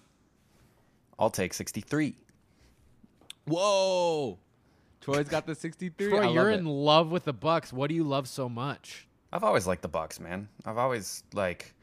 [1.18, 2.16] I'll take 63.
[3.46, 4.38] Whoa!
[5.00, 6.10] Troy's got the 63.
[6.10, 6.58] Troy, I love you're it.
[6.58, 7.72] in love with the Bucks.
[7.72, 9.06] What do you love so much?
[9.32, 10.48] I've always liked the Bucks, man.
[10.66, 11.74] I've always like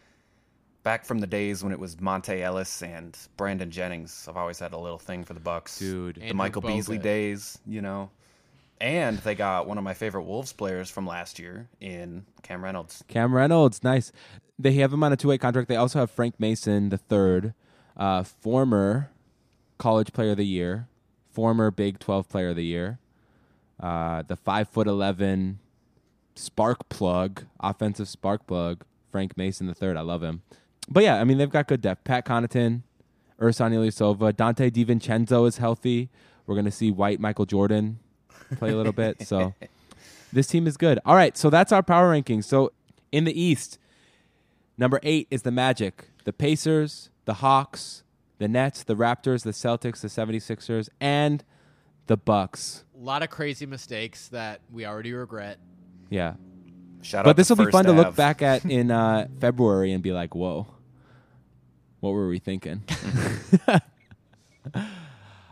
[0.86, 4.28] back from the days when it was Monta Ellis and Brandon Jennings.
[4.30, 5.80] I've always had a little thing for the Bucks.
[5.80, 6.16] dude.
[6.16, 8.12] the Andrew Michael Beasley days, you know.
[8.80, 13.04] And they got one of my favorite Wolves players from last year in Cam Reynolds.
[13.08, 14.12] Cam Reynolds, nice.
[14.60, 15.68] They have him on a two way contract.
[15.70, 17.56] They also have Frank Mason, the third,
[17.98, 19.10] uh, former
[19.80, 20.88] college player of the year,
[21.32, 23.00] former Big 12 player of the year,
[23.80, 25.58] uh, the five foot 11
[26.36, 29.98] spark plug, offensive spark plug, Frank Mason the third.
[29.98, 30.44] I love him.
[30.90, 32.04] But yeah, I mean, they've got good depth.
[32.04, 32.82] Pat Connaughton,
[33.40, 36.10] Ersan Ilyasova, Donte DiVincenzo is healthy.
[36.46, 38.00] We're going to see white Michael Jordan
[38.58, 39.26] play a little bit.
[39.28, 39.54] So
[40.34, 41.00] this team is good.
[41.06, 42.44] All right, so that's our power rankings.
[42.46, 42.72] So
[43.12, 43.80] in the East,
[44.78, 48.04] number eight is the Magic, the Pacers, the Hawks,
[48.38, 51.44] the Nets, the Raptors, the Celtics, the 76ers, and
[52.08, 52.84] the Bucks.
[52.96, 55.58] A lot of crazy mistakes that we already regret.
[56.10, 56.36] Yeah.
[57.02, 60.04] Shout out But this will be fun to look back at in uh, February and
[60.04, 60.68] be like, whoa.
[62.06, 62.84] What were we thinking?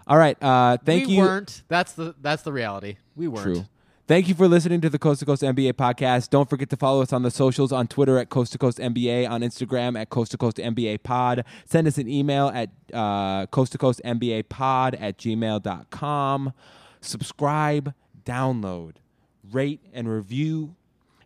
[0.06, 0.42] All right.
[0.42, 1.08] Uh, thank you.
[1.08, 1.22] we you.
[1.22, 1.64] weren't.
[1.68, 2.98] That's the that's the reality.
[3.16, 3.44] We weren't.
[3.44, 3.66] True.
[4.06, 6.30] Thank you for listening to the Coast to Coast NBA podcast.
[6.30, 9.30] Don't forget to follow us on the socials on Twitter at Coast to Coast NBA,
[9.30, 11.46] on Instagram at Coast to Coast NBA pod.
[11.66, 16.52] Send us an email at uh, Coast to Coast NBA pod at gmail.com.
[17.00, 17.94] Subscribe,
[18.26, 18.96] download,
[19.52, 20.76] rate, and review,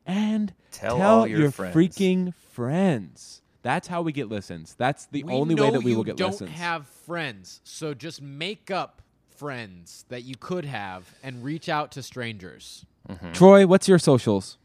[0.05, 1.75] and Tell all your friends.
[1.75, 3.41] freaking friends.
[3.67, 4.75] That's how we get listens.
[4.75, 6.39] That's the We only way that we will get listens.
[6.39, 9.01] We don't have friends, so just make up
[9.35, 12.85] friends that you could have and reach out to strangers.
[13.33, 14.57] Troy, what's your socials?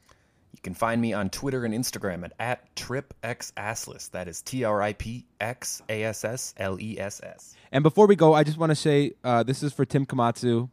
[0.52, 4.12] You can find me on Twitter and Instagram at, at TripXAssless.
[4.12, 7.56] That is T R I P X A S S L E S S.
[7.72, 10.70] And before we go, I just want to say uh, this is for Tim Komatsu.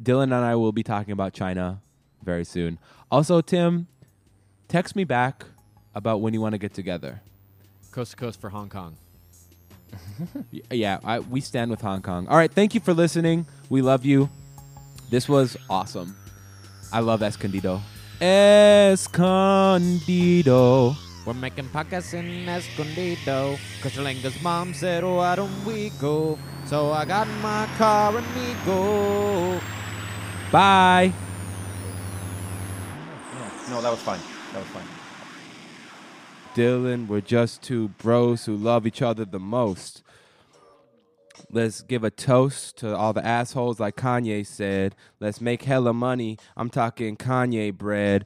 [0.00, 1.80] Dylan and I will be talking about China
[2.24, 2.80] very soon.
[3.08, 3.86] Also, Tim,
[4.66, 5.44] text me back
[5.94, 7.22] about when you want to get together.
[7.92, 8.96] Coast to coast for Hong Kong.
[10.70, 12.26] Yeah, I, we stand with Hong Kong.
[12.26, 13.44] All right, thank you for listening.
[13.68, 14.30] We love you.
[15.10, 16.16] This was awesome.
[16.90, 17.82] I love Escondido.
[18.18, 19.36] Escondido.
[21.26, 23.58] We're making podcasts in Escondido.
[23.82, 26.38] Cause Shalenga's mom said, oh, why don't we go?
[26.64, 29.60] So I got in my car and we go.
[30.50, 31.12] Bye.
[33.68, 34.20] No, that was fine.
[34.52, 34.91] That was fine.
[36.54, 40.02] Dylan, we're just two bros who love each other the most.
[41.50, 44.94] Let's give a toast to all the assholes, like Kanye said.
[45.18, 46.36] Let's make hella money.
[46.54, 48.20] I'm talking Kanye bread.